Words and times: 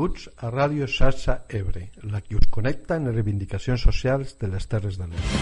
Benvinguts 0.00 0.30
a 0.40 0.48
Ràdio 0.48 0.86
Xarxa 0.88 1.34
Ebre, 1.52 1.90
la 2.08 2.22
que 2.24 2.38
us 2.38 2.46
connecta 2.48 2.96
en 2.96 3.04
les 3.04 3.14
reivindicacions 3.18 3.82
socials 3.84 4.32
de 4.40 4.48
les 4.48 4.64
Terres 4.64 4.96
de 4.96 5.04
l'Ebre. 5.10 5.40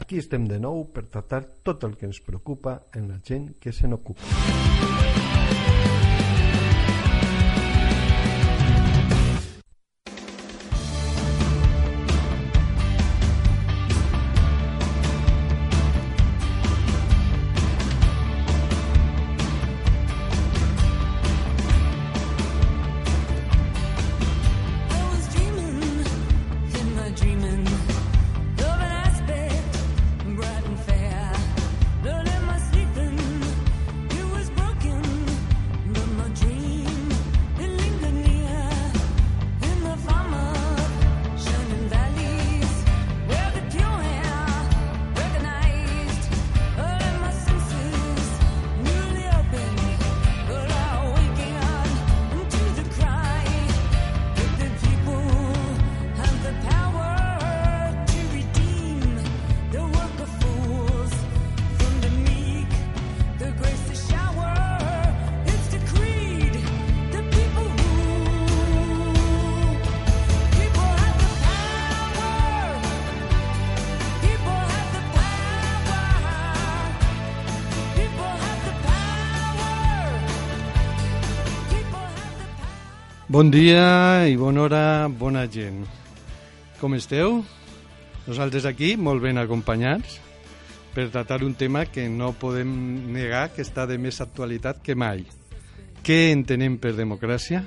Aquí 0.00 0.16
estem 0.16 0.48
de 0.48 0.56
nou 0.64 0.86
per 0.96 1.04
tractar 1.12 1.42
tot 1.60 1.84
el 1.84 1.98
que 2.00 2.08
ens 2.08 2.22
preocupa 2.24 2.78
en 2.96 3.10
la 3.12 3.20
gent 3.20 3.50
que 3.60 3.68
se 3.68 3.84
n'ocupa. 3.84 4.97
Bon 83.38 83.52
dia 83.54 84.26
i 84.26 84.34
bona 84.34 84.64
hora, 84.64 85.06
bona 85.06 85.44
gent. 85.46 85.84
Com 86.80 86.96
esteu? 86.96 87.36
Nosaltres 88.24 88.64
aquí, 88.66 88.96
molt 88.98 89.22
ben 89.22 89.38
acompanyats, 89.38 90.16
per 90.90 91.04
tractar 91.14 91.44
un 91.46 91.54
tema 91.54 91.84
que 91.86 92.08
no 92.10 92.32
podem 92.34 92.72
negar 93.14 93.44
que 93.54 93.62
està 93.62 93.84
de 93.86 93.94
més 93.94 94.18
actualitat 94.24 94.82
que 94.82 94.98
mai. 94.98 95.22
Què 96.02 96.18
entenem 96.32 96.80
per 96.82 96.96
democràcia? 96.98 97.62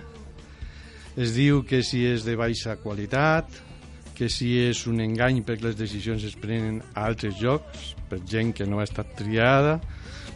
Es 1.16 1.38
diu 1.39 1.63
que 1.63 1.80
si 1.88 2.03
és 2.09 2.28
de 2.28 2.35
baixa 2.35 2.75
qualitat, 2.83 3.47
que 4.17 4.28
si 4.28 4.58
és 4.67 4.83
un 4.91 5.00
engany 5.00 5.39
perquè 5.47 5.69
les 5.69 5.80
decisions 5.80 6.28
es 6.28 6.35
prenen 6.35 6.83
a 6.91 7.08
altres 7.08 7.39
llocs, 7.39 7.94
per 8.11 8.19
gent 8.28 8.52
que 8.59 8.67
no 8.67 8.83
ha 8.83 8.89
estat 8.91 9.16
triada, 9.23 9.80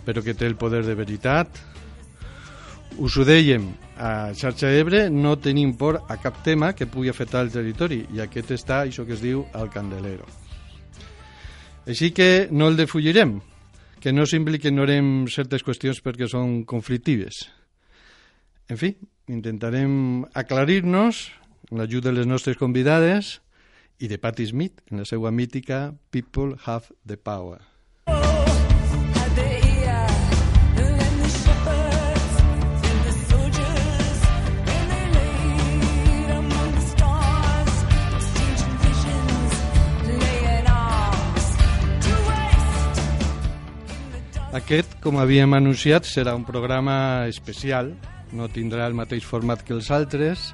però 0.08 0.24
que 0.24 0.32
té 0.32 0.48
el 0.48 0.56
poder 0.56 0.86
de 0.88 0.96
veritat, 0.96 1.60
us 2.98 3.18
ho 3.18 3.26
dèiem, 3.28 3.68
a 3.98 4.32
Xarxa 4.36 4.70
Ebre 4.76 5.10
no 5.10 5.36
tenim 5.40 5.74
por 5.78 6.02
a 6.08 6.18
cap 6.22 6.42
tema 6.44 6.74
que 6.74 6.88
pugui 6.88 7.10
afectar 7.10 7.44
el 7.46 7.52
territori 7.52 8.04
i 8.14 8.22
aquest 8.24 8.52
està, 8.56 8.84
això 8.84 9.06
que 9.08 9.16
es 9.16 9.24
diu, 9.24 9.46
al 9.54 9.70
candelero. 9.74 10.28
Així 11.86 12.12
que 12.16 12.48
no 12.52 12.70
el 12.72 12.80
defugirem, 12.80 13.38
que 14.02 14.14
no 14.14 14.26
sembli 14.26 14.60
que 14.60 14.72
ignorem 14.72 15.28
certes 15.32 15.64
qüestions 15.66 16.02
perquè 16.06 16.30
són 16.32 16.64
conflictives. 16.66 17.46
En 18.70 18.80
fi, 18.82 18.96
intentarem 19.28 20.26
aclarir-nos 20.34 21.28
amb 21.70 21.80
l'ajuda 21.82 22.12
de 22.12 22.20
les 22.22 22.30
nostres 22.30 22.58
convidades 22.58 23.40
i 24.00 24.10
de 24.12 24.20
Patti 24.22 24.48
Smith 24.50 24.82
en 24.92 25.04
la 25.04 25.08
seva 25.10 25.32
mítica 25.32 25.94
People 26.12 26.58
Have 26.66 26.94
the 27.06 27.18
Power. 27.18 27.75
Aquest, 44.56 44.94
com 45.04 45.18
havíem 45.20 45.52
anunciat, 45.58 46.06
serà 46.08 46.32
un 46.38 46.46
programa 46.48 47.26
especial. 47.28 47.90
No 48.32 48.48
tindrà 48.48 48.86
el 48.88 48.94
mateix 48.96 49.26
format 49.28 49.66
que 49.68 49.74
els 49.76 49.90
altres, 49.92 50.54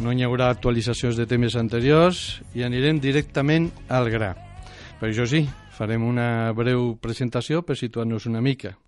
no 0.00 0.14
hi 0.14 0.24
haurà 0.24 0.46
actualitzacions 0.48 1.18
de 1.18 1.26
temes 1.28 1.56
anteriors 1.60 2.38
i 2.56 2.64
anirem 2.64 3.02
directament 3.04 3.68
al 3.92 4.08
gra. 4.14 4.30
Per 4.96 5.10
això 5.10 5.28
sí, 5.28 5.42
farem 5.76 6.08
una 6.08 6.54
breu 6.56 6.94
presentació 7.02 7.60
per 7.66 7.76
situar-nos 7.76 8.24
una 8.32 8.40
mica. 8.40 8.78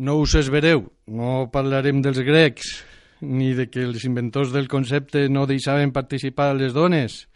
No 0.00 0.16
us 0.22 0.38
esvereu, 0.40 0.86
no 1.04 1.50
parlarem 1.52 2.00
dels 2.00 2.24
grecs, 2.24 2.72
ni 3.20 3.52
de 3.52 3.68
que 3.68 3.84
els 3.84 4.08
inventors 4.08 4.56
del 4.56 4.70
concepte 4.70 5.28
no 5.28 5.44
deixaven 5.50 5.92
participar 5.92 6.54
les 6.56 6.72
dones, 6.72 7.26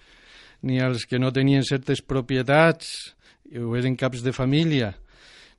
ni 0.64 0.80
els 0.80 1.04
que 1.04 1.20
no 1.20 1.34
tenien 1.34 1.66
certes 1.68 2.00
propietats 2.00 3.12
o 3.52 3.76
eren 3.76 4.00
caps 4.00 4.24
de 4.24 4.32
família, 4.32 4.94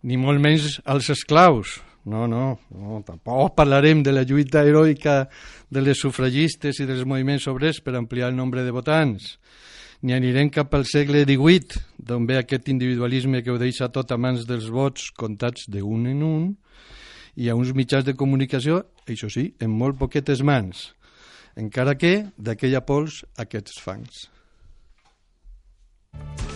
ni 0.06 0.18
molt 0.22 0.42
menys 0.42 0.80
als 0.86 1.10
esclaus. 1.10 1.80
No, 2.06 2.28
no, 2.30 2.60
no, 2.70 3.00
tampoc 3.02 3.56
parlarem 3.58 4.04
de 4.06 4.12
la 4.14 4.22
lluita 4.22 4.62
heroica 4.62 5.24
de 5.74 5.82
les 5.82 5.98
sufragistes 5.98 6.78
i 6.80 6.86
dels 6.86 7.02
moviments 7.10 7.48
obrers 7.50 7.82
per 7.82 7.96
ampliar 7.98 8.30
el 8.30 8.38
nombre 8.38 8.62
de 8.62 8.74
votants. 8.76 9.40
Ni 10.06 10.14
anirem 10.14 10.52
cap 10.54 10.76
al 10.78 10.86
segle 10.86 11.24
XVIII, 11.26 11.82
d'on 11.98 12.28
ve 12.30 12.38
aquest 12.38 12.70
individualisme 12.70 13.42
que 13.42 13.50
ho 13.50 13.58
deixa 13.58 13.90
tot 13.90 14.14
a 14.14 14.20
mans 14.22 14.46
dels 14.46 14.70
vots 14.70 15.10
comptats 15.18 15.66
de 15.72 15.82
un 15.82 16.06
en 16.12 16.22
un, 16.22 16.46
i 17.36 17.50
a 17.50 17.58
uns 17.58 17.74
mitjans 17.74 18.06
de 18.06 18.14
comunicació, 18.14 18.84
això 19.10 19.32
sí, 19.34 19.50
en 19.60 19.74
molt 19.74 19.98
poquetes 19.98 20.46
mans, 20.46 20.92
encara 21.58 21.98
que 21.98 22.28
d'aquella 22.38 22.86
pols 22.86 23.24
aquests 23.42 23.82
fangs. 23.82 24.28
People 26.16 26.55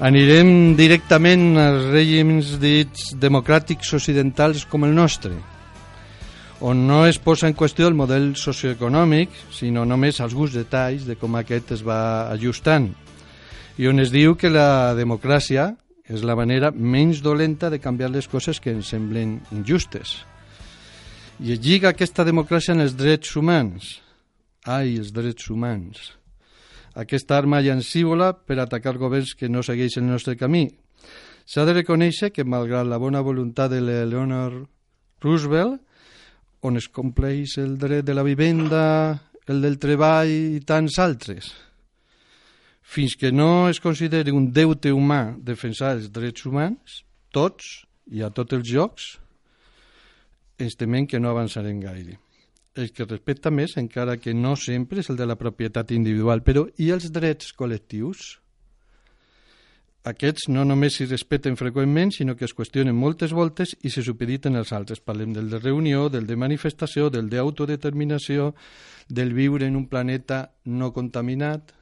Anirem 0.00 0.78
directament 0.78 1.58
als 1.60 1.90
règims 1.92 2.54
dits 2.56 3.10
democràtics 3.20 3.90
occidentals 3.98 4.62
com 4.64 4.86
el 4.86 4.94
nostre, 4.96 5.34
on 6.64 6.86
no 6.88 7.02
es 7.04 7.18
posa 7.20 7.50
en 7.50 7.52
qüestió 7.52 7.84
el 7.90 7.98
model 7.98 8.30
socioeconòmic, 8.40 9.34
sinó 9.52 9.82
només 9.84 10.22
alguns 10.24 10.54
detalls 10.56 11.04
de 11.04 11.18
com 11.20 11.36
aquest 11.36 11.74
es 11.76 11.82
va 11.84 12.30
ajustant, 12.32 12.86
i 13.76 13.90
on 13.90 14.00
es 14.00 14.08
diu 14.14 14.38
que 14.40 14.48
la 14.48 14.94
democràcia 14.96 15.66
és 16.08 16.24
la 16.24 16.36
manera 16.38 16.70
menys 16.72 17.20
dolenta 17.20 17.68
de 17.68 17.82
canviar 17.84 18.08
les 18.14 18.28
coses 18.28 18.56
que 18.56 18.72
ens 18.72 18.88
semblen 18.94 19.36
injustes. 19.52 20.14
I 21.44 21.52
es 21.52 21.60
lliga 21.60 21.92
aquesta 21.92 22.24
democràcia 22.24 22.72
en 22.72 22.80
els 22.86 22.96
drets 22.96 23.36
humans. 23.36 23.98
Ai, 24.64 24.96
els 24.96 25.12
drets 25.12 25.52
humans 25.52 26.16
aquesta 27.00 27.38
arma 27.38 27.62
llancívola 27.64 28.32
per 28.44 28.58
atacar 28.60 28.98
governs 29.00 29.32
que 29.34 29.48
no 29.48 29.62
segueixen 29.64 30.04
el 30.04 30.16
nostre 30.16 30.36
camí. 30.36 30.66
S'ha 31.48 31.64
de 31.64 31.74
reconèixer 31.80 32.30
que, 32.34 32.44
malgrat 32.44 32.86
la 32.86 33.00
bona 33.00 33.22
voluntat 33.24 33.72
de 33.72 33.80
l'Eleanor 33.80 34.60
Roosevelt, 35.24 35.80
on 36.62 36.76
es 36.76 36.90
compleix 36.92 37.56
el 37.58 37.78
dret 37.80 38.04
de 38.04 38.14
la 38.14 38.24
vivenda, 38.26 38.84
el 39.48 39.64
del 39.64 39.80
treball 39.80 40.28
i 40.28 40.60
tants 40.60 40.98
altres, 41.00 41.50
fins 42.84 43.16
que 43.16 43.32
no 43.32 43.70
es 43.70 43.80
consideri 43.80 44.34
un 44.34 44.50
deute 44.52 44.92
humà 44.92 45.36
defensar 45.40 45.94
els 45.96 46.10
drets 46.12 46.44
humans, 46.44 47.00
tots 47.32 47.80
i 48.12 48.22
a 48.22 48.30
tots 48.34 48.58
els 48.58 48.68
jocs, 48.68 49.12
ens 50.60 50.76
temem 50.76 51.08
que 51.08 51.18
no 51.22 51.32
avançarem 51.32 51.80
gaire 51.80 52.18
el 52.74 52.92
que 52.92 53.04
respecta 53.04 53.50
més, 53.50 53.76
encara 53.76 54.18
que 54.18 54.34
no 54.34 54.54
sempre 54.56 55.00
és 55.00 55.10
el 55.10 55.18
de 55.18 55.26
la 55.26 55.38
propietat 55.38 55.90
individual, 55.96 56.44
però 56.46 56.68
i 56.78 56.92
els 56.94 57.10
drets 57.12 57.54
col·lectius? 57.56 58.40
aquests 60.02 60.46
no 60.48 60.62
només 60.64 60.94
s'hi 60.96 61.06
respecten 61.10 61.58
freqüentment, 61.60 62.12
sinó 62.14 62.36
que 62.36 62.46
es 62.46 62.54
qüestionen 62.56 62.96
moltes 62.96 63.34
voltes 63.36 63.74
i 63.84 63.90
se 63.92 64.02
supediten 64.02 64.56
els 64.56 64.72
altres. 64.72 65.00
Parlem 65.00 65.34
del 65.36 65.50
de 65.50 65.58
reunió, 65.60 66.08
del 66.08 66.26
de 66.26 66.36
manifestació, 66.40 67.10
del 67.10 67.28
d'autodeterminació, 67.28 68.54
del 69.08 69.34
viure 69.34 69.66
en 69.66 69.76
un 69.76 69.86
planeta 69.88 70.54
no 70.64 70.92
contaminat. 70.96 71.74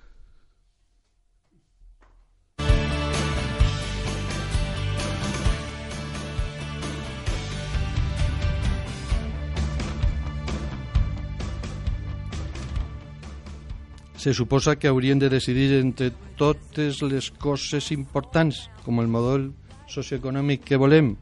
Se 14.19 14.35
suposa 14.35 14.77
que 14.77 14.89
haurien 14.89 15.19
de 15.19 15.31
decidir 15.31 15.79
entre 15.79 16.11
totes 16.37 17.01
les 17.07 17.31
coses 17.31 17.93
importants, 17.95 18.67
com 18.83 18.99
el 18.99 19.07
model 19.07 19.53
socioeconòmic 19.87 20.65
que 20.67 20.77
volem. 20.77 21.15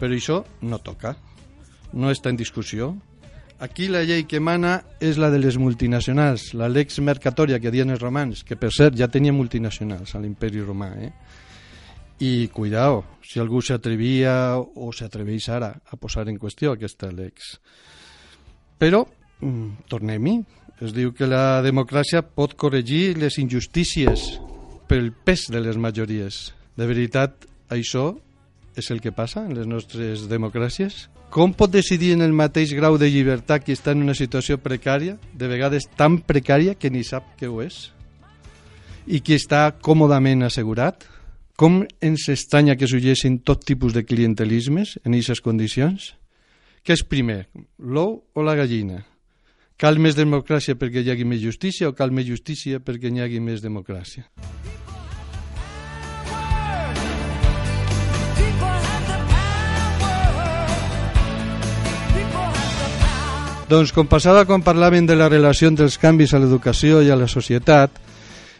Però 0.00 0.16
això 0.16 0.40
no 0.64 0.80
toca, 0.80 1.12
no 1.92 2.10
està 2.10 2.32
en 2.32 2.40
discussió. 2.40 2.94
Aquí 3.60 3.88
la 3.88 4.02
llei 4.04 4.24
que 4.28 4.40
mana 4.40 4.78
és 5.00 5.20
la 5.20 5.28
de 5.32 5.38
les 5.40 5.56
multinacionals, 5.60 6.54
la 6.56 6.68
lex 6.68 6.98
mercatoria 7.04 7.60
que 7.60 7.72
diuen 7.72 7.92
els 7.92 8.02
romans, 8.02 8.42
que 8.44 8.56
per 8.56 8.72
cert 8.72 8.96
ja 8.96 9.08
tenia 9.12 9.32
multinacionals 9.32 10.16
a 10.16 10.20
l'imperi 10.20 10.64
romà. 10.64 10.90
Eh? 10.96 11.12
I 12.20 12.48
cuidao, 12.48 13.02
si 13.20 13.40
algú 13.40 13.60
s'atrevia 13.60 14.56
o 14.56 14.88
s'atreveix 14.92 15.48
ara 15.52 15.74
a 15.84 16.00
posar 16.00 16.28
en 16.32 16.40
qüestió 16.40 16.72
aquesta 16.72 17.12
lex. 17.12 17.56
Però, 18.80 19.04
mm, 19.40 19.88
tornem-hi, 19.90 20.36
es 20.84 20.92
diu 20.92 21.12
que 21.16 21.28
la 21.28 21.62
democràcia 21.64 22.20
pot 22.22 22.54
corregir 22.60 23.16
les 23.16 23.38
injustícies 23.40 24.26
pel 24.88 25.10
pes 25.12 25.46
de 25.52 25.62
les 25.64 25.78
majories. 25.80 26.52
De 26.76 26.86
veritat, 26.86 27.46
això 27.72 28.12
és 28.76 28.90
el 28.92 29.00
que 29.00 29.14
passa 29.16 29.46
en 29.46 29.54
les 29.56 29.66
nostres 29.66 30.26
democràcies? 30.28 31.06
Com 31.32 31.54
pot 31.56 31.72
decidir 31.72 32.12
en 32.14 32.22
el 32.22 32.36
mateix 32.36 32.74
grau 32.76 32.98
de 33.00 33.08
llibertat 33.10 33.64
qui 33.64 33.74
està 33.74 33.96
en 33.96 34.04
una 34.04 34.14
situació 34.14 34.60
precària, 34.62 35.16
de 35.34 35.48
vegades 35.48 35.88
tan 35.96 36.20
precària 36.22 36.76
que 36.76 36.92
ni 36.92 37.02
sap 37.04 37.34
què 37.40 37.48
ho 37.48 37.62
és? 37.64 37.90
I 39.06 39.22
qui 39.24 39.34
està 39.38 39.70
còmodament 39.80 40.44
assegurat? 40.46 41.08
Com 41.56 41.86
ens 42.04 42.28
estranya 42.28 42.76
que 42.76 42.86
s'ulgessin 42.86 43.40
tot 43.40 43.64
tipus 43.64 43.96
de 43.96 44.04
clientelismes 44.04 44.98
en 45.04 45.16
aquestes 45.16 45.40
condicions? 45.40 46.12
Què 46.84 46.94
és 46.94 47.02
primer, 47.02 47.46
l'ou 47.80 48.20
o 48.36 48.44
la 48.44 48.54
gallina? 48.54 49.02
Cal 49.76 49.98
més 50.00 50.14
democràcia 50.16 50.72
perquè 50.80 51.02
hi 51.04 51.10
hagi 51.12 51.24
més 51.28 51.42
justícia 51.42 51.90
o 51.90 51.92
cal 51.92 52.08
més 52.08 52.24
justícia 52.24 52.78
perquè 52.80 53.10
hi 53.12 53.20
hagi 53.20 53.42
més 53.44 53.60
democràcia? 53.60 54.24
Doncs 63.68 63.92
com 63.92 64.08
passava 64.08 64.46
quan 64.48 64.64
parlaven 64.64 65.04
de 65.10 65.16
la 65.18 65.28
relació 65.28 65.68
entre 65.68 65.84
els 65.84 65.98
canvis 66.00 66.32
a 66.32 66.40
l'educació 66.40 67.02
i 67.04 67.10
a 67.12 67.20
la 67.20 67.28
societat, 67.28 68.00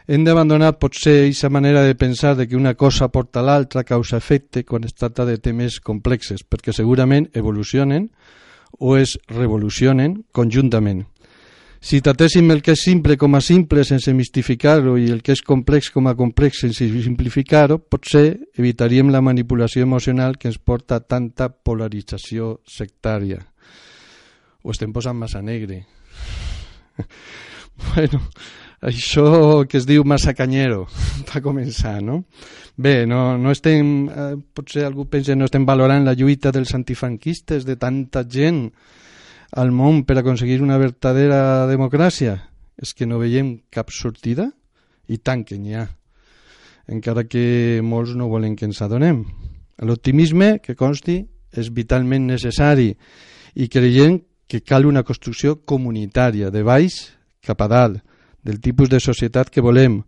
hem 0.06 0.24
d'abandonar 0.26 0.74
potser 0.76 1.22
aquesta 1.22 1.48
manera 1.48 1.86
de 1.86 1.94
pensar 1.96 2.34
de 2.36 2.44
que 2.46 2.60
una 2.60 2.74
cosa 2.74 3.08
porta 3.08 3.40
l'altra, 3.40 3.88
causa-efecte, 3.88 4.66
quan 4.68 4.84
es 4.84 4.92
tracta 4.92 5.24
de 5.24 5.38
temes 5.38 5.80
complexes, 5.80 6.44
perquè 6.44 6.76
segurament 6.76 7.30
evolucionen 7.32 8.10
o 8.78 8.96
es 8.96 9.18
revolucionen 9.28 10.24
conjuntament. 10.32 11.06
Si 11.86 12.00
tratéssim 12.02 12.48
el 12.50 12.62
que 12.64 12.72
és 12.74 12.82
simple 12.82 13.14
com 13.20 13.36
a 13.36 13.40
simple 13.44 13.84
sense 13.86 14.10
mistificar-ho 14.16 14.96
i 14.98 15.10
el 15.12 15.20
que 15.22 15.36
és 15.36 15.42
complex 15.44 15.92
com 15.94 16.08
a 16.08 16.16
complex 16.18 16.64
sense 16.64 16.88
simplificar-ho, 17.04 17.78
potser 17.78 18.40
evitaríem 18.58 19.12
la 19.14 19.20
manipulació 19.22 19.84
emocional 19.86 20.34
que 20.40 20.48
ens 20.50 20.58
porta 20.58 20.96
a 20.96 21.04
tanta 21.04 21.46
polarització 21.50 22.56
sectària. 22.66 23.38
Ho 24.64 24.74
estem 24.74 24.90
posant 24.92 25.20
massa 25.20 25.44
negre. 25.46 25.84
bueno, 27.92 28.24
això 28.80 29.64
que 29.68 29.78
es 29.78 29.86
diu 29.88 30.04
massa 30.04 30.34
canyero 30.34 30.86
va 31.30 31.42
començar, 31.44 32.00
no? 32.02 32.24
Bé, 32.76 33.06
no, 33.08 33.38
no 33.40 33.54
estem, 33.54 34.08
eh, 34.08 34.34
potser 34.52 34.84
algú 34.84 35.06
pensa 35.08 35.34
no 35.34 35.48
estem 35.48 35.64
valorant 35.64 36.04
la 36.04 36.14
lluita 36.14 36.52
dels 36.52 36.74
antifranquistes, 36.76 37.64
de 37.64 37.76
tanta 37.80 38.26
gent 38.28 38.66
al 39.56 39.72
món 39.72 40.02
per 40.04 40.18
aconseguir 40.20 40.60
una 40.60 40.76
verdadera 40.76 41.66
democràcia. 41.70 42.36
És 42.76 42.92
que 42.92 43.06
no 43.08 43.16
veiem 43.16 43.54
cap 43.72 43.88
sortida? 43.88 44.50
I 45.08 45.16
tant 45.24 45.46
que 45.48 45.56
n'hi 45.56 45.72
ha. 45.78 45.86
Encara 46.92 47.24
que 47.24 47.80
molts 47.82 48.12
no 48.14 48.28
volen 48.28 48.56
que 48.56 48.66
ens 48.68 48.82
adonem. 48.84 49.24
L'optimisme, 49.80 50.58
que 50.60 50.76
consti, 50.76 51.22
és 51.56 51.72
vitalment 51.72 52.26
necessari 52.28 52.90
i 53.56 53.68
creiem 53.72 54.20
que 54.46 54.60
cal 54.60 54.86
una 54.86 55.02
construcció 55.02 55.56
comunitària, 55.64 56.50
de 56.52 56.62
baix 56.62 56.98
cap 57.46 57.62
a 57.64 57.68
dalt, 57.70 58.02
del 58.46 58.60
tipus 58.62 58.88
de 58.88 59.02
societat 59.02 59.50
que 59.50 59.64
volem, 59.64 60.00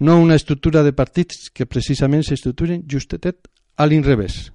no 0.00 0.18
una 0.18 0.34
estructura 0.34 0.82
de 0.82 0.92
partits 0.96 1.50
que 1.54 1.68
precisament 1.68 2.24
s'estructuren 2.26 2.82
justetet 2.88 3.46
a 3.76 3.86
l'inrevés, 3.86 4.50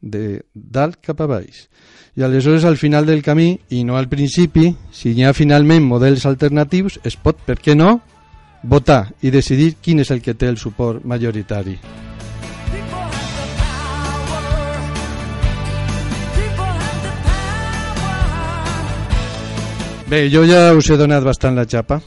de 0.00 0.44
dalt 0.54 1.00
cap 1.02 1.20
a 1.20 1.28
baix. 1.28 1.66
I 2.16 2.22
aleshores 2.24 2.64
al 2.64 2.76
final 2.76 3.06
del 3.06 3.24
camí, 3.26 3.58
i 3.70 3.82
no 3.84 3.96
al 3.96 4.08
principi, 4.08 4.70
si 4.92 5.14
hi 5.14 5.24
ha 5.24 5.34
finalment 5.34 5.84
models 5.84 6.26
alternatius, 6.28 7.00
es 7.04 7.16
pot, 7.16 7.40
per 7.46 7.58
què 7.58 7.74
no, 7.76 7.98
votar 8.62 9.08
i 9.24 9.32
decidir 9.32 9.74
quin 9.80 10.04
és 10.04 10.12
el 10.12 10.20
que 10.20 10.36
té 10.36 10.48
el 10.48 10.60
suport 10.60 11.04
majoritari. 11.04 11.78
Bé, 20.10 20.24
jo 20.26 20.42
ja 20.42 20.72
us 20.74 20.88
he 20.90 20.96
donat 20.98 21.22
bastant 21.22 21.54
la 21.54 21.68
xapa 21.70 22.00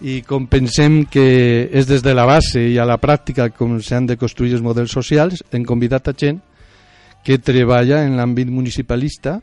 i 0.00 0.20
com 0.26 0.46
pensem 0.48 1.04
que 1.10 1.68
és 1.72 1.86
des 1.88 2.02
de 2.02 2.14
la 2.16 2.24
base 2.28 2.62
i 2.72 2.78
a 2.80 2.86
la 2.88 2.98
pràctica 3.00 3.50
com 3.52 3.78
s'han 3.84 4.08
de 4.08 4.16
construir 4.20 4.54
els 4.56 4.64
models 4.64 4.92
socials, 4.96 5.42
hem 5.52 5.64
convidat 5.68 6.08
a 6.08 6.16
gent 6.16 6.40
que 7.24 7.38
treballa 7.38 8.00
en 8.06 8.16
l'àmbit 8.16 8.48
municipalista 8.48 9.40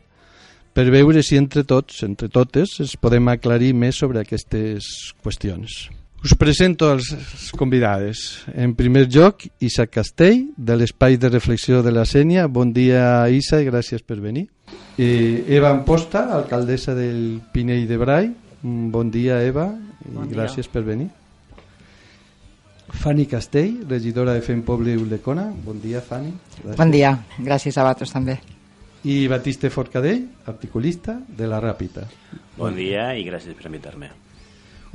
per 0.74 0.90
veure 0.94 1.24
si 1.26 1.38
entre 1.38 1.64
tots, 1.66 2.04
entre 2.06 2.30
totes, 2.30 2.76
es 2.84 2.98
podem 3.02 3.30
aclarir 3.32 3.72
més 3.74 3.98
sobre 3.98 4.22
aquestes 4.22 5.14
qüestions. 5.26 5.88
Us 6.26 6.34
presento 6.38 6.90
els 6.94 7.10
convidades. 7.58 8.44
En 8.54 8.74
primer 8.78 9.06
lloc, 9.10 9.46
Isa 9.62 9.88
Castell, 9.88 10.48
de 10.58 10.78
l'Espai 10.78 11.18
de 11.18 11.30
Reflexió 11.30 11.84
de 11.86 11.94
la 11.94 12.06
Sènia. 12.10 12.48
Bon 12.50 12.74
dia, 12.74 13.26
Isa, 13.30 13.62
i 13.62 13.68
gràcies 13.70 14.06
per 14.06 14.18
venir. 14.22 14.48
Eh, 14.98 15.46
Eva 15.48 15.70
Amposta, 15.70 16.28
alcaldessa 16.36 16.94
del 16.98 17.40
Pinell 17.54 17.88
de 17.88 17.98
Brai. 17.98 18.32
Mm, 18.62 18.90
Bon 18.92 19.10
dia, 19.14 19.42
Eva, 19.46 19.70
i 20.08 20.16
Bon 20.16 20.30
gràcies 20.32 20.70
per 20.72 20.84
venir. 20.88 21.10
Fanny 22.88 23.26
Castell, 23.28 23.84
regidora 23.90 24.34
de 24.34 24.42
Fem 24.42 24.62
Poble 24.64 24.94
i 24.94 25.00
Ulldecona. 25.00 25.50
Bon 25.66 25.80
dia, 25.84 26.02
Fanny. 26.02 26.32
Gràcies. 26.62 26.78
Bon 26.80 26.92
dia, 26.92 27.12
gràcies 27.38 27.78
a 27.78 27.84
vosaltres 27.84 28.14
també. 28.16 28.38
I 29.04 29.28
Batiste 29.28 29.70
Forcadell, 29.70 30.24
articulista 30.48 31.18
de 31.28 31.48
La 31.48 31.60
Ràpita. 31.64 32.08
Bon 32.58 32.76
dia 32.76 33.12
i 33.16 33.26
gràcies 33.28 33.56
per 33.56 33.68
invitar-me. 33.70 34.10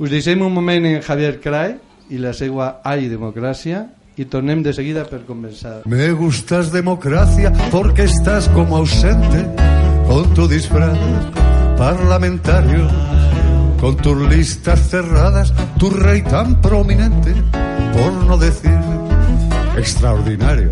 Us 0.01 0.09
deixem 0.09 0.41
un 0.41 0.53
moment 0.53 0.85
en 0.89 1.01
Javier 1.05 1.37
Crae 1.41 1.77
i 2.09 2.19
la 2.19 2.33
seva 2.33 2.79
Ai 2.83 3.07
Democràcia 3.11 3.85
i 4.17 4.25
tornem 4.25 4.61
de 4.65 4.73
seguida 4.73 5.05
per 5.09 5.23
començar. 5.27 5.81
Me 5.89 6.11
gustas 6.17 6.71
democracia 6.73 7.53
porque 7.71 8.03
estás 8.09 8.49
como 8.49 8.77
ausente 8.77 9.45
con 10.07 10.33
tu 10.33 10.47
disfraz 10.47 10.97
parlamentario, 11.77 12.87
con 13.83 13.97
tus 13.97 14.17
listas 14.29 14.89
cerradas, 14.89 15.53
tu 15.77 15.89
rey 15.89 16.21
tan 16.21 16.61
prominente, 16.61 17.33
por 17.91 18.13
no 18.13 18.37
decir 18.37 18.79
extraordinario. 19.77 20.71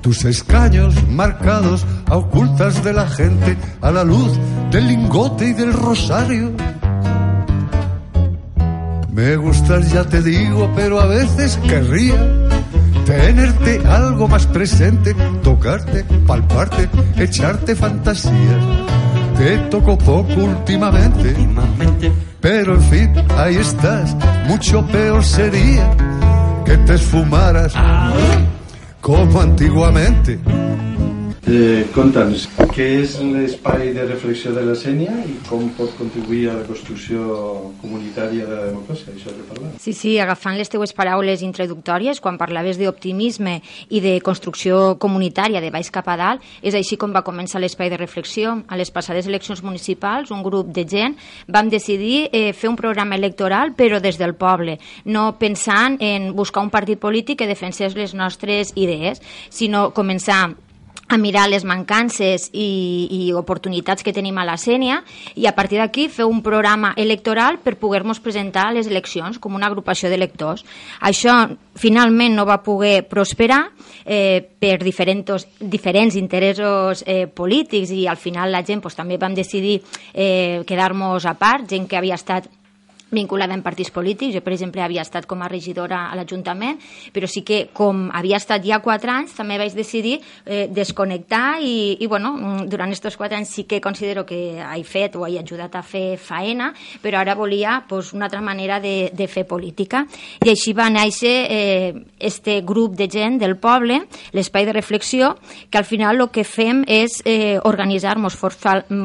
Tus 0.00 0.24
escaños 0.24 0.92
marcados 1.08 1.86
a 2.06 2.16
ocultas 2.16 2.82
de 2.82 2.94
la 2.94 3.08
gente 3.08 3.56
a 3.80 3.92
la 3.92 4.02
luz 4.02 4.36
del 4.72 4.88
lingote 4.88 5.50
y 5.50 5.52
del 5.52 5.72
rosario. 5.72 6.50
Me 9.12 9.36
gustas, 9.36 9.92
ya 9.92 10.02
te 10.02 10.20
digo, 10.20 10.68
pero 10.74 10.98
a 10.98 11.06
veces 11.06 11.58
querría 11.58 12.16
tenerte 13.06 13.86
algo 13.86 14.26
más 14.26 14.48
presente, 14.48 15.14
tocarte, 15.44 16.04
palparte, 16.26 16.88
echarte 17.18 17.76
fantasías. 17.76 18.90
Te 19.40 19.56
toco 19.70 19.96
poco 19.96 20.34
últimamente, 20.34 21.34
pero 22.42 22.74
en 22.74 22.82
fin, 22.82 23.14
ahí 23.38 23.56
estás. 23.56 24.14
Mucho 24.46 24.86
peor 24.86 25.24
sería 25.24 25.90
que 26.66 26.76
te 26.76 26.96
esfumaras 26.96 27.72
como 29.00 29.40
antiguamente. 29.40 30.38
Eh, 31.48 31.86
Conta'ns, 31.94 32.42
què 32.76 32.84
és 33.00 33.14
l'espai 33.24 33.94
de 33.96 34.02
reflexió 34.04 34.50
de 34.52 34.60
la 34.60 34.74
Sènia 34.76 35.14
i 35.24 35.38
com 35.48 35.70
pot 35.72 35.94
contribuir 35.96 36.50
a 36.50 36.58
la 36.58 36.66
construcció 36.68 37.22
comunitària 37.80 38.44
de 38.44 38.58
la 38.58 38.66
democràcia? 38.68 39.14
Això 39.14 39.32
que 39.32 39.46
parlem. 39.48 39.72
Sí, 39.80 39.94
sí, 39.96 40.12
agafant 40.20 40.58
les 40.60 40.68
teues 40.68 40.92
paraules 40.92 41.40
introductòries, 41.46 42.20
quan 42.20 42.36
parlaves 42.38 42.76
d'optimisme 42.76 43.56
i 43.88 44.04
de 44.04 44.14
construcció 44.20 44.98
comunitària 45.00 45.64
de 45.64 45.72
baix 45.72 45.88
cap 45.90 46.12
a 46.12 46.18
dalt, 46.20 46.46
és 46.60 46.76
així 46.76 47.00
com 47.00 47.16
va 47.16 47.24
començar 47.24 47.64
l'espai 47.64 47.88
de 47.88 47.98
reflexió. 47.98 48.58
A 48.68 48.76
les 48.76 48.92
passades 48.92 49.26
eleccions 49.26 49.64
municipals, 49.64 50.30
un 50.30 50.44
grup 50.44 50.68
de 50.76 50.84
gent 50.84 51.16
vam 51.48 51.72
decidir 51.72 52.28
eh, 52.30 52.52
fer 52.52 52.68
un 52.68 52.76
programa 52.76 53.16
electoral, 53.16 53.72
però 53.72 53.98
des 53.98 54.20
del 54.20 54.36
poble, 54.36 54.76
no 55.08 55.30
pensant 55.40 55.96
en 56.04 56.34
buscar 56.36 56.62
un 56.62 56.70
partit 56.70 57.00
polític 57.00 57.40
que 57.40 57.48
defensés 57.48 57.96
les 57.96 58.12
nostres 58.12 58.74
idees, 58.76 59.24
sinó 59.48 59.88
començar 59.96 60.50
a 61.10 61.18
mirar 61.18 61.48
les 61.50 61.64
mancances 61.66 62.48
i, 62.54 63.08
i 63.10 63.32
oportunitats 63.34 64.04
que 64.06 64.14
tenim 64.14 64.38
a 64.38 64.46
la 64.46 64.56
Sènia 64.60 65.00
i 65.34 65.48
a 65.50 65.54
partir 65.56 65.80
d'aquí 65.80 66.06
fer 66.08 66.24
un 66.28 66.40
programa 66.46 66.92
electoral 66.96 67.58
per 67.58 67.74
poder-nos 67.80 68.22
presentar 68.22 68.68
a 68.68 68.76
les 68.76 68.86
eleccions 68.86 69.40
com 69.42 69.58
una 69.58 69.66
agrupació 69.66 70.08
d'electors. 70.08 70.62
Això 71.02 71.34
finalment 71.74 72.36
no 72.38 72.46
va 72.46 72.60
poder 72.62 73.08
prosperar 73.10 73.64
eh, 74.04 74.38
per 74.60 74.78
diferents, 74.84 75.48
diferents 75.58 76.16
interessos 76.16 77.02
eh, 77.06 77.26
polítics 77.26 77.90
i 77.90 78.06
al 78.06 78.20
final 78.20 78.54
la 78.54 78.62
gent 78.62 78.80
pues, 78.80 78.94
també 78.94 79.18
vam 79.18 79.34
decidir 79.34 79.80
eh, 80.14 80.62
quedar-nos 80.66 81.26
a 81.26 81.34
part, 81.34 81.66
gent 81.68 81.90
que 81.90 81.98
havia 81.98 82.18
estat 82.20 82.46
vinculada 83.10 83.54
en 83.54 83.62
partits 83.62 83.90
polítics. 83.90 84.34
Jo, 84.34 84.42
per 84.44 84.54
exemple, 84.54 84.82
havia 84.82 85.02
estat 85.02 85.26
com 85.26 85.42
a 85.42 85.48
regidora 85.50 86.06
a 86.10 86.16
l'Ajuntament, 86.18 86.80
però 87.14 87.28
sí 87.30 87.42
que 87.46 87.66
com 87.74 88.08
havia 88.14 88.38
estat 88.40 88.64
ja 88.66 88.80
quatre 88.84 89.12
anys, 89.12 89.34
també 89.36 89.58
vaig 89.60 89.74
decidir 89.76 90.18
eh, 90.44 90.66
desconnectar 90.70 91.60
i, 91.62 91.96
i 92.00 92.06
bueno, 92.06 92.32
mm, 92.36 92.68
durant 92.70 92.90
aquests 92.90 93.18
quatre 93.18 93.38
anys 93.38 93.54
sí 93.54 93.64
que 93.64 93.80
considero 93.80 94.24
que 94.26 94.60
he 94.60 94.84
fet 94.84 95.16
o 95.16 95.26
he 95.26 95.38
ajudat 95.40 95.76
a 95.76 95.82
fer 95.82 96.16
faena, 96.20 96.70
però 97.02 97.20
ara 97.20 97.34
volia 97.34 97.80
pues, 97.88 98.12
una 98.12 98.26
altra 98.30 98.40
manera 98.40 98.80
de, 98.80 99.10
de 99.12 99.28
fer 99.28 99.46
política. 99.46 100.04
I 100.44 100.52
així 100.52 100.74
va 100.76 100.90
néixer 100.90 101.34
eh, 101.50 101.92
este 102.18 102.60
grup 102.66 102.96
de 102.98 103.08
gent 103.10 103.40
del 103.40 103.56
poble, 103.60 104.02
l'espai 104.36 104.66
de 104.66 104.74
reflexió, 104.76 105.34
que 105.70 105.78
al 105.78 105.88
final 105.88 106.20
el 106.20 106.30
que 106.30 106.44
fem 106.44 106.84
és 106.86 107.20
eh, 107.24 107.58
organitzar-nos 107.64 108.36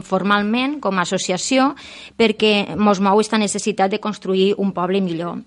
formalment 0.06 0.80
com 0.84 0.98
a 0.98 1.06
associació 1.06 1.72
perquè 2.20 2.76
mos 2.78 3.02
mou 3.04 3.20
aquesta 3.20 3.40
necessitat 3.42 3.95
de 3.96 4.04
construir 4.04 4.54
un 4.62 4.76
poble 4.76 5.02
millor. 5.02 5.42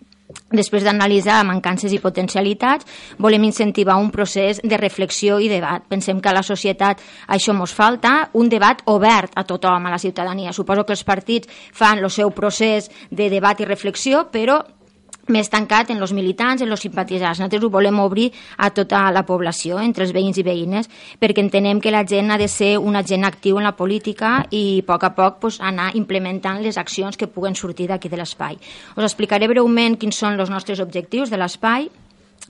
Després 0.52 0.84
d'analitzar 0.84 1.38
mancances 1.48 1.92
i 1.96 2.00
potencialitats, 2.02 2.84
volem 3.16 3.46
incentivar 3.48 3.96
un 3.96 4.10
procés 4.12 4.60
de 4.60 4.76
reflexió 4.80 5.38
i 5.40 5.48
debat. 5.48 5.84
Pensem 5.88 6.20
que 6.20 6.28
a 6.28 6.36
la 6.36 6.44
societat 6.44 7.00
això 7.32 7.54
mos 7.56 7.72
falta, 7.72 8.28
un 8.36 8.50
debat 8.52 8.82
obert 8.92 9.32
a 9.36 9.46
tothom, 9.48 9.86
a 9.86 9.94
la 9.94 10.00
ciutadania. 10.00 10.52
Suposo 10.52 10.84
que 10.84 10.92
els 10.96 11.04
partits 11.04 11.48
fan 11.72 12.04
el 12.04 12.10
seu 12.12 12.32
procés 12.36 12.90
de 13.10 13.30
debat 13.32 13.60
i 13.60 13.68
reflexió, 13.68 14.26
però 14.32 14.60
més 15.28 15.50
tancat 15.52 15.92
en 15.92 16.00
els 16.02 16.12
militants, 16.16 16.62
en 16.62 16.72
els 16.72 16.82
simpatitzants. 16.84 17.38
Nosaltres 17.38 17.64
ho 17.64 17.70
volem 17.72 18.00
obrir 18.00 18.30
a 18.56 18.70
tota 18.74 19.06
la 19.14 19.24
població, 19.28 19.78
entre 19.82 20.04
els 20.06 20.14
veïns 20.16 20.38
i 20.40 20.46
veïnes, 20.46 20.90
perquè 21.20 21.44
entenem 21.44 21.80
que 21.80 21.92
la 21.94 22.04
gent 22.08 22.32
ha 22.32 22.38
de 22.40 22.48
ser 22.48 22.76
un 22.78 22.96
agent 22.96 23.24
actiu 23.28 23.58
en 23.58 23.68
la 23.68 23.76
política 23.76 24.42
i 24.50 24.80
a 24.82 24.86
poc 24.88 25.04
a 25.04 25.14
poc 25.14 25.40
pues, 25.44 25.60
anar 25.60 25.92
implementant 25.94 26.62
les 26.64 26.78
accions 26.78 27.16
que 27.16 27.30
puguen 27.30 27.54
sortir 27.54 27.88
d'aquí 27.88 28.08
de 28.08 28.20
l'espai. 28.20 28.58
Us 28.96 29.04
explicaré 29.04 29.48
breument 29.48 29.96
quins 29.98 30.16
són 30.16 30.38
els 30.40 30.50
nostres 30.50 30.80
objectius 30.80 31.30
de 31.30 31.40
l'espai, 31.40 31.88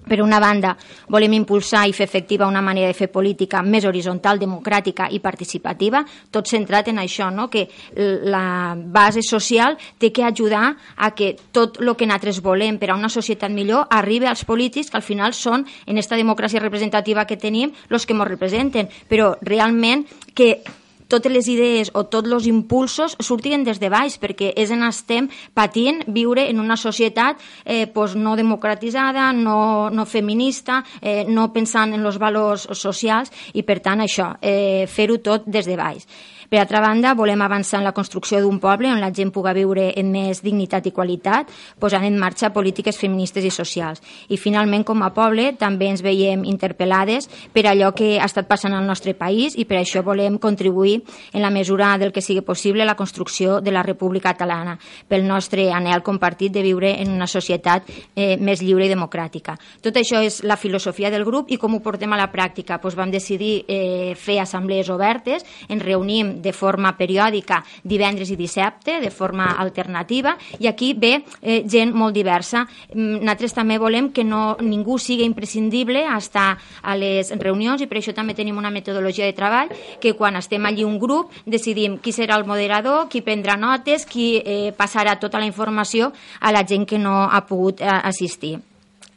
per 0.09 0.21
una 0.23 0.39
banda, 0.41 0.77
volem 1.11 1.35
impulsar 1.37 1.87
i 1.89 1.93
fer 1.93 2.07
efectiva 2.07 2.47
una 2.47 2.63
manera 2.63 2.89
de 2.89 2.97
fer 2.97 3.11
política 3.13 3.63
més 3.63 3.85
horitzontal, 3.89 4.39
democràtica 4.39 5.09
i 5.11 5.21
participativa, 5.21 6.05
tot 6.31 6.49
centrat 6.49 6.89
en 6.89 7.01
això, 7.03 7.31
no? 7.35 7.49
que 7.51 7.67
la 7.95 8.77
base 8.79 9.23
social 9.27 9.77
té 9.99 10.13
que 10.13 10.25
ajudar 10.25 10.77
a 10.97 11.13
que 11.15 11.35
tot 11.53 11.81
el 11.83 11.95
que 11.97 12.07
nosaltres 12.07 12.43
volem 12.45 12.79
per 12.79 12.93
a 12.93 12.99
una 12.99 13.11
societat 13.13 13.53
millor 13.53 13.87
arribi 13.91 14.27
als 14.27 14.45
polítics 14.45 14.91
que 14.91 14.99
al 15.01 15.07
final 15.07 15.35
són, 15.35 15.67
en 15.87 15.97
aquesta 15.97 16.17
democràcia 16.17 16.63
representativa 16.63 17.27
que 17.27 17.37
tenim, 17.37 17.75
els 17.91 18.07
que 18.07 18.15
ens 18.15 18.29
representen, 18.29 18.89
però 19.09 19.35
realment 19.43 20.07
que 20.35 20.59
totes 21.09 21.33
les 21.33 21.49
idees 21.49 21.91
o 21.95 22.05
tots 22.07 22.31
els 22.31 22.47
impulsos 22.47 23.17
sortien 23.25 23.65
des 23.65 23.81
de 23.81 23.91
baix, 23.93 24.19
perquè 24.21 24.53
és 24.57 24.71
en 24.75 24.85
estem 24.87 25.29
patint 25.57 26.03
viure 26.07 26.47
en 26.49 26.61
una 26.61 26.77
societat 26.77 27.41
eh, 27.65 27.87
pues 27.93 28.15
no 28.17 28.37
democratitzada, 28.37 29.33
no, 29.33 29.91
no 29.91 30.07
feminista, 30.07 30.85
eh, 31.01 31.25
no 31.29 31.51
pensant 31.53 31.95
en 31.97 32.05
els 32.07 32.21
valors 32.21 32.69
socials 32.73 33.33
i, 33.55 33.65
per 33.65 33.81
tant, 33.85 34.05
això, 34.05 34.35
eh, 34.43 34.87
fer-ho 34.87 35.19
tot 35.25 35.49
des 35.49 35.67
de 35.67 35.77
baix. 35.77 36.05
Per 36.49 36.57
altra 36.57 36.81
banda, 36.81 37.13
volem 37.13 37.43
avançar 37.45 37.77
en 37.77 37.85
la 37.85 37.93
construcció 37.93 38.39
d'un 38.41 38.57
poble 38.57 38.89
on 38.89 39.03
la 39.03 39.11
gent 39.13 39.29
pugui 39.35 39.53
viure 39.53 39.83
en 40.01 40.09
més 40.09 40.39
dignitat 40.41 40.87
i 40.89 40.93
qualitat, 40.97 41.51
posant 41.77 42.07
en 42.09 42.15
marxa 42.17 42.49
polítiques 42.55 42.97
feministes 42.97 43.45
i 43.45 43.51
socials. 43.53 44.01
I 44.33 44.39
finalment, 44.41 44.87
com 44.89 45.05
a 45.05 45.11
poble, 45.13 45.51
també 45.61 45.91
ens 45.93 46.01
veiem 46.01 46.47
interpel·lades 46.49 47.29
per 47.53 47.67
allò 47.69 47.91
que 47.93 48.15
ha 48.17 48.25
estat 48.25 48.49
passant 48.49 48.73
al 48.73 48.87
nostre 48.89 49.13
país 49.13 49.59
i 49.61 49.67
per 49.69 49.77
això 49.83 50.01
volem 50.07 50.39
contribuir 50.41 51.03
en 51.35 51.45
la 51.45 51.51
mesura 51.53 51.91
del 52.01 52.15
que 52.17 52.25
sigui 52.25 52.41
possible 52.41 52.83
a 52.83 52.89
la 52.89 52.97
construcció 52.97 53.61
de 53.61 53.77
la 53.77 53.85
República 53.85 54.33
Catalana, 54.33 54.79
pel 55.07 55.29
nostre 55.29 55.69
anel 55.77 56.01
compartit 56.01 56.57
de 56.57 56.65
viure 56.65 56.95
en 57.03 57.13
una 57.13 57.29
societat 57.29 57.93
eh, 58.17 58.39
més 58.41 58.65
lliure 58.65 58.89
i 58.89 58.95
democràtica. 58.95 59.59
Tot 59.85 60.01
això 60.01 60.25
és 60.25 60.41
la 60.49 60.57
filosofia 60.57 61.13
del 61.13 61.29
grup 61.29 61.53
i 61.53 61.61
com 61.61 61.77
ho 61.77 61.85
portem 61.85 62.17
a 62.17 62.23
la 62.25 62.33
pràctica. 62.33 62.81
Pues 62.81 62.97
vam 62.97 63.13
decidir 63.13 63.67
eh, 63.69 64.17
fer 64.17 64.41
assemblees 64.41 64.89
obertes, 64.89 65.45
ens 65.69 65.85
reunim 65.85 66.38
de 66.39 66.53
forma 66.53 66.95
periòdica 66.99 67.63
divendres 67.83 68.31
i 68.31 68.37
dissabte, 68.39 68.99
de 69.01 69.11
forma 69.11 69.51
alternativa, 69.59 70.37
i 70.59 70.69
aquí 70.71 70.93
ve 70.95 71.25
eh, 71.43 71.63
gent 71.69 71.95
molt 71.95 72.15
diversa. 72.15 72.65
Mm, 72.95 73.21
Nosaltres 73.29 73.55
també 73.55 73.79
volem 73.79 74.11
que 74.15 74.25
no, 74.25 74.57
ningú 74.61 74.99
sigui 74.99 75.27
imprescindible 75.27 76.05
estar 76.17 76.57
a 76.83 76.97
les 76.97 77.33
reunions 77.39 77.83
i 77.83 77.89
per 77.91 78.01
això 78.01 78.15
també 78.17 78.37
tenim 78.39 78.59
una 78.59 78.73
metodologia 78.73 79.27
de 79.27 79.37
treball 79.37 79.73
que 80.01 80.15
quan 80.15 80.37
estem 80.37 80.65
allí 80.67 80.85
un 80.85 80.99
grup 80.99 81.35
decidim 81.45 81.99
qui 81.99 82.15
serà 82.15 82.39
el 82.39 82.47
moderador, 82.49 83.09
qui 83.09 83.23
prendrà 83.23 83.59
notes, 83.59 84.07
qui 84.07 84.39
eh, 84.45 84.73
passarà 84.77 85.19
tota 85.19 85.39
la 85.39 85.47
informació 85.49 86.13
a 86.41 86.53
la 86.53 86.65
gent 86.65 86.87
que 86.87 86.99
no 86.99 87.29
ha 87.29 87.45
pogut 87.47 87.81
eh, 87.81 87.87
assistir. 87.89 88.59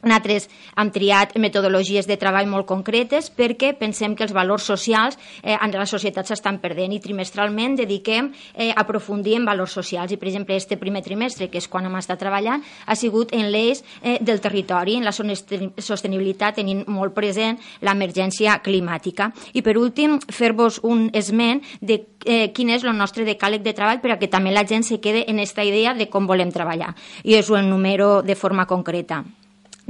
Nosaltres 0.02 0.48
hem 0.74 0.88
triat 0.90 1.36
metodologies 1.38 2.08
de 2.10 2.16
treball 2.18 2.48
molt 2.50 2.66
concretes 2.66 3.28
perquè 3.30 3.68
pensem 3.78 4.16
que 4.18 4.24
els 4.26 4.32
valors 4.34 4.64
socials 4.66 5.14
eh, 5.44 5.54
en 5.54 5.70
la 5.70 5.86
societat 5.86 6.26
s'estan 6.26 6.56
perdent 6.58 6.90
i 6.96 6.98
trimestralment 6.98 7.76
dediquem 7.78 8.32
eh, 8.32 8.72
a 8.72 8.80
aprofundir 8.82 9.36
en 9.38 9.44
valors 9.46 9.76
socials. 9.78 10.10
I, 10.10 10.18
per 10.18 10.26
exemple, 10.26 10.56
este 10.58 10.74
primer 10.76 11.04
trimestre, 11.06 11.46
que 11.52 11.60
és 11.62 11.68
quan 11.70 11.86
hem 11.86 11.94
estat 12.00 12.18
treballant, 12.18 12.64
ha 12.86 12.96
sigut 12.98 13.30
en 13.30 13.46
l'eix 13.54 13.84
eh, 14.02 14.16
del 14.18 14.42
territori, 14.42 14.96
en 14.98 15.06
la 15.06 15.12
sostenibilitat, 15.14 16.58
tenint 16.58 16.82
molt 16.90 17.14
present 17.14 17.60
l'emergència 17.86 18.56
climàtica. 18.64 19.30
I, 19.54 19.62
per 19.62 19.76
últim, 19.78 20.16
fer-vos 20.34 20.80
un 20.82 21.12
esment 21.14 21.62
de 21.78 22.00
eh, 22.26 22.48
quin 22.50 22.72
és 22.74 22.82
el 22.82 22.98
nostre 22.98 23.22
decàleg 23.28 23.62
de 23.62 23.76
treball 23.78 24.02
per 24.02 24.16
a 24.16 24.18
que 24.18 24.30
també 24.32 24.50
la 24.50 24.66
gent 24.66 24.82
se 24.82 24.98
quede 24.98 25.22
en 25.30 25.38
aquesta 25.38 25.62
idea 25.62 25.94
de 25.94 26.10
com 26.10 26.26
volem 26.26 26.50
treballar. 26.50 26.90
I 27.22 27.38
us 27.38 27.52
ho 27.54 27.60
enumero 27.60 28.10
de 28.26 28.34
forma 28.34 28.66
concreta 28.66 29.22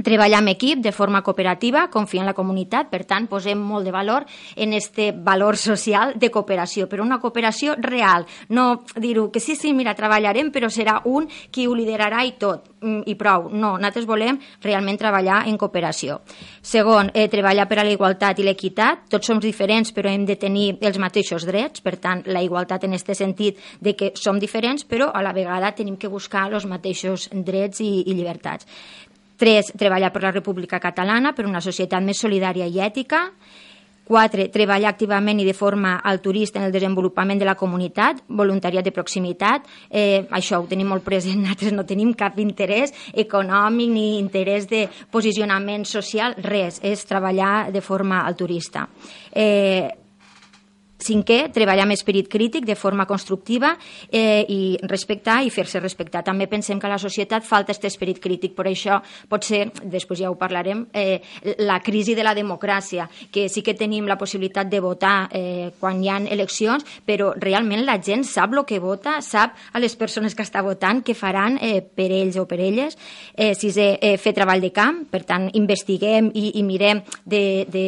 treballar 0.03 0.41
en 0.43 0.51
equip 0.53 0.81
de 0.83 0.91
forma 0.91 1.23
cooperativa, 1.23 1.87
confiar 1.89 2.23
en 2.23 2.31
la 2.31 2.37
comunitat, 2.37 2.89
per 2.91 3.03
tant, 3.09 3.27
posem 3.31 3.59
molt 3.59 3.85
de 3.87 3.93
valor 3.95 4.25
en 4.55 4.73
este 4.73 5.11
valor 5.15 5.57
social 5.57 6.13
de 6.19 6.29
cooperació, 6.31 6.87
però 6.89 7.03
una 7.03 7.19
cooperació 7.19 7.75
real, 7.79 8.27
no 8.49 8.83
dir-ho 8.95 9.29
que 9.31 9.39
sí, 9.39 9.55
sí, 9.55 9.73
mira, 9.73 9.95
treballarem, 9.95 10.51
però 10.51 10.69
serà 10.69 10.99
un 11.09 11.27
qui 11.51 11.67
ho 11.67 11.75
liderarà 11.75 12.23
i 12.27 12.35
tot, 12.39 12.69
mm, 12.81 13.03
i 13.07 13.15
prou. 13.15 13.49
No, 13.49 13.77
nosaltres 13.77 14.05
volem 14.05 14.39
realment 14.61 14.99
treballar 14.99 15.43
en 15.47 15.57
cooperació. 15.57 16.21
Segon, 16.61 17.11
eh, 17.13 17.27
treballar 17.29 17.67
per 17.67 17.79
a 17.79 17.83
la 17.83 17.91
igualtat 17.91 18.39
i 18.39 18.43
l'equitat. 18.43 19.07
Tots 19.09 19.25
som 19.27 19.39
diferents, 19.39 19.93
però 19.93 20.09
hem 20.09 20.25
de 20.25 20.35
tenir 20.35 20.77
els 20.81 20.97
mateixos 20.97 21.45
drets, 21.45 21.81
per 21.81 21.97
tant, 21.97 22.23
la 22.25 22.41
igualtat 22.41 22.83
en 22.83 22.93
aquest 22.93 23.13
sentit 23.13 23.57
de 23.79 23.95
que 23.95 24.11
som 24.15 24.39
diferents, 24.39 24.85
però 24.85 25.11
a 25.13 25.21
la 25.21 25.33
vegada 25.33 25.73
tenim 25.75 25.97
que 25.97 26.07
buscar 26.07 26.51
els 26.53 26.65
mateixos 26.65 27.29
drets 27.31 27.79
i, 27.79 28.03
i 28.05 28.13
llibertats. 28.13 28.65
3. 29.37 29.73
Treballar 29.79 30.11
per 30.13 30.23
la 30.23 30.31
República 30.31 30.79
Catalana, 30.79 31.33
per 31.33 31.45
una 31.49 31.61
societat 31.61 32.03
més 32.03 32.19
solidària 32.21 32.67
i 32.67 32.81
ètica. 32.81 33.29
4. 34.03 34.49
Treballar 34.51 34.89
activament 34.91 35.39
i 35.39 35.45
de 35.47 35.53
forma 35.55 35.95
altruista 36.03 36.59
en 36.59 36.67
el 36.67 36.73
desenvolupament 36.75 37.39
de 37.39 37.47
la 37.47 37.55
comunitat, 37.55 38.19
voluntariat 38.27 38.83
de 38.83 38.91
proximitat. 38.91 39.67
Eh, 39.89 40.27
això 40.29 40.59
ho 40.59 40.67
tenim 40.67 40.91
molt 40.91 41.05
present, 41.07 41.39
nosaltres 41.43 41.75
no 41.75 41.87
tenim 41.87 42.13
cap 42.13 42.39
interès 42.43 42.93
econòmic 43.13 43.91
ni 43.93 44.07
interès 44.19 44.67
de 44.67 44.85
posicionament 45.11 45.87
social, 45.87 46.35
res, 46.43 46.81
és 46.83 47.07
treballar 47.07 47.71
de 47.71 47.81
forma 47.81 48.25
altruista. 48.27 48.87
Eh, 49.31 50.02
Cinquè, 51.03 51.49
treballar 51.53 51.83
amb 51.87 51.95
esperit 51.95 52.29
crític 52.31 52.65
de 52.65 52.75
forma 52.79 53.05
constructiva 53.09 53.73
eh, 54.09 54.45
i 54.47 54.61
respectar 54.87 55.41
i 55.43 55.51
fer-se 55.51 55.81
respectar. 55.83 56.23
També 56.23 56.47
pensem 56.47 56.79
que 56.79 56.87
a 56.87 56.93
la 56.93 57.01
societat 57.01 57.43
falta 57.43 57.73
aquest 57.73 57.89
esperit 57.89 58.21
crític, 58.23 58.55
per 58.55 58.67
això 58.69 58.99
pot 59.29 59.43
ser, 59.43 59.65
després 59.83 60.21
ja 60.21 60.31
ho 60.31 60.37
parlarem, 60.39 60.85
eh, 60.93 61.19
la 61.59 61.79
crisi 61.83 62.15
de 62.15 62.23
la 62.23 62.35
democràcia, 62.35 63.09
que 63.31 63.47
sí 63.49 63.63
que 63.63 63.75
tenim 63.75 64.07
la 64.07 64.17
possibilitat 64.17 64.69
de 64.71 64.79
votar 64.83 65.27
eh, 65.31 65.71
quan 65.79 66.01
hi 66.03 66.09
ha 66.09 66.19
eleccions, 66.33 66.85
però 67.05 67.33
realment 67.35 67.83
la 67.85 67.99
gent 68.01 68.23
sap 68.27 68.53
el 68.53 68.63
que 68.69 68.79
vota, 68.79 69.19
sap 69.21 69.57
a 69.73 69.81
les 69.81 69.95
persones 69.99 70.35
que 70.35 70.45
està 70.45 70.61
votant 70.63 71.01
què 71.03 71.15
faran 71.17 71.57
eh, 71.61 71.81
per 71.81 72.09
ells 72.11 72.37
o 72.39 72.45
per 72.49 72.59
elles. 72.61 72.97
Eh, 73.35 73.53
sisè, 73.57 73.97
eh, 73.99 74.15
fer 74.21 74.35
treball 74.35 74.61
de 74.63 74.71
camp, 74.75 75.03
per 75.11 75.23
tant, 75.27 75.49
investiguem 75.57 76.29
i, 76.33 76.53
i 76.59 76.63
mirem 76.63 77.01
de, 77.25 77.65
de 77.67 77.85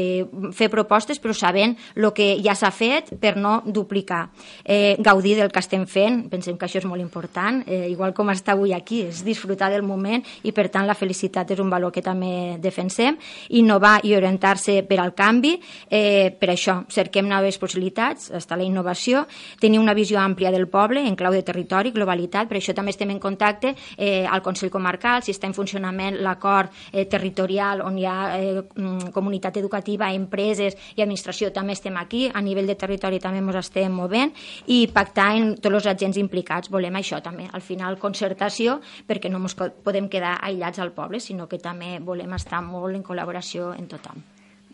fer 0.55 0.69
propostes, 0.74 1.22
però 1.22 1.36
sabent 1.38 1.77
el 1.95 2.12
que 2.15 2.34
ja 2.43 2.55
s'ha 2.57 2.72
fet 2.74 3.04
per 3.19 3.35
no 3.38 3.62
duplicar. 3.65 4.29
Eh, 4.63 4.95
gaudir 5.00 5.35
del 5.38 5.51
que 5.51 5.59
estem 5.59 5.85
fent, 5.88 6.25
pensem 6.29 6.57
que 6.57 6.65
això 6.65 6.79
és 6.81 6.88
molt 6.88 7.01
important, 7.01 7.62
eh, 7.67 7.88
igual 7.89 8.13
com 8.13 8.29
està 8.33 8.53
avui 8.53 8.74
aquí, 8.74 9.03
és 9.05 9.24
disfrutar 9.24 9.69
del 9.71 9.83
moment 9.83 10.24
i, 10.43 10.51
per 10.51 10.69
tant, 10.69 10.88
la 10.88 10.95
felicitat 10.95 11.51
és 11.51 11.59
un 11.59 11.69
valor 11.69 11.91
que 11.91 12.01
també 12.01 12.57
defensem. 12.59 13.17
Innovar 13.50 14.00
i 14.03 14.15
orientar-se 14.15 14.81
per 14.83 15.00
al 15.00 15.13
canvi, 15.13 15.59
eh, 15.89 16.33
per 16.38 16.50
això 16.50 16.83
cerquem 16.89 17.27
noves 17.27 17.57
possibilitats, 17.57 18.31
està 18.31 18.57
la 18.57 18.63
innovació, 18.63 19.25
tenir 19.59 19.79
una 19.79 19.93
visió 19.93 20.19
àmplia 20.19 20.51
del 20.51 20.67
poble 20.67 21.05
en 21.05 21.15
clau 21.15 21.33
de 21.33 21.43
territori, 21.43 21.91
globalitat, 21.91 22.50
per 22.50 22.57
això 22.57 22.74
també 22.74 22.91
estem 22.91 23.12
en 23.12 23.19
contacte 23.19 23.75
eh, 23.97 24.25
al 24.25 24.41
Consell 24.41 24.71
Comarcal, 24.71 25.24
si 25.24 25.31
està 25.31 25.47
en 25.47 25.53
funcionament 25.53 26.19
l'acord 26.21 26.71
eh, 26.91 27.05
territorial 27.05 27.81
on 27.81 27.97
hi 27.97 28.05
ha 28.05 28.17
eh, 28.38 28.63
mm, 28.63 29.12
comunitat 29.13 29.57
educativa, 29.57 30.12
empreses 30.13 30.75
i 30.95 31.01
administració, 31.01 31.51
també 31.53 31.74
estem 31.74 31.95
aquí, 31.97 32.29
a 32.33 32.41
nivell 32.41 32.67
de 32.67 32.75
territori 32.75 32.95
també 32.98 33.38
ens 33.40 33.56
estem 33.56 33.92
movent 33.92 34.32
i 34.68 34.88
pactar 34.88 35.36
en 35.36 35.56
tots 35.56 35.75
els 35.75 35.86
agents 35.88 36.18
implicats, 36.18 36.70
volem 36.70 36.96
això 36.96 37.22
també, 37.22 37.48
al 37.52 37.62
final 37.62 37.98
concertació, 37.98 38.80
perquè 39.08 39.30
no 39.30 39.38
ens 39.38 39.56
podem 39.56 40.08
quedar 40.10 40.38
aïllats 40.42 40.80
al 40.80 40.92
poble, 40.92 41.20
sinó 41.20 41.48
que 41.48 41.58
també 41.58 42.00
volem 42.00 42.34
estar 42.34 42.62
molt 42.62 42.96
en 42.96 43.04
col·laboració 43.04 43.74
en 43.78 43.88
tothom. 43.88 44.24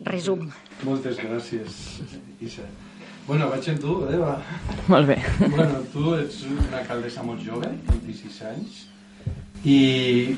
Resum. 0.04 0.48
Moltes 0.82 1.18
gràcies, 1.18 2.00
Isa. 2.40 2.62
Bueno, 3.26 3.48
vaig 3.50 3.68
amb 3.70 3.78
tu, 3.78 4.00
Eva. 4.10 4.40
Molt 4.88 5.06
bé. 5.06 5.16
Bueno, 5.38 5.82
tu 5.92 6.14
ets 6.18 6.40
una 6.50 6.80
alcaldessa 6.80 7.22
molt 7.22 7.40
jove, 7.46 7.68
26 7.92 8.40
anys, 8.50 8.80
i 9.64 10.34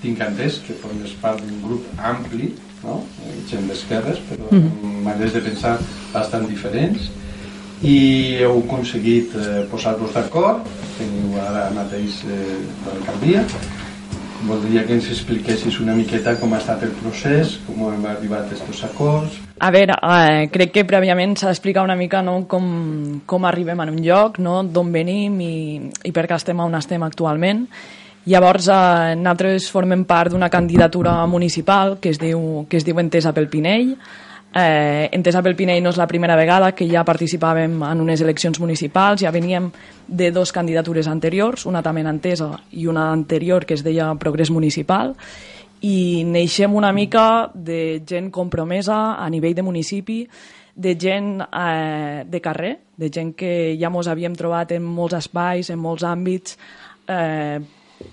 tinc 0.00 0.22
entès 0.24 0.62
que 0.66 0.72
formes 0.80 1.12
part 1.20 1.42
d'un 1.44 1.60
grup 1.62 1.84
ampli, 2.00 2.54
no? 2.82 3.02
Eh, 3.26 3.34
gent 3.50 3.68
d'esquerres, 3.68 4.18
però 4.30 4.48
Mhm. 4.50 4.70
amb 4.82 5.04
maneres 5.04 5.34
de 5.34 5.42
pensar 5.44 5.78
bastant 6.14 6.48
diferents, 6.48 7.10
i 7.82 7.98
heu 8.40 8.62
aconseguit 8.62 9.36
eh, 9.36 9.62
posar-vos 9.70 10.14
d'acord, 10.14 10.66
teniu 10.98 11.38
ara 11.42 11.68
mateix 11.74 12.22
eh, 12.26 12.58
l'alcaldia, 12.86 13.44
voldria 14.46 14.82
que 14.86 14.96
ens 14.98 15.08
expliquessis 15.10 15.78
una 15.82 15.94
miqueta 15.94 16.34
com 16.40 16.54
ha 16.54 16.60
estat 16.62 16.82
el 16.86 16.94
procés, 16.98 17.58
com 17.66 17.86
hem 17.92 18.06
arribat 18.10 18.46
a 18.46 18.54
aquests 18.56 18.86
acords, 18.90 19.40
A 19.62 19.70
veure, 19.70 19.94
eh, 19.94 20.48
crec 20.50 20.72
que 20.74 20.82
prèviament 20.82 21.36
s'ha 21.38 21.52
d'explicar 21.52 21.84
una 21.86 21.94
mica 21.94 22.18
no, 22.26 22.40
com, 22.50 22.64
com 23.30 23.44
arribem 23.46 23.78
a 23.78 23.84
un 23.86 24.00
lloc, 24.02 24.40
no, 24.42 24.64
d'on 24.66 24.90
venim 24.90 25.36
i, 25.38 25.54
i 26.02 26.10
per 26.10 26.24
què 26.26 26.34
estem 26.34 26.58
on 26.58 26.74
estem 26.74 27.04
actualment. 27.06 27.68
Llavors, 28.26 28.66
eh, 28.66 29.14
nosaltres 29.20 29.68
formem 29.70 30.02
part 30.02 30.34
d'una 30.34 30.50
candidatura 30.50 31.14
municipal 31.30 32.00
que 32.02 32.10
es 32.10 32.18
diu, 32.18 32.66
que 32.66 32.80
es 32.80 32.84
diu 32.86 32.98
Entesa 32.98 33.30
pel 33.36 33.46
Pinell. 33.46 33.94
Eh, 34.54 35.08
Entesa 35.16 35.40
pel 35.40 35.56
Pinell 35.56 35.80
no 35.80 35.90
és 35.94 35.96
la 35.96 36.06
primera 36.08 36.36
vegada 36.36 36.74
que 36.76 36.84
ja 36.90 37.06
participàvem 37.08 37.78
en 37.88 38.02
unes 38.04 38.20
eleccions 38.20 38.60
municipals, 38.60 39.22
ja 39.24 39.32
veníem 39.32 39.70
de 40.06 40.30
dos 40.30 40.52
candidatures 40.52 41.08
anteriors, 41.08 41.64
una 41.64 41.80
també 41.82 42.04
en 42.04 42.12
Entesa 42.12 42.50
i 42.76 42.86
una 42.86 43.10
anterior 43.12 43.64
que 43.64 43.74
es 43.74 43.84
deia 43.84 44.10
Progrés 44.20 44.52
Municipal, 44.52 45.14
i 45.82 46.22
neixem 46.28 46.74
una 46.76 46.92
mica 46.92 47.50
de 47.54 48.02
gent 48.06 48.30
compromesa 48.30 49.16
a 49.16 49.28
nivell 49.32 49.56
de 49.56 49.64
municipi, 49.64 50.20
de 50.74 50.96
gent 51.00 51.40
eh, 51.42 52.24
de 52.28 52.40
carrer, 52.40 52.76
de 52.96 53.08
gent 53.08 53.32
que 53.34 53.76
ja 53.80 53.90
mos 53.90 54.08
havíem 54.08 54.36
trobat 54.36 54.76
en 54.76 54.84
molts 54.84 55.16
espais, 55.16 55.72
en 55.72 55.80
molts 55.80 56.04
àmbits, 56.04 56.58
eh, 57.08 57.58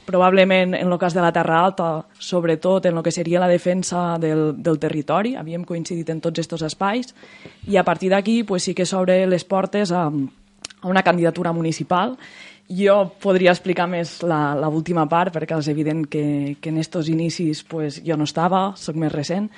probablement 0.05 0.75
en 0.75 0.91
el 0.91 0.97
cas 0.99 1.13
de 1.13 1.21
la 1.21 1.31
Terra 1.31 1.63
Alta, 1.65 2.05
sobretot 2.17 2.85
en 2.85 2.97
el 2.97 3.03
que 3.03 3.11
seria 3.11 3.39
la 3.39 3.47
defensa 3.47 4.17
del, 4.19 4.61
del 4.61 4.79
territori, 4.79 5.35
havíem 5.35 5.65
coincidit 5.65 6.09
en 6.09 6.21
tots 6.21 6.39
aquests 6.39 6.67
espais, 6.67 7.13
i 7.67 7.77
a 7.77 7.83
partir 7.83 8.11
d'aquí 8.13 8.43
pues, 8.43 8.63
sí 8.63 8.75
que 8.75 8.87
s'obre 8.87 9.25
les 9.27 9.45
portes 9.45 9.91
a, 9.91 10.07
a 10.09 10.87
una 10.87 11.03
candidatura 11.03 11.51
municipal. 11.51 12.17
Jo 12.69 12.99
podria 13.17 13.49
explicar 13.49 13.87
més 13.89 14.19
la, 14.21 14.53
la 14.53 14.69
última 14.69 15.07
part, 15.09 15.33
perquè 15.33 15.57
és 15.57 15.69
evident 15.71 16.03
que, 16.05 16.57
que 16.61 16.69
en 16.69 16.77
estos 16.77 17.09
inicis 17.09 17.63
pues, 17.65 17.97
jo 18.05 18.17
no 18.17 18.27
estava, 18.29 18.75
sóc 18.77 18.95
més 18.95 19.11
recent, 19.11 19.49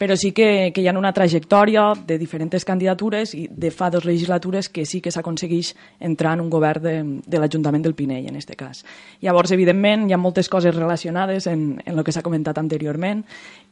però 0.00 0.16
sí 0.16 0.32
que, 0.32 0.72
que 0.72 0.80
hi 0.80 0.88
ha 0.88 0.96
una 0.96 1.12
trajectòria 1.12 1.90
de 2.08 2.16
diferents 2.16 2.64
candidatures 2.64 3.34
i 3.36 3.44
de 3.52 3.68
fa 3.68 3.90
dues 3.92 4.06
legislatures 4.08 4.70
que 4.72 4.86
sí 4.88 5.02
que 5.04 5.12
s'aconsegueix 5.12 5.74
entrar 6.00 6.32
en 6.38 6.46
un 6.46 6.48
govern 6.48 6.86
de, 6.86 6.94
de 7.20 7.40
l'Ajuntament 7.42 7.84
del 7.84 7.94
Pinell, 7.98 8.30
en 8.30 8.38
aquest 8.40 8.56
cas. 8.56 8.80
Llavors, 9.20 9.52
evidentment, 9.52 10.08
hi 10.08 10.16
ha 10.16 10.20
moltes 10.22 10.48
coses 10.48 10.72
relacionades 10.74 11.46
en, 11.52 11.82
en 11.84 11.98
el 11.98 12.04
que 12.06 12.16
s'ha 12.16 12.24
comentat 12.24 12.56
anteriorment, 12.62 13.26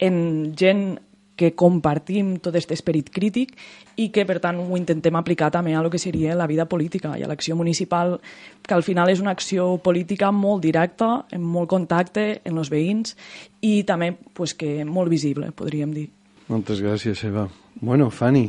en 0.04 0.18
gent 0.52 0.90
que 1.38 1.54
compartim 1.54 2.34
tot 2.42 2.52
aquest 2.58 2.74
esperit 2.74 3.08
crític 3.14 3.54
i 3.96 4.10
que, 4.12 4.26
per 4.28 4.36
tant, 4.42 4.58
ho 4.58 4.76
intentem 4.76 5.16
aplicar 5.16 5.48
també 5.54 5.72
a 5.72 5.80
lo 5.86 5.88
que 5.88 6.02
seria 6.02 6.36
la 6.36 6.50
vida 6.50 6.66
política 6.68 7.14
i 7.16 7.24
a 7.24 7.30
l'acció 7.30 7.56
municipal, 7.56 8.18
que 8.66 8.76
al 8.76 8.84
final 8.84 9.08
és 9.08 9.22
una 9.24 9.32
acció 9.32 9.78
política 9.80 10.28
molt 10.34 10.66
directa, 10.66 11.24
en 11.32 11.40
molt 11.40 11.70
contacte 11.72 12.28
amb 12.44 12.60
els 12.60 12.74
veïns 12.74 13.16
i 13.62 13.84
també 13.88 14.12
pues, 14.34 14.52
que 14.58 14.82
molt 14.84 15.08
visible, 15.14 15.54
podríem 15.56 15.94
dir. 15.96 16.10
Moltes 16.48 16.80
gràcies, 16.80 17.20
Eva. 17.28 17.44
Bueno, 17.80 18.08
Fanny, 18.10 18.48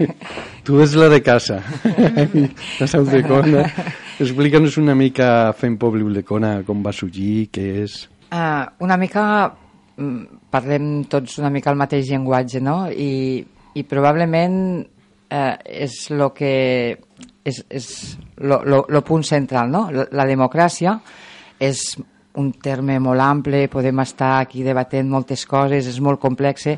tu 0.66 0.80
ets 0.82 0.96
la 0.98 1.06
de 1.08 1.22
casa, 1.22 1.60
de 3.12 3.20
Cona. 3.24 3.62
Explica'ns 4.18 4.76
una 4.82 4.96
mica 4.98 5.52
fent 5.56 5.78
poble 5.78 6.02
Ulldecona, 6.04 6.58
com 6.66 6.82
va 6.84 6.92
sorgir, 6.92 7.48
què 7.54 7.68
és... 7.84 8.02
Uh, 8.28 8.66
una 8.84 8.98
mica 9.00 9.22
mm, 9.96 10.50
parlem 10.52 10.90
tots 11.08 11.38
una 11.38 11.52
mica 11.54 11.70
el 11.70 11.78
mateix 11.80 12.10
llenguatge, 12.10 12.60
no? 12.60 12.76
I, 12.90 13.40
i 13.78 13.86
probablement 13.88 14.58
eh, 15.30 15.54
és 15.86 15.96
lo 16.10 16.32
que 16.34 16.52
és, 17.46 17.62
és 17.70 17.88
lo, 18.42 18.60
lo, 18.66 18.82
lo 18.90 19.04
punt 19.06 19.24
central, 19.24 19.70
no? 19.70 19.86
La 19.94 20.26
democràcia 20.28 20.98
és 21.62 21.94
un 22.38 22.52
terme 22.62 22.98
molt 23.02 23.22
ample, 23.24 23.66
podem 23.72 24.04
estar 24.04 24.38
aquí 24.38 24.64
debatent 24.66 25.08
moltes 25.10 25.44
coses, 25.46 25.88
és 25.90 26.00
molt 26.00 26.20
complex, 26.22 26.68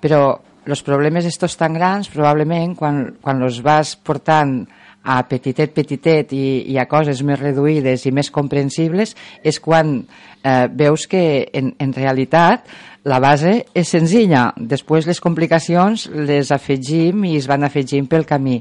però 0.00 0.38
els 0.68 0.84
problemes 0.84 1.26
estos 1.26 1.56
tan 1.56 1.74
grans, 1.74 2.10
probablement, 2.12 2.74
quan, 2.76 3.02
quan 3.24 3.42
els 3.42 3.62
vas 3.64 3.96
portant 3.96 4.60
a 5.08 5.22
petitet, 5.24 5.72
petitet 5.72 6.34
i, 6.36 6.44
i 6.68 6.76
a 6.76 6.84
coses 6.90 7.22
més 7.24 7.40
reduïdes 7.40 8.04
i 8.04 8.12
més 8.12 8.28
comprensibles, 8.34 9.14
és 9.42 9.58
quan 9.64 10.02
eh, 10.02 10.66
veus 10.68 11.06
que 11.08 11.22
en, 11.56 11.72
en 11.80 11.94
realitat 11.96 12.68
la 13.08 13.20
base 13.22 13.52
és 13.72 13.88
senzilla. 13.88 14.50
Després 14.58 15.06
les 15.08 15.20
complicacions 15.22 16.08
les 16.12 16.50
afegim 16.52 17.24
i 17.24 17.36
es 17.38 17.48
van 17.48 17.64
afegint 17.64 18.08
pel 18.10 18.26
camí. 18.28 18.58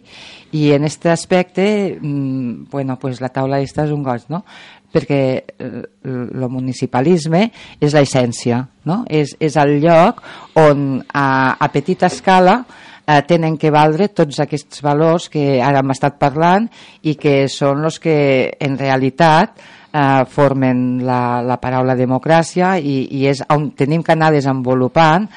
I 0.55 0.71
en 0.77 0.87
aquest 0.87 1.09
aspecte, 1.11 1.97
mm, 1.99 2.69
bueno, 2.71 2.97
pues 3.01 3.19
la 3.19 3.29
taula 3.33 3.59
esta 3.59 3.83
és 3.83 3.91
un 3.91 4.03
goig, 4.03 4.29
no? 4.29 4.45
Perquè 4.93 5.21
el 5.67 6.47
municipalisme 6.49 7.47
és 7.79 7.93
l'essència, 7.93 8.63
no? 8.87 9.03
és, 9.09 9.35
és 9.39 9.57
el 9.59 9.77
lloc 9.83 10.21
on 10.59 11.01
a, 11.11 11.55
a 11.59 11.71
petita 11.73 12.07
escala 12.07 12.61
eh, 13.07 13.21
tenen 13.27 13.57
que 13.57 13.71
valdre 13.73 14.09
tots 14.15 14.39
aquests 14.43 14.83
valors 14.85 15.29
que 15.33 15.59
ara 15.63 15.81
hem 15.83 15.95
estat 15.95 16.19
parlant 16.19 16.67
i 17.03 17.15
que 17.19 17.47
són 17.51 17.87
els 17.87 17.99
que 18.03 18.17
en 18.59 18.77
realitat 18.79 19.57
eh, 19.91 20.25
formen 20.29 21.01
la, 21.07 21.41
la 21.45 21.59
paraula 21.61 21.97
democràcia 21.99 22.75
i, 22.79 22.99
i 23.19 23.25
és 23.31 23.43
on 23.53 23.71
tenim 23.77 24.03
que 24.03 24.15
anar 24.15 24.31
desenvolupant, 24.35 25.27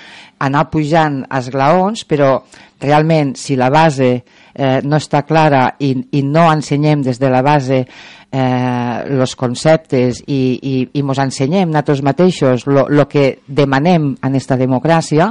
anar 0.41 0.69
pujant 0.73 1.23
esglaons, 1.41 2.07
però 2.09 2.39
realment 2.81 3.35
si 3.37 3.59
la 3.61 3.71
base 3.71 4.13
eh, 4.15 4.40
no 4.85 4.99
està 5.01 5.23
clara 5.25 5.71
i, 5.81 5.95
i 6.19 6.23
no 6.27 6.49
ensenyem 6.53 7.05
des 7.07 7.21
de 7.21 7.31
la 7.33 7.41
base 7.43 7.85
eh, 8.31 9.05
los 9.09 9.35
conceptes 9.37 10.23
i, 10.27 10.59
i, 10.63 10.75
i 10.95 11.03
mos 11.03 11.19
ensenyem 11.23 11.71
nosaltres 11.71 12.03
mateixos 12.07 12.67
lo 12.67 13.07
que 13.11 13.41
demanem 13.47 14.13
en 14.23 14.37
esta 14.39 14.57
democràcia 14.61 15.31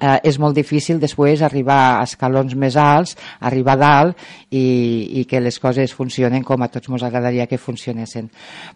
eh, 0.00 0.18
és 0.26 0.38
molt 0.42 0.56
difícil 0.58 1.00
després 1.00 1.44
arribar 1.46 1.80
a 1.98 2.06
escalons 2.08 2.56
més 2.58 2.76
alts, 2.80 3.16
arribar 3.40 3.76
a 3.76 3.80
dalt 3.80 4.24
i, 4.50 5.20
i 5.20 5.24
que 5.30 5.42
les 5.42 5.60
coses 5.62 5.94
funcionen 5.94 6.44
com 6.46 6.62
a 6.62 6.70
tots 6.72 6.90
ens 6.90 7.04
agradaria 7.06 7.46
que 7.46 7.60
funcionessin. 7.60 8.26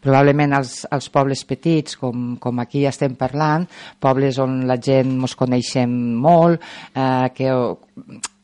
Probablement 0.04 0.54
els, 0.60 0.84
els 0.92 1.08
pobles 1.10 1.42
petits, 1.48 1.98
com, 1.98 2.36
com 2.40 2.62
aquí 2.62 2.84
estem 2.86 3.16
parlant, 3.18 3.66
pobles 4.00 4.38
on 4.42 4.62
la 4.68 4.78
gent 4.78 5.16
ens 5.16 5.34
coneixem 5.38 5.90
molt, 6.22 6.62
eh, 6.94 7.26
que 7.34 7.50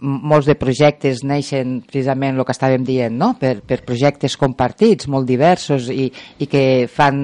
molts 0.01 0.47
de 0.49 0.55
projectes 0.57 1.21
neixen 1.29 1.83
precisament 1.85 2.39
el 2.39 2.45
que 2.49 2.55
estàvem 2.55 2.85
dient, 2.89 3.13
no? 3.21 3.35
per, 3.37 3.59
per 3.61 3.83
projectes 3.85 4.37
compartits, 4.41 5.09
molt 5.13 5.27
diversos 5.29 5.91
i, 5.93 6.07
i 6.41 6.47
que 6.49 6.87
fan, 6.89 7.19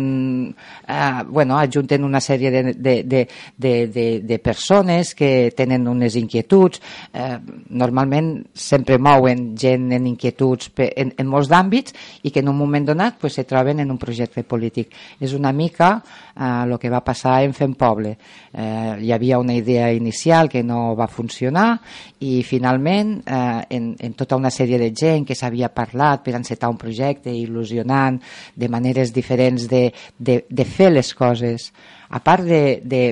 eh, 0.84 1.22
bueno, 1.30 1.56
ajunten 1.56 2.04
una 2.04 2.20
sèrie 2.20 2.50
de, 2.52 2.62
de, 2.74 2.94
de, 3.02 3.22
de, 3.56 3.72
de, 3.88 4.04
de 4.28 4.38
persones 4.44 5.14
que 5.16 5.50
tenen 5.56 5.88
unes 5.88 6.18
inquietuds, 6.20 6.82
eh, 7.16 7.38
normalment 7.70 8.42
sempre 8.52 8.98
mouen 9.00 9.54
gent 9.56 9.88
en 9.96 10.10
inquietuds 10.12 10.68
pe- 10.76 10.90
en, 11.00 11.14
en 11.16 11.30
molts 11.32 11.48
d'àmbits 11.48 11.96
i 12.28 12.34
que 12.34 12.44
en 12.44 12.52
un 12.52 12.58
moment 12.60 12.90
donat 12.92 13.16
pues, 13.20 13.38
se 13.40 13.46
troben 13.48 13.80
en 13.80 13.90
un 13.90 13.96
projecte 13.98 14.44
polític. 14.44 14.92
És 15.20 15.32
una 15.32 15.54
mica 15.56 15.94
eh, 16.36 16.44
el 16.66 16.76
que 16.78 16.92
va 16.92 17.00
passar 17.00 17.38
en 17.46 17.56
Fem 17.56 17.72
Poble. 17.72 18.18
Eh, 18.52 18.92
hi 19.00 19.12
havia 19.16 19.40
una 19.40 19.56
idea 19.56 19.88
inicial 19.96 20.48
que 20.52 20.60
no 20.62 20.92
va 20.96 21.08
funcionar 21.08 21.78
i 22.20 22.42
finalment 22.44 22.64
eh, 23.26 23.64
en, 23.70 23.96
en 23.98 24.12
tota 24.14 24.36
una 24.36 24.50
sèrie 24.50 24.78
de 24.78 24.92
gent 24.94 25.24
que 25.26 25.34
s'havia 25.34 25.68
parlat 25.72 26.22
per 26.24 26.34
encetar 26.36 26.68
un 26.70 26.76
projecte 26.78 27.30
il·lusionant 27.30 28.18
de 28.54 28.68
maneres 28.68 29.12
diferents 29.14 29.68
de, 29.68 29.92
de, 30.18 30.44
de 30.48 30.64
fer 30.64 30.90
les 30.92 31.14
coses 31.14 31.72
a 32.10 32.20
part 32.20 32.44
de, 32.44 32.80
de 32.84 33.02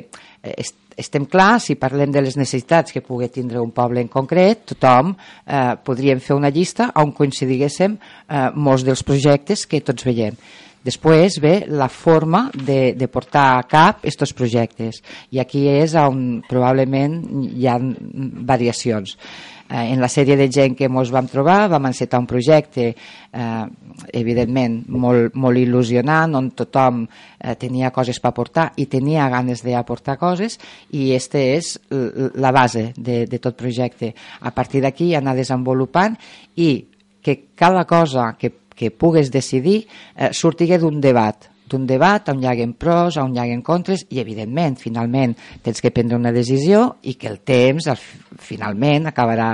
eh, 0.42 0.54
est- 0.58 0.80
estem 0.96 1.24
clar, 1.26 1.58
si 1.58 1.74
parlem 1.74 2.12
de 2.14 2.20
les 2.22 2.36
necessitats 2.38 2.92
que 2.94 3.00
pugui 3.02 3.26
tindre 3.28 3.58
un 3.58 3.72
poble 3.74 3.98
en 4.00 4.06
concret, 4.06 4.60
tothom 4.70 5.08
eh, 5.46 5.74
podríem 5.82 6.20
fer 6.22 6.36
una 6.38 6.52
llista 6.54 6.92
on 7.02 7.10
coincidiguéssim 7.10 7.96
eh, 7.98 8.50
molts 8.54 8.84
dels 8.86 9.02
projectes 9.02 9.66
que 9.66 9.80
tots 9.82 10.06
veiem. 10.06 10.36
Després 10.84 11.38
ve 11.40 11.54
la 11.72 11.88
forma 11.88 12.50
de, 12.52 12.92
de 12.92 13.08
portar 13.08 13.46
a 13.54 13.64
cap 13.64 14.04
aquests 14.04 14.36
projectes 14.36 15.00
i 15.32 15.40
aquí 15.40 15.64
és 15.72 15.96
on 15.96 16.42
probablement 16.48 17.16
hi 17.48 17.68
ha 17.68 17.78
variacions. 17.80 19.16
Eh, 19.64 19.94
en 19.94 20.00
la 20.02 20.10
sèrie 20.12 20.36
de 20.36 20.50
gent 20.52 20.74
que 20.76 20.90
ens 20.90 21.10
vam 21.10 21.24
trobar 21.24 21.70
vam 21.72 21.86
encetar 21.88 22.20
un 22.20 22.26
projecte 22.28 22.90
eh, 22.92 23.64
evidentment 24.12 24.82
molt, 24.92 25.32
molt 25.40 25.56
il·lusionant 25.56 26.36
on 26.36 26.50
tothom 26.52 27.06
eh, 27.06 27.54
tenia 27.56 27.88
coses 27.90 28.20
per 28.20 28.34
aportar 28.34 28.66
i 28.76 28.84
tenia 28.92 29.30
ganes 29.32 29.64
d'aportar 29.64 30.18
coses 30.20 30.58
i 30.92 31.14
este 31.16 31.46
és 31.54 31.78
la 31.88 32.52
base 32.52 32.90
de, 32.96 33.24
de 33.24 33.40
tot 33.40 33.56
projecte. 33.56 34.12
A 34.40 34.52
partir 34.52 34.84
d'aquí 34.84 35.14
anar 35.14 35.32
desenvolupant 35.34 36.18
i 36.60 36.84
que 37.24 37.38
cada 37.56 37.86
cosa 37.88 38.34
que, 38.38 38.52
que 38.74 38.90
pugues 38.90 39.30
decidir 39.32 39.84
eh, 40.16 40.30
sortigui 40.32 40.78
d'un 40.78 41.00
debat 41.00 41.50
d'un 41.64 41.86
debat 41.88 42.28
on 42.28 42.42
hi 42.42 42.46
haguen 42.50 42.74
pros, 42.76 43.16
on 43.16 43.32
hi 43.32 43.40
haguen 43.40 43.62
contres 43.64 44.04
i 44.12 44.20
evidentment, 44.20 44.76
finalment 44.76 45.32
tens 45.64 45.80
que 45.80 45.90
prendre 45.94 46.18
una 46.20 46.32
decisió 46.32 46.98
i 47.08 47.14
que 47.16 47.30
el 47.30 47.40
temps 47.40 47.88
al, 47.88 48.00
finalment 48.36 49.08
acabarà 49.08 49.48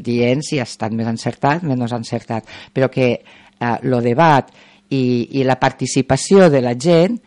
dient 0.00 0.40
si 0.46 0.58
ha 0.58 0.64
estat 0.64 0.96
més 0.96 1.10
encertat, 1.10 1.66
menys 1.68 1.92
encertat 1.92 2.48
però 2.72 2.88
que 2.88 3.10
eh, 3.12 3.76
el 3.82 3.98
debat 4.02 4.48
i, 4.90 5.02
i 5.38 5.44
la 5.44 5.60
participació 5.60 6.48
de 6.50 6.64
la 6.64 6.74
gent 6.74 7.20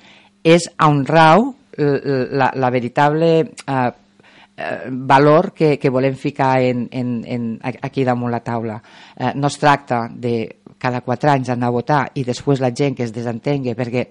és 0.44 0.66
on 0.84 1.06
rau 1.08 1.54
la, 1.78 2.52
la 2.56 2.70
veritable 2.70 3.30
eh, 3.40 3.92
eh, 4.58 4.84
valor 4.90 5.54
que, 5.54 5.78
que 5.80 5.90
volem 5.90 6.16
ficar 6.16 6.62
en, 6.62 6.88
en, 6.92 7.24
en, 7.26 7.60
aquí 7.64 8.04
damunt 8.04 8.32
la 8.32 8.44
taula. 8.44 8.82
Eh, 9.16 9.32
no 9.36 9.48
es 9.48 9.58
tracta 9.60 10.08
de 10.10 10.60
cada 10.84 11.00
quatre 11.02 11.32
anys 11.32 11.54
anar 11.54 11.70
a 11.72 11.76
votar 11.78 12.02
i 12.20 12.26
després 12.28 12.60
la 12.60 12.74
gent 12.76 12.98
que 12.98 13.06
es 13.08 13.14
desentengui 13.16 13.72
perquè 13.80 14.10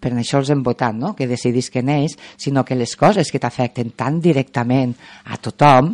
per 0.00 0.12
això 0.16 0.38
els 0.40 0.48
hem 0.52 0.62
votat, 0.64 0.94
no? 0.96 1.14
que 1.16 1.26
decidisquen 1.28 1.88
ells, 1.92 2.14
sinó 2.40 2.62
que 2.64 2.76
les 2.76 2.94
coses 2.96 3.28
que 3.32 3.40
t'afecten 3.40 3.90
tan 3.96 4.20
directament 4.20 4.94
a 5.28 5.36
tothom, 5.36 5.90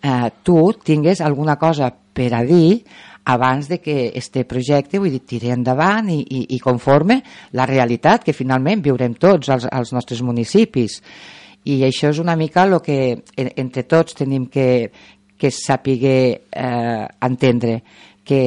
eh, 0.00 0.30
tu 0.42 0.72
tingues 0.84 1.20
alguna 1.20 1.58
cosa 1.60 1.90
per 1.92 2.30
a 2.32 2.40
dir 2.48 2.78
abans 3.24 3.68
de 3.68 3.76
que 3.78 4.10
este 4.18 4.44
projecte 4.48 4.98
vull 4.98 5.12
dir, 5.12 5.20
tiri 5.28 5.52
endavant 5.54 6.08
i, 6.10 6.22
i, 6.24 6.40
i 6.56 6.58
conforme 6.64 7.20
la 7.52 7.66
realitat 7.68 8.24
que 8.24 8.32
finalment 8.34 8.80
viurem 8.82 9.14
tots 9.20 9.52
als, 9.52 9.68
als 9.70 9.92
nostres 9.94 10.24
municipis 10.26 10.96
i 11.68 11.76
això 11.86 12.08
és 12.10 12.18
una 12.18 12.34
mica 12.36 12.64
el 12.66 12.80
que 12.82 12.96
en- 13.36 13.52
entre 13.62 13.84
tots 13.84 14.16
tenim 14.18 14.48
que, 14.50 14.90
que 15.38 15.50
saber 15.54 16.00
eh, 16.50 17.04
entendre 17.20 17.76
que 18.24 18.40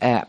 eh, 0.00 0.20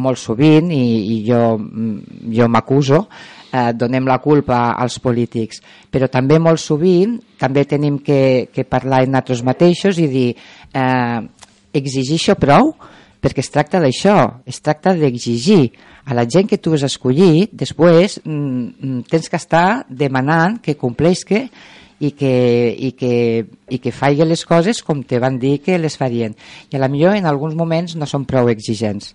molt 0.00 0.18
sovint, 0.18 0.70
i, 0.74 0.84
i 1.14 1.20
jo, 1.26 1.56
mm, 1.58 2.30
jo 2.34 2.48
m'acuso, 2.50 3.04
eh, 3.52 3.72
donem 3.78 4.08
la 4.10 4.18
culpa 4.18 4.74
als 4.74 4.98
polítics, 5.02 5.62
però 5.90 6.08
també 6.10 6.40
molt 6.42 6.62
sovint 6.62 7.18
també 7.38 7.64
tenim 7.64 8.00
que, 8.02 8.48
que 8.52 8.66
parlar 8.66 9.04
en 9.04 9.14
nosaltres 9.14 9.44
mateixos 9.46 10.00
i 10.02 10.08
dir 10.10 10.28
eh, 10.34 11.20
exigir 11.74 12.18
això 12.18 12.38
prou, 12.40 12.74
perquè 13.24 13.40
es 13.40 13.50
tracta 13.50 13.80
d'això, 13.80 14.16
es 14.44 14.60
tracta 14.60 14.92
d'exigir 14.98 15.70
a 16.04 16.14
la 16.16 16.26
gent 16.28 16.50
que 16.50 16.58
tu 16.60 16.74
has 16.76 16.84
escollit, 16.84 17.54
després 17.56 18.18
mm, 18.24 18.34
mm, 18.34 19.06
tens 19.08 19.30
que 19.30 19.40
estar 19.40 19.86
demanant 19.88 20.58
que 20.60 20.76
compleixi 20.76 21.46
i 22.04 22.10
que, 22.12 22.34
i 22.76 22.90
que, 22.98 23.14
i 23.70 23.78
que 23.80 23.92
faci 23.94 24.26
les 24.26 24.44
coses 24.44 24.82
com 24.84 25.00
te 25.02 25.20
van 25.22 25.38
dir 25.40 25.60
que 25.64 25.78
les 25.78 25.96
farien. 25.96 26.34
I 26.68 26.76
a 26.76 26.82
la 26.82 26.90
millor 26.92 27.16
en 27.16 27.26
alguns 27.30 27.54
moments 27.56 27.96
no 27.96 28.08
són 28.10 28.26
prou 28.28 28.50
exigents. 28.52 29.14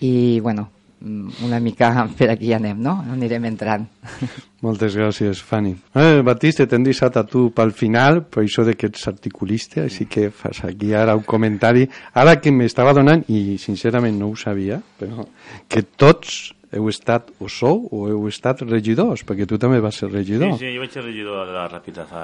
I, 0.00 0.40
bueno, 0.40 0.70
mm, 1.00 1.44
una 1.44 1.58
mica 1.60 1.90
per 2.18 2.30
aquí 2.30 2.52
anem, 2.56 2.78
no? 2.80 2.98
Anirem 3.12 3.44
entrant. 3.50 3.86
Moltes 4.64 4.94
gràcies, 4.96 5.40
Fanny. 5.40 5.74
Eh, 5.96 6.20
Batiste, 6.24 6.66
t'hem 6.68 6.84
deixat 6.84 7.16
a 7.16 7.24
tu 7.24 7.46
pel 7.56 7.72
final, 7.72 8.22
per 8.28 8.42
això 8.44 8.64
de 8.66 8.74
que 8.76 8.90
ets 8.90 9.06
articulista, 9.08 9.86
així 9.86 10.04
que 10.06 10.28
fas 10.30 10.62
aquí 10.68 10.92
ara 10.94 11.16
un 11.16 11.24
comentari. 11.24 11.86
Ara 12.14 12.38
que 12.40 12.52
m'estava 12.52 12.92
donant, 12.96 13.24
i 13.32 13.56
sincerament 13.58 14.18
no 14.20 14.28
ho 14.32 14.36
sabia, 14.36 14.80
però 15.00 15.24
que 15.68 15.82
tots 15.96 16.52
heu 16.72 16.86
estat, 16.92 17.32
o 17.42 17.48
sou, 17.50 17.88
o 17.90 18.04
heu 18.06 18.28
estat 18.30 18.60
regidors, 18.62 19.24
perquè 19.26 19.46
tu 19.48 19.56
també 19.58 19.80
vas 19.82 19.96
ser 19.98 20.06
Sí, 20.10 20.14
regidor. 20.14 20.52
sí, 20.60 20.68
jo 20.74 20.84
vaig 20.84 20.92
ser 20.94 21.02
regidor 21.02 21.48
de 21.48 21.52
la 21.56 21.64
Ràpita 21.72 22.04
fa, 22.06 22.22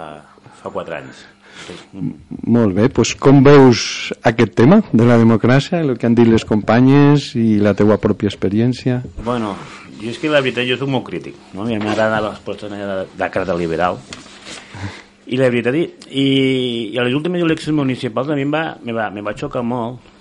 fa 0.61 0.71
4 0.71 0.95
anys. 1.01 1.25
Molt 2.47 2.77
bé, 2.77 2.88
doncs 2.92 3.14
com 3.21 3.42
veus 3.45 4.12
aquest 4.29 4.55
tema 4.59 4.81
de 4.92 5.07
la 5.09 5.19
democràcia, 5.21 5.81
el 5.83 5.97
que 5.99 6.09
han 6.09 6.16
dit 6.19 6.29
les 6.29 6.45
companyes 6.47 7.33
i 7.38 7.59
la 7.62 7.75
teua 7.79 7.99
pròpia 8.03 8.31
experiència? 8.31 9.01
Bueno, 9.25 9.55
jo 10.01 10.12
és 10.12 10.21
que 10.21 10.31
la 10.33 10.42
veritat 10.45 10.69
jo 10.69 10.77
soc 10.81 10.90
molt 10.92 11.07
crític, 11.09 11.37
no? 11.55 11.64
A 11.64 11.69
mi 11.71 11.79
m'agrada 11.81 12.23
les 12.29 12.42
persones 12.45 12.83
de, 12.83 12.99
de 13.16 13.31
carta 13.33 13.57
liberal. 13.57 13.99
I 15.27 15.38
la 15.40 15.49
veritat, 15.51 15.75
i, 15.75 15.87
i, 16.23 16.27
a 16.99 17.07
les 17.07 17.16
últimes 17.16 17.42
eleccions 17.42 17.75
municipals 17.75 18.31
a 18.31 18.37
mi 18.38 18.45
em 18.47 18.53
va, 18.55 18.66
me 18.85 18.95
va, 18.95 19.09
me 19.11 19.25
va 19.27 19.35
xocar 19.35 19.64
molt 19.66 20.12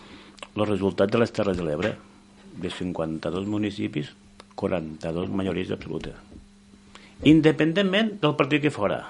els 0.56 0.69
resultats 0.69 1.12
de 1.12 1.21
les 1.21 1.36
Terres 1.36 1.60
de 1.60 1.67
l'Ebre. 1.67 1.93
De 2.56 2.71
52 2.71 3.45
municipis, 3.52 4.13
42 4.56 5.30
majories 5.30 5.74
absoluta. 5.76 6.15
Independentment 7.28 8.15
del 8.21 8.36
partit 8.39 8.63
que 8.63 8.71
fora. 8.71 9.04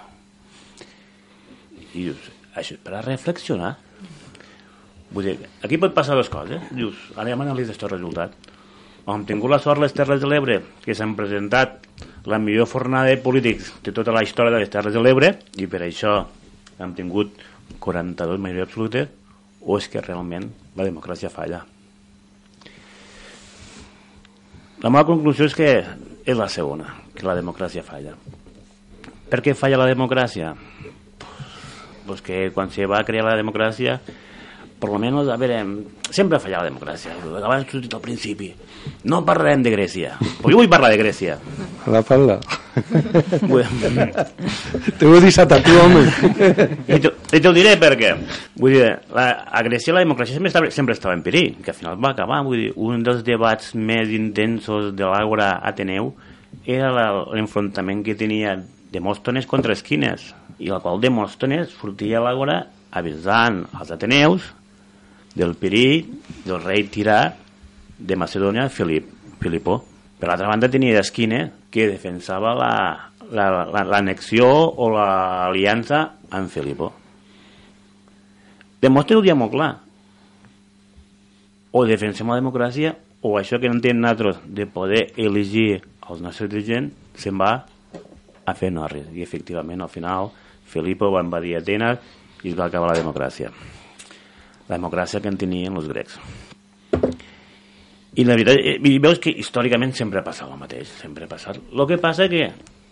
Dius, 1.96 2.30
això 2.56 2.76
és 2.76 2.82
per 2.84 2.98
a 2.98 3.04
reflexionar. 3.06 3.76
Vull 5.16 5.30
dir, 5.30 5.36
aquí 5.64 5.80
pot 5.80 5.94
passar 5.96 6.18
dues 6.18 6.32
coses. 6.32 6.64
Dius, 6.76 7.00
ara 7.16 7.32
ja 7.32 7.40
m'analitzo 7.40 7.72
aquest 7.72 7.88
resultat. 7.88 8.36
Hem 9.06 9.24
tingut 9.30 9.54
la 9.54 9.62
sort 9.64 9.80
les 9.80 9.94
Terres 9.96 10.20
de 10.20 10.28
l'Ebre, 10.28 10.60
que 10.84 10.96
s'han 10.98 11.14
presentat 11.16 11.86
la 12.26 12.40
millor 12.42 12.68
fornada 12.68 13.12
de 13.12 13.20
polítics 13.22 13.70
de 13.86 13.94
tota 13.96 14.12
la 14.12 14.26
història 14.26 14.56
de 14.56 14.64
les 14.64 14.72
Terres 14.74 14.96
de 14.96 15.04
l'Ebre, 15.04 15.36
i 15.62 15.70
per 15.70 15.84
això 15.86 16.18
hem 16.82 16.96
tingut 16.98 17.38
42 17.80 18.42
majoria 18.42 18.66
absoluta, 18.66 19.06
o 19.62 19.78
és 19.80 19.88
que 19.90 20.04
realment 20.04 20.50
la 20.76 20.90
democràcia 20.90 21.32
falla. 21.32 21.62
La 24.84 24.92
meva 24.92 25.06
conclusió 25.08 25.48
és 25.48 25.56
que 25.56 25.70
és 26.26 26.36
la 26.38 26.50
segona, 26.52 26.92
que 27.16 27.26
la 27.26 27.38
democràcia 27.38 27.86
falla. 27.86 28.18
Per 29.30 29.40
què 29.42 29.56
falla 29.58 29.80
la 29.80 29.88
democràcia? 29.90 30.52
Pues 32.06 32.22
que 32.22 32.52
quan 32.54 32.72
se 32.72 32.86
va 32.86 33.04
crear 33.04 33.26
la 33.26 33.38
democràcia 33.40 34.00
per 34.80 34.90
lo 34.90 35.00
menos, 35.00 35.28
a 35.30 35.38
veure, 35.38 35.64
sempre 36.12 36.40
falla 36.40 36.60
la 36.60 36.70
democràcia. 36.70 37.14
Abans 37.40 37.66
t'ho 37.70 37.80
he 37.80 37.82
dit 37.86 37.94
al 37.96 38.02
principi. 38.04 38.50
No 39.10 39.24
parlarem 39.26 39.64
de 39.64 39.72
Grècia. 39.72 40.12
Però 40.20 40.52
jo 40.52 40.60
vull 40.60 40.70
parlar 40.70 40.92
de 40.92 41.00
Grècia. 41.00 41.38
A 41.86 41.94
la 41.94 42.02
parla. 42.06 42.36
T'ho 45.00 45.14
he 45.16 45.22
deixat 45.24 45.56
a 45.56 45.62
tu, 45.64 45.74
home. 45.80 46.04
I 46.92 47.00
te, 47.00 47.10
i 47.10 47.40
te 47.40 47.48
ho 47.48 47.56
diré 47.56 47.78
per 47.82 47.94
què. 47.98 48.12
Vull 48.60 48.76
dir, 48.76 48.92
la, 49.16 49.26
a 49.48 49.64
Grècia 49.66 49.96
la 49.96 50.04
democràcia 50.04 50.36
sempre 50.36 50.52
estava, 50.52 50.70
sempre 50.76 50.98
estava 50.98 51.16
en 51.16 51.24
perill, 51.26 51.56
que 51.64 51.72
al 51.72 51.80
final 51.80 51.98
va 51.98 52.12
acabar. 52.12 52.44
Vull 52.46 52.68
dir, 52.68 52.72
un 52.76 53.02
dels 53.06 53.24
debats 53.26 53.74
més 53.80 54.12
intensos 54.14 54.92
de 54.94 55.08
l'Àgora 55.08 55.56
Ateneu 55.64 56.14
era 56.68 56.92
l'enfrontament 57.32 58.04
que 58.04 58.20
tenia 58.20 58.60
Demòstenes 58.92 59.48
contra 59.50 59.74
Esquines, 59.74 60.30
i 60.60 60.70
la 60.72 60.80
qual 60.80 61.02
Demòstenes 61.04 61.74
sortia 61.76 62.20
a 62.20 62.24
l'Àgora 62.26 62.60
avisant 62.96 63.64
als 63.76 63.92
Ateneus 63.92 64.46
del 65.36 65.56
perill 65.60 66.06
del 66.46 66.62
rei 66.64 66.86
tirà 66.88 67.34
de 67.98 68.16
Macedònia, 68.16 68.70
Filip, 68.70 69.10
Filipó. 69.42 69.82
Per 70.20 70.28
l'altra 70.30 70.48
banda 70.48 70.70
tenia 70.72 71.00
Esquines, 71.00 71.52
que 71.72 71.88
defensava 71.90 72.54
la- 72.56 73.10
la- 73.32 73.50
la- 73.52 73.84
la, 73.84 73.84
o 74.78 74.90
l'aliança 74.90 76.12
amb 76.32 76.50
Filipó. 76.50 76.92
Demòstenes 78.82 79.20
ho 79.20 79.24
dia 79.26 79.36
molt 79.36 79.52
clar. 79.52 79.74
o 81.76 81.82
defensem 81.84 82.30
la 82.32 82.38
democràcia 82.40 82.94
o 83.22 83.34
això 83.36 83.58
que 83.60 83.68
no 83.68 83.82
tenim 83.84 84.00
nosaltres 84.00 84.38
de 84.48 84.64
poder 84.66 85.10
elegir 85.20 85.82
els 86.10 86.22
nostres 86.24 86.48
dirigents 86.50 86.94
se'n 87.20 87.36
va 87.36 87.66
a 88.48 88.54
fer 88.56 88.70
norris 88.72 89.10
i 89.12 89.22
efectivament 89.26 89.82
al 89.84 89.90
final 89.92 90.30
Felipe 90.66 91.10
va 91.12 91.24
invadir 91.24 91.58
Atenes 91.60 92.02
i 92.44 92.52
es 92.52 92.58
va 92.58 92.70
acabar 92.70 92.92
la 92.92 93.00
democràcia 93.00 93.52
la 94.66 94.78
democràcia 94.80 95.22
que 95.22 95.30
en 95.30 95.38
tenien 95.38 95.78
els 95.78 95.90
grecs 95.92 96.20
i 98.16 98.24
la 98.24 98.36
veritat, 98.38 98.56
eh, 98.56 98.78
i 98.80 99.00
veus 99.04 99.20
que 99.20 99.34
històricament 99.36 99.92
sempre 99.96 100.22
ha 100.22 100.24
passat 100.24 100.48
el 100.48 100.60
mateix, 100.60 100.88
sempre 101.02 101.26
ha 101.26 101.28
passat. 101.28 101.60
El 101.74 101.84
que 101.90 101.98
passa 102.00 102.30
que 102.32 102.46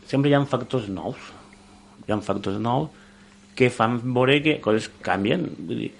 sempre 0.09 0.29
hi 0.29 0.35
ha 0.35 0.41
factors 0.43 0.89
nous, 0.91 1.29
hi 2.03 2.11
ha 2.11 2.17
factors 2.19 2.59
nous 2.59 2.89
que 3.55 3.69
fan 3.71 4.01
veure 4.03 4.41
que 4.43 4.57
coses 4.59 4.89
canvien. 5.05 5.45
Vull 5.59 5.85
dir, 5.85 5.91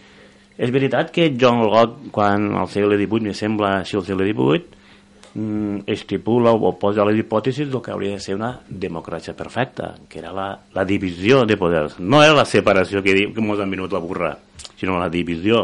és 0.58 0.74
veritat 0.76 1.14
que 1.16 1.30
John 1.40 1.64
Locke, 1.64 2.12
quan 2.12 2.52
al 2.60 2.68
segle 2.74 2.98
XVIII, 3.00 3.30
me 3.30 3.38
sembla 3.38 3.78
així 3.80 3.96
al 3.96 4.04
segle 4.04 4.28
XVIII, 4.28 4.83
estipula 5.90 6.52
o 6.54 6.76
posa 6.78 7.06
les 7.08 7.18
hipòtesis 7.18 7.70
del 7.72 7.82
que 7.82 7.92
hauria 7.94 8.14
de 8.14 8.22
ser 8.22 8.36
una 8.38 8.52
democràcia 8.70 9.34
perfecta, 9.34 9.96
que 10.10 10.20
era 10.22 10.34
la, 10.34 10.48
la 10.76 10.86
divisió 10.86 11.42
de 11.50 11.58
poders. 11.58 11.98
No 12.00 12.22
era 12.22 12.36
la 12.38 12.46
separació 12.46 13.02
que, 13.02 13.16
diu, 13.18 13.32
que 13.34 13.42
mos 13.42 13.62
han 13.62 13.72
vingut 13.74 13.94
la 13.94 14.02
burra, 14.04 14.36
sinó 14.78 15.00
la 15.02 15.10
divisió. 15.10 15.64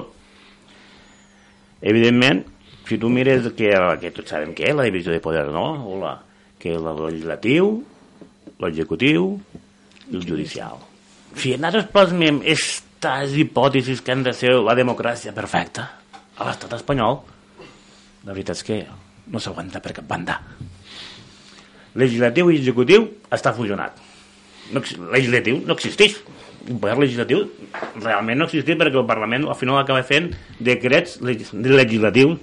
Evidentment, 1.82 2.42
si 2.90 2.98
tu 2.98 3.12
mires 3.14 3.52
que, 3.54 3.70
que 4.02 4.12
tots 4.16 4.34
sabem 4.34 4.56
què 4.58 4.72
és 4.72 4.78
la 4.78 4.88
divisió 4.88 5.14
de 5.14 5.22
poder, 5.22 5.46
no? 5.54 5.68
Hola, 5.86 6.16
que 6.60 6.74
és 6.74 6.82
el 6.82 7.04
legislatiu, 7.06 7.76
l'executiu 8.60 9.36
i 10.10 10.18
el 10.18 10.26
judicial. 10.26 10.82
Si 11.38 11.54
nosaltres 11.54 11.92
plasmem 11.94 12.42
aquestes 12.42 13.38
hipòtesis 13.38 14.02
que 14.02 14.12
han 14.12 14.26
de 14.26 14.34
ser 14.34 14.56
la 14.66 14.74
democràcia 14.76 15.32
perfecta 15.36 15.86
a 16.36 16.50
l'estat 16.50 16.74
espanyol, 16.80 17.22
la 18.26 18.34
veritat 18.34 18.58
és 18.58 18.66
que 18.66 18.80
no 19.30 19.40
s'aguanta 19.40 19.82
per 19.82 19.94
cap 19.98 20.08
banda. 20.10 20.40
Legislatiu 22.00 22.52
i 22.54 22.60
executiu 22.60 23.08
està 23.34 23.54
fusionat. 23.56 23.96
No, 24.74 24.82
legislatiu 25.14 25.62
no 25.66 25.74
existeix. 25.78 26.20
El 26.70 26.78
poder 26.78 26.98
legislatiu 27.00 27.46
realment 28.04 28.38
no 28.42 28.46
existeix 28.50 28.78
perquè 28.78 29.00
el 29.00 29.08
Parlament 29.10 29.48
al 29.50 29.58
final 29.58 29.80
acaba 29.80 30.04
fent 30.06 30.30
decrets 30.60 31.18
leg- 31.26 31.48
legislatius 31.56 32.38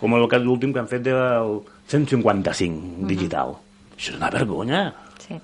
com 0.00 0.14
el 0.16 0.24
cas 0.30 0.46
últim 0.48 0.72
que 0.72 0.80
han 0.80 0.88
fet 0.90 1.04
del 1.04 1.58
155 1.90 3.06
digital. 3.10 3.56
Això 3.96 4.14
és 4.14 4.16
una 4.16 4.30
vergonya. 4.32 4.86
Sí. 5.20 5.36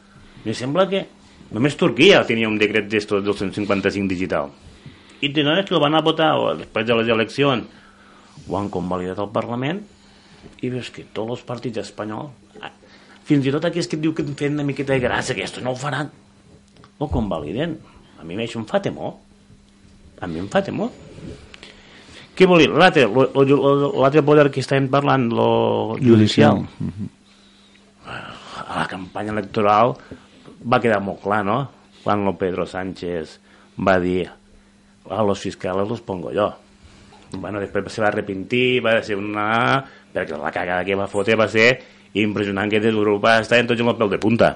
Me 0.47 0.55
sembla 0.57 0.89
que 0.89 1.05
només 1.53 1.77
Turquia 1.77 2.23
tenia 2.27 2.49
un 2.49 2.57
decret 2.59 2.89
d'estos 2.89 3.23
del 3.27 3.37
155 3.37 4.09
digital. 4.09 4.49
I 5.21 5.29
notes 5.43 5.67
que 5.69 5.75
el 5.75 5.83
van 5.83 5.95
a 5.99 6.01
votar 6.01 6.33
després 6.57 6.87
de 6.87 6.95
les 6.95 7.09
eleccions 7.11 7.67
ho 8.49 8.57
han 8.57 8.69
convalidat 8.71 9.19
al 9.19 9.33
Parlament 9.35 9.83
i 10.63 10.71
veus 10.73 10.91
que 10.95 11.07
tots 11.15 11.37
els 11.37 11.45
partits 11.49 11.83
espanyols 11.85 12.63
ah, 12.63 12.73
fins 13.29 13.47
i 13.47 13.55
tot 13.55 13.69
aquells 13.69 13.89
que 13.91 13.99
et 13.99 14.05
diu 14.05 14.15
que 14.15 14.25
en 14.27 14.35
feien 14.39 14.59
una 14.59 14.67
miqueta 14.67 14.95
de 14.95 15.05
gràcia 15.05 15.37
que 15.37 15.47
esto 15.47 15.63
no 15.65 15.75
ho 15.75 15.79
faran 15.79 16.11
ho 16.99 17.09
convaliden 17.13 17.77
a 18.19 18.27
mi 18.27 18.39
això 18.43 18.59
em 18.61 18.67
fa 18.67 18.83
temor 18.83 19.15
a 20.21 20.27
mi 20.27 20.43
em 20.43 20.49
fa 20.51 20.65
temor 20.65 20.91
què 22.39 22.47
vol 22.47 22.63
dir? 22.63 22.69
L'altre 22.71 24.23
poder 24.23 24.45
que 24.55 24.63
estàvem 24.63 24.87
parlant 24.91 25.25
lo 25.35 25.51
judicial 25.99 26.63
a 28.07 28.77
la 28.77 28.87
campanya 28.87 29.35
electoral 29.35 29.97
va 30.63 30.79
quedar 30.83 31.01
molt 31.03 31.23
clar, 31.25 31.43
no? 31.47 31.59
Quan 32.05 32.23
lo 32.27 32.37
Pedro 32.39 32.67
Sánchez 32.67 33.39
va 33.75 33.99
dir 33.99 34.29
a 35.11 35.23
los 35.23 35.41
fiscales 35.41 35.89
los 35.89 36.01
pongo 36.01 36.31
yo. 36.33 36.53
Bueno, 37.33 37.61
després 37.61 37.93
se 37.93 38.01
va 38.01 38.09
arrepentir, 38.09 38.81
va 38.85 38.99
ser 39.05 39.19
una... 39.19 39.85
perquè 40.15 40.39
la 40.39 40.53
cagada 40.55 40.85
que 40.87 40.97
va 40.99 41.09
fotre 41.11 41.37
va 41.39 41.49
ser 41.51 41.69
impressionant 42.19 42.71
que 42.71 42.81
des 42.81 42.95
d'Europa 42.95 43.39
estaven 43.43 43.69
tots 43.69 43.85
amb 43.85 43.93
el 43.95 43.99
pèl 44.01 44.15
de 44.15 44.21
punta. 44.23 44.55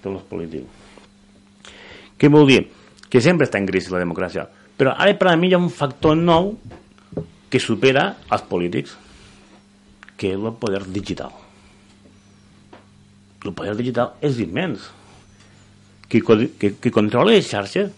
Tots 0.00 0.14
els 0.14 0.24
polítics. 0.30 1.74
Què 2.20 2.30
vol 2.32 2.48
dir? 2.48 2.62
Que 3.10 3.20
sempre 3.24 3.48
està 3.48 3.60
en 3.60 3.68
crisi 3.68 3.92
la 3.92 4.02
democràcia. 4.02 4.46
Però 4.80 4.94
ara 4.96 5.14
per 5.18 5.28
a 5.32 5.36
mi 5.36 5.50
hi 5.50 5.54
ha 5.56 5.60
un 5.60 5.70
factor 5.72 6.16
nou 6.16 6.54
que 7.50 7.60
supera 7.60 8.14
els 8.30 8.48
polítics, 8.48 8.96
que 10.16 10.34
és 10.34 10.40
el 10.40 10.56
poder 10.60 10.84
digital 10.88 11.32
el 13.48 13.54
poder 13.56 13.76
digital 13.76 14.16
és 14.20 14.38
immens. 14.42 14.88
Qui, 16.10 16.20
qui, 16.20 16.72
qui 16.82 16.90
controla 16.90 17.30
les 17.30 17.46
xarxes 17.46 17.92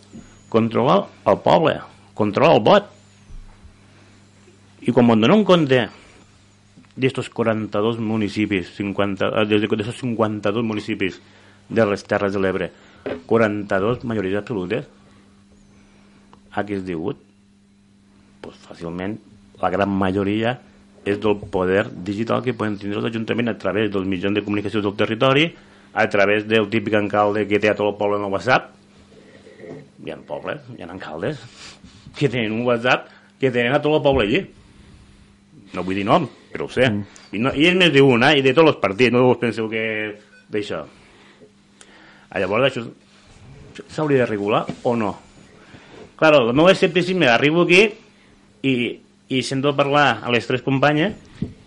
controla 0.52 0.98
el 1.26 1.38
poble, 1.40 1.78
controla 2.14 2.58
el 2.58 2.64
vot. 2.66 2.90
I 4.84 4.92
quan 4.92 5.08
em 5.14 5.22
dono 5.24 5.38
compte 5.48 5.86
d'estos 6.96 7.30
42 7.32 7.98
municipis, 7.98 8.74
50, 8.76 9.28
eh, 9.42 9.46
de, 9.46 9.60
de 9.60 9.82
esos 9.82 9.98
52 9.98 10.64
municipis 10.64 11.20
de 11.68 11.86
les 11.86 12.04
Terres 12.04 12.32
de 12.32 12.40
l'Ebre, 12.40 12.70
42 13.26 14.04
majories 14.04 14.36
absolutes, 14.42 14.88
és 16.52 16.84
digut? 16.84 17.16
Pues 18.42 18.58
fàcilment, 18.66 19.16
la 19.62 19.70
gran 19.70 19.88
majoria 19.88 20.58
és 21.04 21.18
del 21.18 21.38
poder 21.50 21.86
digital 22.04 22.42
que 22.44 22.54
poden 22.54 22.76
tindre 22.78 23.00
els 23.00 23.08
ajuntaments 23.08 23.54
a 23.54 23.58
través 23.58 23.90
dels 23.90 24.06
mitjans 24.06 24.36
de 24.36 24.44
comunicació 24.44 24.82
del 24.82 24.94
territori, 24.98 25.48
a 25.92 26.08
través 26.08 26.46
del 26.48 26.68
típic 26.70 26.94
alcalde 26.94 27.46
que 27.48 27.60
té 27.60 27.70
a 27.70 27.76
tot 27.76 27.92
el 27.92 27.98
poble 27.98 28.18
en 28.18 28.26
el 28.26 28.32
WhatsApp. 28.32 28.70
Hi 30.04 30.12
ha 30.12 30.18
pobles, 30.26 30.62
hi 30.76 30.82
ha 30.82 30.90
alcaldes 30.90 31.40
que 32.16 32.28
tenen 32.28 32.52
un 32.52 32.66
WhatsApp 32.66 33.08
que 33.40 33.50
tenen 33.50 33.74
a 33.74 33.80
tot 33.82 33.96
el 33.96 34.04
poble 34.04 34.26
allí. 34.26 34.42
No 35.72 35.84
vull 35.86 35.96
dir 35.96 36.04
nom, 36.04 36.26
però 36.52 36.66
ho 36.66 36.72
sé. 36.72 36.88
I, 37.32 37.40
no, 37.40 37.52
I 37.56 37.70
és 37.70 37.76
més 37.78 37.92
d'un, 37.94 38.24
eh? 38.28 38.34
I 38.38 38.44
de 38.44 38.52
tots 38.52 38.74
els 38.74 38.80
partits, 38.82 39.12
no 39.14 39.24
us 39.30 39.40
penseu 39.40 39.70
que 39.72 39.84
d'això. 40.52 40.82
Ah, 42.28 42.40
Llavors, 42.40 42.68
això 42.68 42.84
s'hauria 43.88 44.22
de 44.22 44.26
regular 44.28 44.66
o 44.84 44.96
no? 44.96 45.14
Claro, 46.16 46.44
el 46.48 46.54
meu 46.56 46.68
escepticisme, 46.70 47.26
arribo 47.28 47.64
aquí 47.64 47.86
i, 48.62 48.74
i 49.32 49.42
sento 49.42 49.72
parlar 49.76 50.20
a 50.22 50.30
les 50.32 50.46
tres 50.46 50.62
companyes 50.62 51.16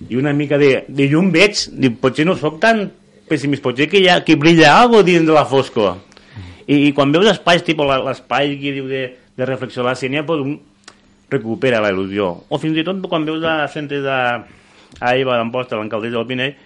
i 0.09 0.15
una 0.19 0.33
mica 0.33 0.59
de, 0.61 0.85
de 0.87 1.09
llum 1.09 1.31
veig, 1.33 1.65
dic, 1.73 1.97
potser 2.01 2.27
no 2.27 2.37
sóc 2.39 2.59
tan 2.63 2.85
pessimista, 3.27 3.65
potser 3.65 3.89
que, 3.89 3.99
hi 3.99 4.09
ha, 4.09 4.21
que 4.23 4.37
brilla 4.39 4.75
algo 4.77 5.01
dins 5.03 5.25
de 5.25 5.33
la 5.33 5.45
foscor. 5.49 5.97
I, 6.65 6.87
i 6.87 6.93
quan 6.97 7.11
veus 7.13 7.27
espais, 7.33 7.65
tipus 7.65 7.89
l'espai 7.89 8.55
que 8.61 8.73
diu 8.77 8.87
de, 8.89 9.03
de 9.35 9.49
reflexió 9.49 9.83
de 9.83 9.89
la 9.89 9.97
sínia, 9.99 10.25
pues, 10.25 10.45
un 10.45 10.59
recupera 11.31 11.81
la 11.81 11.91
il·lusió. 11.93 12.31
O 12.49 12.59
fins 12.61 12.77
i 12.77 12.83
tot 12.85 13.01
quan 13.09 13.25
veus 13.25 13.43
a 13.43 13.67
sentes 13.71 14.05
a, 14.05 14.19
a 14.99 15.15
Eva 15.15 15.37
d'Amposta, 15.39 15.77
l'alcaldessa 15.79 16.19
del 16.19 16.27
Pinell, 16.29 16.57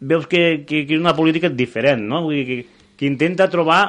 veus 0.00 0.26
que, 0.26 0.64
que, 0.66 0.86
que 0.88 0.94
és 0.96 1.00
una 1.00 1.16
política 1.16 1.50
diferent, 1.52 2.06
no? 2.08 2.22
Vull 2.24 2.38
dir, 2.40 2.46
que, 2.46 2.86
que 2.96 3.10
intenta 3.10 3.50
trobar... 3.52 3.82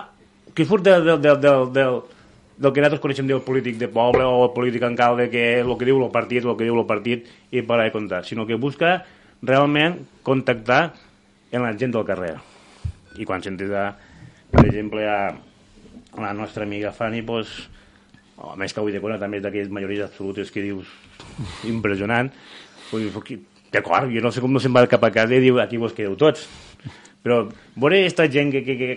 que 0.52 0.66
surt 0.68 0.84
del, 0.84 1.06
del, 1.06 1.22
del, 1.22 1.38
del, 1.40 1.70
del, 1.72 2.02
del 2.58 2.74
que 2.76 2.82
nosaltres 2.82 3.00
coneixem 3.02 3.28
del 3.30 3.40
polític 3.46 3.78
de 3.80 3.88
poble 3.88 4.26
o 4.28 4.44
el 4.44 4.52
polític 4.52 4.84
alcalde, 4.84 5.30
que 5.32 5.46
és 5.62 5.64
el 5.64 5.78
que 5.80 5.88
diu 5.88 6.02
el 6.04 6.12
partit, 6.12 6.44
el 6.44 6.58
que 6.60 6.68
diu 6.68 6.76
el 6.76 6.88
partit, 6.90 7.30
i 7.56 7.64
para 7.64 7.86
de 7.88 7.94
comptar, 7.94 8.26
sinó 8.28 8.44
que 8.46 8.58
busca 8.60 9.06
realment 9.42 9.96
contactar 10.28 10.82
amb 11.54 11.64
la 11.64 11.72
gent 11.80 11.96
del 11.96 12.04
carrer. 12.06 12.36
I 13.16 13.26
quan 13.26 13.42
sentes, 13.42 13.72
a, 13.72 13.96
per 14.52 14.66
exemple, 14.68 15.08
a, 15.08 15.32
a 15.32 16.22
la 16.22 16.34
nostra 16.36 16.68
amiga 16.68 16.92
Fanny, 16.92 17.24
pues, 17.24 17.48
a 18.50 18.56
més 18.58 18.74
que 18.74 18.80
avui 18.82 18.92
de 18.96 19.02
cona 19.04 19.20
també 19.22 19.38
és 19.38 19.44
d'aquelles 19.44 19.70
majories 19.70 20.02
absolutes 20.08 20.52
que 20.52 20.64
dius 20.66 20.90
impressionant, 21.70 22.32
que- 22.92 23.40
d'acord, 23.72 24.10
jo 24.12 24.22
no 24.22 24.32
sé 24.32 24.42
com 24.42 24.52
no 24.52 24.60
se'n 24.60 24.74
va 24.76 24.88
cap 24.88 25.04
a 25.04 25.12
casa 25.12 25.36
i 25.36 25.40
diu 25.40 25.60
aquí 25.62 25.78
vos 25.78 25.94
quedeu 25.94 26.18
tots. 26.20 26.48
Però 27.24 27.44
veure 27.76 28.02
aquesta 28.02 28.26
gent 28.28 28.52
que, 28.52 28.64
que, 28.66 28.76
que, 28.78 28.90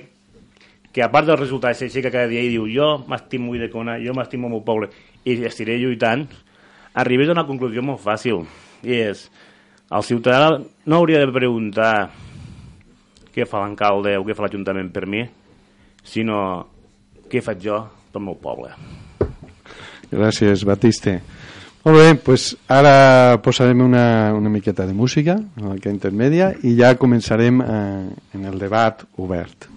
que 0.92 1.02
a 1.02 1.11
part 1.12 1.26
del 1.28 1.37
resultat 1.38 1.76
s'aixeca 1.76 2.11
cada 2.11 2.26
dia 2.26 2.40
i 2.42 2.48
diu 2.48 2.66
jo 2.72 3.04
m'estimo 3.07 3.52
de 3.61 3.68
cona, 3.70 3.98
jo 4.00 4.14
m'estimo 4.16 4.48
el 4.48 4.54
meu 4.57 4.64
poble 4.64 4.88
i 5.24 5.37
estiré 5.44 5.76
lluitant, 5.78 6.26
arribes 6.94 7.28
a 7.28 7.37
una 7.37 7.46
conclusió 7.46 7.83
molt 7.83 8.00
fàcil 8.00 8.44
i 8.83 8.96
és, 9.11 9.28
el 9.90 10.02
ciutadà 10.02 10.59
no 10.87 10.96
hauria 10.96 11.20
de 11.20 11.33
preguntar 11.33 12.11
què 13.35 13.46
fa 13.46 13.61
l'alcalde 13.64 14.16
o 14.18 14.24
què 14.24 14.35
fa 14.35 14.46
l'Ajuntament 14.46 14.90
per 14.94 15.04
mi, 15.11 15.24
sinó 16.04 16.38
què 17.30 17.42
faig 17.42 17.61
jo 17.64 17.80
pel 18.12 18.22
meu 18.22 18.37
poble. 18.40 18.70
Gràcies, 20.14 20.64
Batiste. 20.64 21.18
Molt 21.85 21.98
bé, 22.00 22.14
pues 22.16 22.55
ara 22.72 23.40
posarem 23.44 23.83
una, 23.85 24.33
una 24.33 24.48
miqueta 24.48 24.87
de 24.88 24.94
música, 24.96 25.37
mica 25.61 25.92
intermèdia, 25.92 26.55
i 26.64 26.72
ja 26.79 26.94
començarem 26.96 27.61
eh, 27.61 28.38
en 28.38 28.46
el 28.48 28.57
debat 28.62 29.05
obert. 29.20 29.68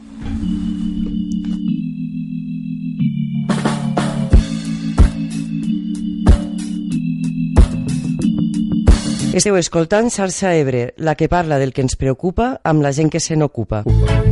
Esteu 9.38 9.60
escoltant 9.60 10.08
Xarxa 10.10 10.56
Ebre, 10.58 10.94
la 10.98 11.14
que 11.20 11.28
parla 11.30 11.60
del 11.60 11.76
que 11.76 11.84
ens 11.86 12.00
preocupa 12.00 12.56
amb 12.64 12.82
la 12.82 12.96
gent 12.96 13.12
que 13.14 13.20
se 13.20 13.36
n'ocupa. 13.36 13.84
acciones, 13.86 14.27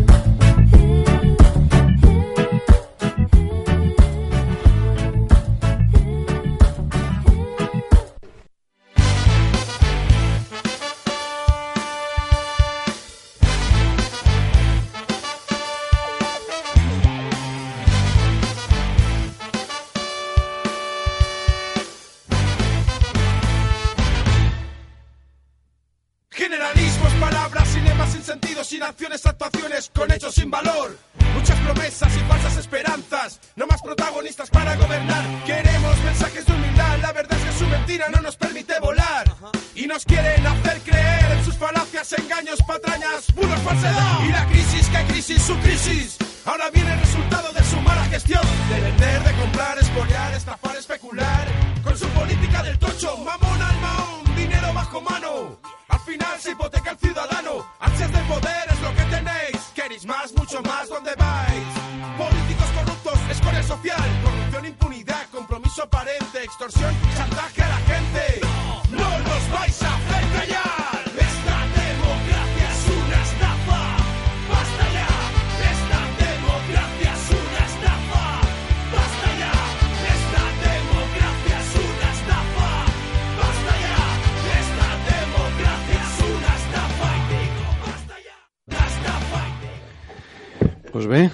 Pues 90.96 91.08
bé, 91.08 91.30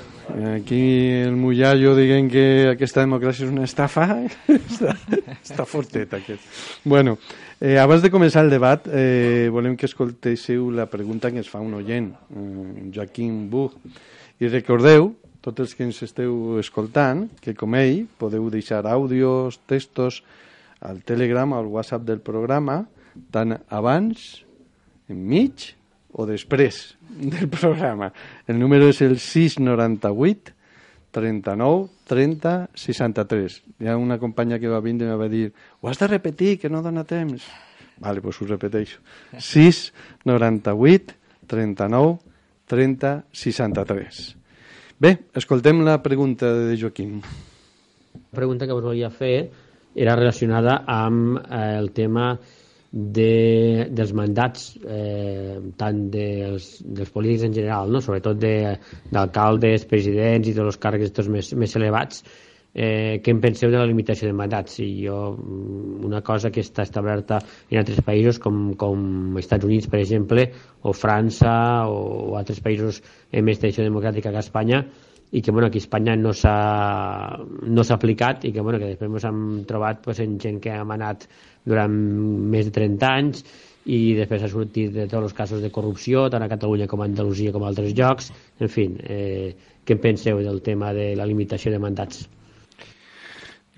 aquí 0.55 1.21
el 1.21 1.35
mullallo 1.37 1.91
diguem 1.93 2.25
que 2.33 2.43
aquesta 2.71 3.03
democràcia 3.03 3.45
és 3.45 3.51
una 3.53 3.67
estafa, 3.67 4.07
està, 4.55 4.95
està 5.35 5.65
fortet 5.69 6.15
aquest. 6.17 6.47
Bueno, 6.81 7.19
eh, 7.61 7.75
abans 7.77 8.01
de 8.01 8.09
començar 8.09 8.41
el 8.41 8.49
debat, 8.49 8.87
eh, 8.89 9.51
volem 9.53 9.75
que 9.77 9.85
escoltéssiu 9.85 10.71
la 10.73 10.87
pregunta 10.89 11.29
que 11.29 11.37
ens 11.43 11.51
fa 11.51 11.61
un 11.61 11.75
oient, 11.77 12.07
eh, 12.09 12.87
Joaquim 12.95 13.35
Buch. 13.51 13.75
I 14.41 14.49
recordeu, 14.49 15.11
tots 15.45 15.61
els 15.67 15.77
que 15.77 15.85
ens 15.85 16.01
esteu 16.09 16.57
escoltant, 16.57 17.27
que 17.37 17.53
com 17.53 17.77
ell 17.77 18.07
podeu 18.17 18.49
deixar 18.49 18.81
àudios, 18.89 19.61
textos 19.69 20.23
al 20.81 21.03
Telegram, 21.05 21.53
al 21.53 21.69
WhatsApp 21.69 22.09
del 22.09 22.25
programa, 22.25 22.87
tant 23.29 23.59
abans, 23.69 24.41
enmig 25.05 25.75
o 26.13 26.25
després 26.27 26.95
del 27.07 27.47
programa. 27.49 28.11
El 28.47 28.59
número 28.59 28.89
és 28.91 29.01
el 29.05 29.17
698 29.19 30.55
39 31.11 31.89
30 32.07 32.69
63. 32.75 33.61
Hi 33.79 33.87
ha 33.91 33.97
una 33.99 34.17
companya 34.19 34.59
que 34.59 34.71
va 34.71 34.81
vindre 34.83 35.07
i 35.07 35.11
em 35.11 35.19
va 35.19 35.29
dir 35.31 35.51
ho 35.81 35.89
has 35.91 35.99
de 35.99 36.07
repetir, 36.07 36.57
que 36.59 36.69
no 36.71 36.81
dona 36.83 37.03
temps. 37.07 37.47
Vale, 38.01 38.21
doncs 38.23 38.41
ho 38.41 38.47
repeteixo. 38.49 38.99
698 39.37 41.17
39 41.47 42.19
30 42.71 43.25
63. 43.31 44.21
Bé, 45.01 45.17
escoltem 45.35 45.81
la 45.83 45.97
pregunta 46.01 46.53
de 46.53 46.77
Joaquim. 46.79 47.19
La 47.21 48.37
pregunta 48.37 48.67
que 48.67 48.75
volia 48.75 49.09
fer 49.09 49.49
era 49.95 50.15
relacionada 50.15 50.83
amb 50.87 51.39
eh, 51.41 51.77
el 51.79 51.91
tema 51.91 52.37
de, 52.91 53.87
dels 53.95 54.11
mandats 54.13 54.75
eh, 54.83 55.57
tant 55.79 56.05
dels, 56.11 56.69
dels 56.83 57.11
polítics 57.15 57.45
en 57.47 57.53
general, 57.55 57.91
no? 57.91 58.01
sobretot 58.03 58.39
de- 58.39 58.77
d'alcaldes, 59.11 59.85
presidents 59.87 60.47
i 60.51 60.55
tots 60.57 60.73
els 60.73 60.79
càrrecs 60.81 61.11
estos 61.11 61.29
més, 61.31 61.53
més 61.55 61.75
elevats 61.79 62.23
eh, 62.73 63.19
què 63.23 63.31
en 63.31 63.39
penseu 63.43 63.71
de 63.71 63.79
la 63.79 63.87
limitació 63.87 64.27
de 64.27 64.35
mandats 64.35 64.79
i 64.83 64.89
jo, 65.05 65.17
mm, 65.37 66.03
una 66.07 66.21
cosa 66.21 66.51
que 66.51 66.63
està 66.63 66.83
establerta 66.83 67.39
en 67.69 67.79
altres 67.79 68.01
països 68.03 68.39
com, 68.39 68.73
com 68.79 69.37
Estats 69.39 69.67
Units 69.67 69.87
per 69.91 69.99
exemple 69.99 70.49
o 70.83 70.93
França 70.93 71.53
o, 71.87 72.31
o 72.31 72.35
altres 72.39 72.59
països 72.63 73.01
amb 73.31 73.47
més 73.47 73.59
tradició 73.59 73.87
democràtica 73.87 74.31
que 74.31 74.43
Espanya 74.43 74.85
i 75.31 75.41
que 75.41 75.51
bueno, 75.51 75.67
aquí 75.67 75.79
a 75.79 75.85
Espanya 75.85 76.15
no 76.19 76.33
s'ha 76.35 77.39
no 77.63 77.85
aplicat 77.95 78.45
i 78.45 78.51
que, 78.51 78.61
bueno, 78.61 78.79
que 78.79 78.91
després 78.91 79.11
ens 79.11 79.27
hem 79.29 79.41
trobat 79.67 80.01
pues, 80.03 80.19
en 80.19 80.37
gent 80.39 80.59
que 80.63 80.73
ha 80.75 80.83
manat 80.83 81.27
durant 81.63 81.93
més 82.51 82.67
de 82.67 82.73
30 82.75 83.11
anys 83.11 83.45
i 83.85 84.13
després 84.17 84.43
ha 84.43 84.51
sortit 84.51 84.91
de 84.93 85.07
tots 85.07 85.29
els 85.29 85.37
casos 85.37 85.61
de 85.63 85.71
corrupció 85.73 86.27
tant 86.29 86.43
a 86.43 86.51
Catalunya 86.51 86.89
com 86.91 87.01
a 87.01 87.07
Andalusia 87.07 87.53
com 87.55 87.63
a 87.63 87.71
altres 87.71 87.95
llocs 87.97 88.29
en 88.59 88.69
fi, 88.69 88.89
eh, 89.07 89.55
què 89.85 89.97
en 89.97 90.03
penseu 90.03 90.43
del 90.43 90.61
tema 90.61 90.91
de 90.93 91.13
la 91.15 91.25
limitació 91.25 91.71
de 91.71 91.79
mandats? 91.79 92.27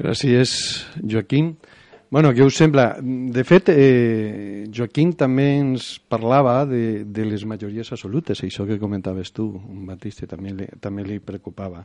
Gràcies, 0.01 0.57
Joaquim. 1.05 1.53
Bueno, 2.13 2.29
què 2.29 2.45
us 2.45 2.59
sembla? 2.59 2.99
De 3.01 3.41
fet, 3.41 3.71
eh, 3.73 4.67
Joaquim 4.69 5.15
també 5.17 5.47
ens 5.57 5.87
parlava 5.97 6.59
de, 6.69 7.07
de 7.09 7.23
les 7.25 7.41
majories 7.49 7.89
absolutes, 7.95 8.43
això 8.45 8.67
que 8.69 8.77
comentaves 8.77 9.31
tu, 9.33 9.47
Batiste, 9.87 10.29
també 10.29 10.53
li, 10.53 10.67
també 10.83 11.07
li 11.07 11.17
preocupava. 11.25 11.81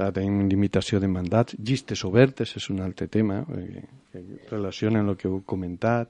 O 0.00 0.08
tenim 0.16 0.48
limitació 0.48 0.96
de 0.96 1.12
mandats, 1.12 1.58
llistes 1.60 2.06
obertes 2.08 2.56
és 2.56 2.70
un 2.72 2.80
altre 2.86 3.10
tema, 3.12 3.42
eh, 3.52 3.84
que 4.14 4.24
relaciona 4.54 5.04
amb 5.04 5.12
el 5.12 5.20
que 5.20 5.28
heu 5.28 5.42
comentat, 5.44 6.08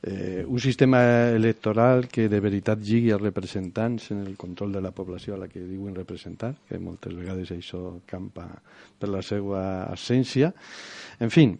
eh, 0.00 0.40
un 0.48 0.64
sistema 0.64 1.04
electoral 1.36 2.08
que 2.08 2.30
de 2.32 2.40
veritat 2.40 2.80
lligui 2.80 3.12
els 3.12 3.28
representants 3.28 4.14
en 4.16 4.24
el 4.24 4.40
control 4.40 4.72
de 4.72 4.80
la 4.80 4.96
població 4.96 5.36
a 5.36 5.42
la 5.44 5.52
que 5.52 5.60
diuen 5.60 5.92
representar, 5.92 6.54
que 6.64 6.80
moltes 6.80 7.12
vegades 7.12 7.52
això 7.52 7.98
campa 8.08 8.48
per 8.96 9.12
la 9.12 9.20
seva 9.20 9.64
essència. 9.92 10.54
En 11.20 11.28
fi, 11.28 11.50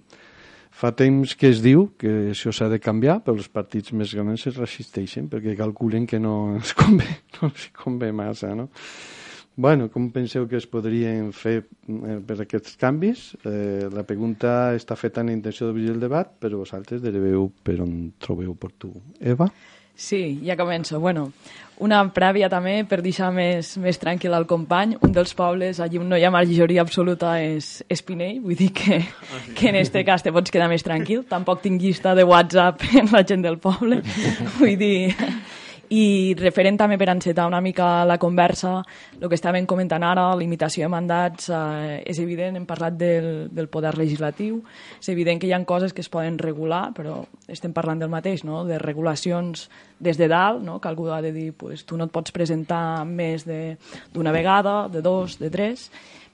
fa 0.74 0.90
temps 0.96 1.36
que 1.38 1.50
es 1.54 1.62
diu 1.62 1.88
que 2.00 2.32
això 2.32 2.52
s'ha 2.54 2.68
de 2.72 2.80
canviar, 2.82 3.20
però 3.24 3.38
els 3.38 3.50
partits 3.52 3.94
més 3.94 4.14
grans 4.16 4.46
es 4.50 4.56
resisteixen 4.58 5.28
perquè 5.30 5.54
calculen 5.58 6.08
que 6.10 6.18
no 6.18 6.36
els 6.58 6.74
convé, 6.78 7.10
no 7.36 7.50
els 7.52 7.68
convé 7.78 8.10
massa, 8.12 8.54
no? 8.58 8.70
Bueno, 9.56 9.86
com 9.86 10.08
penseu 10.10 10.48
que 10.50 10.58
es 10.58 10.64
podrien 10.66 11.28
fer 11.30 11.60
eh, 11.62 12.16
per 12.26 12.40
aquests 12.42 12.74
canvis? 12.74 13.20
Eh, 13.46 13.86
la 13.94 14.02
pregunta 14.02 14.74
està 14.74 14.96
feta 14.98 15.22
en 15.22 15.30
intenció 15.30 15.68
d'obrir 15.68 15.92
el 15.92 16.02
debat, 16.02 16.32
però 16.42 16.58
vosaltres 16.64 17.04
deveu 17.04 17.52
per 17.62 17.76
on 17.84 17.94
trobeu 18.18 18.56
per 18.58 18.72
tu. 18.74 18.90
Eva? 19.22 19.46
Sí, 19.94 20.40
ja 20.42 20.56
començo. 20.58 20.98
Bueno, 21.00 21.30
una 21.82 22.00
prèvia 22.14 22.48
també 22.50 22.76
per 22.86 23.00
deixar 23.02 23.30
més, 23.34 23.72
més 23.82 23.98
tranquil 23.98 24.34
al 24.34 24.46
company. 24.46 24.96
Un 25.02 25.14
dels 25.14 25.34
pobles 25.34 25.80
allí 25.82 25.98
on 25.98 26.08
no 26.10 26.18
hi 26.18 26.26
ha 26.26 26.30
majoria 26.34 26.82
absoluta 26.82 27.34
és 27.42 27.82
Espinell, 27.90 28.40
vull 28.44 28.58
dir 28.58 28.70
que, 28.74 29.00
que 29.54 29.70
en 29.70 29.80
este 29.80 30.04
cas 30.06 30.22
te 30.22 30.32
pots 30.34 30.54
quedar 30.54 30.68
més 30.70 30.86
tranquil. 30.86 31.24
Tampoc 31.30 31.62
tinc 31.62 31.82
llista 31.82 32.14
de 32.14 32.26
WhatsApp 32.26 32.82
en 32.94 33.10
la 33.14 33.24
gent 33.26 33.42
del 33.46 33.58
poble. 33.58 34.02
Vull 34.58 34.78
dir... 34.78 35.14
I 35.92 36.34
referent 36.38 36.78
també 36.80 36.96
per 37.00 37.10
encetar 37.12 37.46
una 37.46 37.60
mica 37.60 38.04
la 38.08 38.16
conversa, 38.18 38.78
el 39.20 39.28
que 39.28 39.36
estàvem 39.36 39.66
comentant 39.68 40.02
ara, 40.06 40.30
limitació 40.38 40.86
de 40.86 40.92
mandats, 40.92 41.50
eh, 41.50 42.00
és 42.06 42.18
evident, 42.22 42.56
hem 42.56 42.66
parlat 42.66 42.96
del, 42.96 43.48
del 43.52 43.68
poder 43.68 43.96
legislatiu, 43.98 44.62
és 45.00 45.08
evident 45.12 45.40
que 45.40 45.48
hi 45.48 45.52
ha 45.52 45.62
coses 45.64 45.92
que 45.92 46.00
es 46.00 46.08
poden 46.08 46.38
regular, 46.38 46.92
però 46.96 47.20
estem 47.48 47.72
parlant 47.72 48.00
del 48.00 48.12
mateix, 48.12 48.44
no? 48.44 48.64
de 48.64 48.78
regulacions 48.78 49.68
des 49.98 50.16
de 50.16 50.28
dalt, 50.28 50.62
no? 50.64 50.80
que 50.80 50.88
algú 50.88 51.10
ha 51.12 51.22
de 51.22 51.32
dir 51.32 51.52
pues, 51.52 51.84
tu 51.84 51.96
no 51.96 52.08
et 52.08 52.12
pots 52.12 52.32
presentar 52.32 53.04
més 53.04 53.44
d'una 53.44 54.32
vegada, 54.32 54.88
de 54.88 55.02
dos, 55.02 55.38
de 55.38 55.50
tres, 55.50 55.90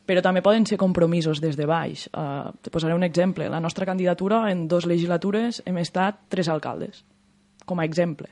però 0.06 0.22
també 0.22 0.42
poden 0.42 0.64
ser 0.66 0.78
compromisos 0.78 1.38
des 1.38 1.54
de 1.54 1.66
baix. 1.70 2.08
Uh, 2.10 2.50
te 2.62 2.70
posaré 2.74 2.96
un 2.96 3.06
exemple. 3.06 3.46
La 3.48 3.60
nostra 3.60 3.86
candidatura, 3.86 4.48
en 4.50 4.66
dos 4.66 4.88
legislatures, 4.90 5.62
hem 5.66 5.78
estat 5.78 6.24
tres 6.28 6.48
alcaldes, 6.50 7.04
com 7.64 7.78
a 7.78 7.86
exemple. 7.86 8.26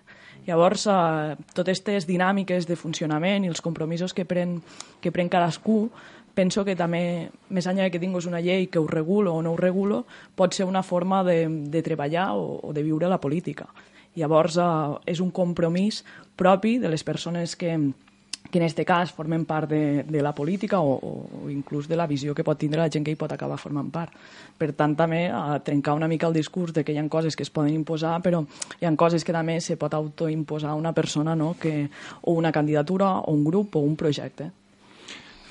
Llavors, 0.49 0.87
eh, 0.89 1.37
totes 1.53 1.83
aquestes 1.83 2.07
dinàmiques 2.09 2.67
de 2.67 2.77
funcionament 2.77 3.45
i 3.45 3.51
els 3.53 3.61
compromisos 3.61 4.15
que 4.17 4.25
pren, 4.25 4.57
que 5.05 5.13
pren 5.13 5.29
cadascú, 5.29 5.91
penso 6.35 6.65
que 6.65 6.77
també, 6.79 7.29
més 7.53 7.67
enllà 7.69 7.91
que 7.93 8.01
tinguis 8.01 8.25
una 8.31 8.41
llei 8.41 8.69
que 8.73 8.81
ho 8.81 8.87
regulo 8.89 9.35
o 9.35 9.43
no 9.43 9.53
ho 9.53 9.61
regulo, 9.61 10.07
pot 10.35 10.57
ser 10.57 10.65
una 10.65 10.83
forma 10.83 11.21
de, 11.27 11.45
de 11.69 11.83
treballar 11.83 12.31
o, 12.33 12.61
o 12.63 12.73
de 12.73 12.83
viure 12.87 13.11
la 13.13 13.21
política. 13.21 13.69
Llavors, 14.17 14.57
eh, 14.57 15.13
és 15.13 15.21
un 15.21 15.31
compromís 15.31 16.01
propi 16.37 16.79
de 16.79 16.89
les 16.89 17.05
persones 17.05 17.55
que, 17.57 17.77
que 18.51 18.59
en 18.59 18.65
aquest 18.65 18.81
cas 18.89 19.13
formen 19.13 19.45
part 19.45 19.69
de, 19.69 20.05
de 20.09 20.23
la 20.25 20.33
política 20.35 20.81
o, 20.81 20.97
o 20.97 21.51
inclús 21.51 21.89
de 21.89 21.97
la 21.97 22.07
visió 22.09 22.35
que 22.35 22.45
pot 22.45 22.59
tindre 22.59 22.81
la 22.81 22.89
gent 22.91 23.05
que 23.05 23.13
hi 23.13 23.19
pot 23.21 23.33
acabar 23.33 23.59
formant 23.61 23.91
part. 23.93 24.15
Per 24.59 24.71
tant, 24.77 24.95
també 24.97 25.27
a 25.29 25.59
trencar 25.65 25.97
una 25.99 26.09
mica 26.09 26.29
el 26.29 26.37
discurs 26.37 26.73
de 26.73 26.85
que 26.85 26.95
hi 26.95 26.99
ha 26.99 27.07
coses 27.09 27.37
que 27.37 27.45
es 27.45 27.53
poden 27.53 27.75
imposar, 27.75 28.17
però 28.25 28.43
hi 28.81 28.89
ha 28.89 28.95
coses 28.97 29.25
que 29.25 29.37
també 29.37 29.59
se 29.61 29.77
pot 29.77 29.95
autoimposar 29.95 30.75
una 30.75 30.95
persona, 30.97 31.37
no? 31.37 31.55
que, 31.61 31.89
o 32.23 32.33
una 32.33 32.53
candidatura, 32.53 33.19
o 33.21 33.33
un 33.33 33.45
grup, 33.45 33.77
o 33.77 33.85
un 33.85 33.97
projecte. 33.97 34.51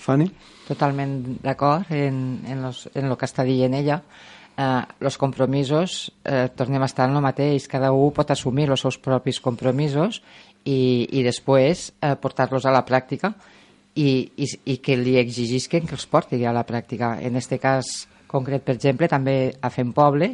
Fanny? 0.08 0.32
Totalment 0.68 1.38
d'acord 1.44 1.92
en, 1.92 2.42
en, 2.48 2.62
los, 2.62 2.90
en 2.96 3.08
lo 3.08 3.18
que 3.18 3.28
està 3.28 3.46
dient 3.48 3.76
ella. 3.78 4.02
Eh, 4.58 4.82
los 5.00 5.20
compromisos, 5.20 6.12
eh, 6.26 6.50
tornem 6.56 6.82
a 6.82 6.90
estar 6.90 7.06
en 7.08 7.16
el 7.16 7.22
mateix, 7.22 7.68
cada 7.70 7.92
un 7.94 8.10
pot 8.10 8.32
assumir 8.34 8.66
els 8.66 8.82
seus 8.82 8.98
propis 8.98 9.38
compromisos 9.38 10.24
i, 10.66 11.06
i 11.14 11.22
després 11.22 11.92
eh, 12.02 12.16
portar-los 12.18 12.66
a 12.66 12.74
la 12.74 12.82
pràctica 12.82 13.36
i, 13.94 14.32
i, 14.34 14.48
i 14.66 14.80
que 14.82 14.96
li 14.98 15.14
exigisquen 15.22 15.86
que 15.86 15.94
els 15.94 16.08
porti 16.10 16.42
a 16.42 16.56
la 16.58 16.66
pràctica. 16.66 17.20
En 17.22 17.38
aquest 17.38 17.54
cas 17.62 17.92
concret, 18.26 18.64
per 18.66 18.74
exemple, 18.80 19.06
també 19.06 19.54
a 19.62 19.70
Fem 19.70 19.92
Poble 19.94 20.32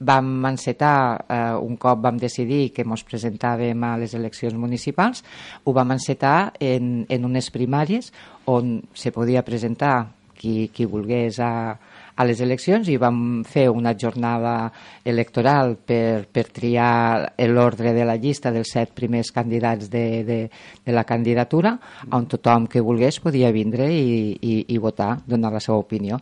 vam 0.00 0.30
encetar, 0.48 0.96
eh, 1.28 1.52
un 1.60 1.76
cop 1.76 2.00
vam 2.00 2.16
decidir 2.16 2.70
que 2.72 2.80
ens 2.80 3.04
presentàvem 3.04 3.84
a 3.84 3.98
les 4.00 4.16
eleccions 4.16 4.56
municipals, 4.56 5.20
ho 5.64 5.76
vam 5.76 5.92
encetar 5.92 6.54
en, 6.64 7.04
en 7.12 7.28
unes 7.28 7.52
primàries 7.52 8.08
on 8.48 8.78
se 8.96 9.12
podia 9.12 9.44
presentar 9.44 10.08
qui, 10.32 10.70
qui 10.72 10.88
volgués 10.88 11.40
a, 11.44 11.76
a 12.16 12.24
les 12.24 12.40
eleccions 12.40 12.88
i 12.88 12.96
vam 13.00 13.44
fer 13.44 13.66
una 13.68 13.92
jornada 13.94 14.72
electoral 15.04 15.76
per, 15.76 16.26
per 16.32 16.46
triar 16.48 17.36
l'ordre 17.52 17.92
de 17.96 18.06
la 18.08 18.16
llista 18.16 18.52
dels 18.54 18.72
set 18.72 18.94
primers 18.96 19.30
candidats 19.36 19.90
de, 19.92 20.06
de, 20.24 20.38
de 20.84 20.96
la 20.96 21.04
candidatura 21.04 21.76
on 22.16 22.26
tothom 22.26 22.66
que 22.72 22.84
volgués 22.84 23.20
podia 23.20 23.52
vindre 23.52 23.90
i, 23.92 24.32
i, 24.40 24.54
i 24.72 24.78
votar, 24.80 25.18
donar 25.26 25.52
la 25.52 25.60
seva 25.60 25.78
opinió 25.82 26.20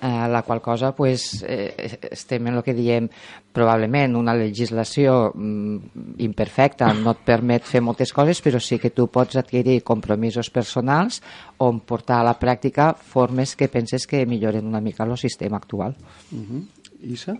eh, 0.00 0.28
la 0.28 0.42
qual 0.42 0.60
cosa 0.60 0.94
pues, 0.94 1.44
eh, 1.46 1.98
estem 2.10 2.46
en 2.46 2.54
el 2.58 2.62
que 2.64 2.74
diem 2.74 3.08
probablement 3.56 4.16
una 4.16 4.34
legislació 4.36 5.32
mm, 5.34 6.18
imperfecta 6.24 6.92
no 6.94 7.14
et 7.16 7.24
permet 7.24 7.64
fer 7.64 7.80
moltes 7.80 8.12
coses 8.12 8.42
però 8.44 8.60
sí 8.60 8.78
que 8.78 8.92
tu 8.92 9.08
pots 9.12 9.38
adquirir 9.40 9.82
compromisos 9.82 10.50
personals 10.50 11.22
on 11.58 11.80
portar 11.80 12.20
a 12.20 12.28
la 12.28 12.36
pràctica 12.38 12.92
formes 12.94 13.56
que 13.56 13.68
penses 13.68 14.06
que 14.06 14.26
milloren 14.26 14.66
una 14.66 14.80
mica 14.80 15.04
el 15.04 15.16
sistema 15.16 15.56
actual. 15.56 15.94
Uh 16.32 16.36
-huh. 16.36 16.62
Isa? 17.02 17.38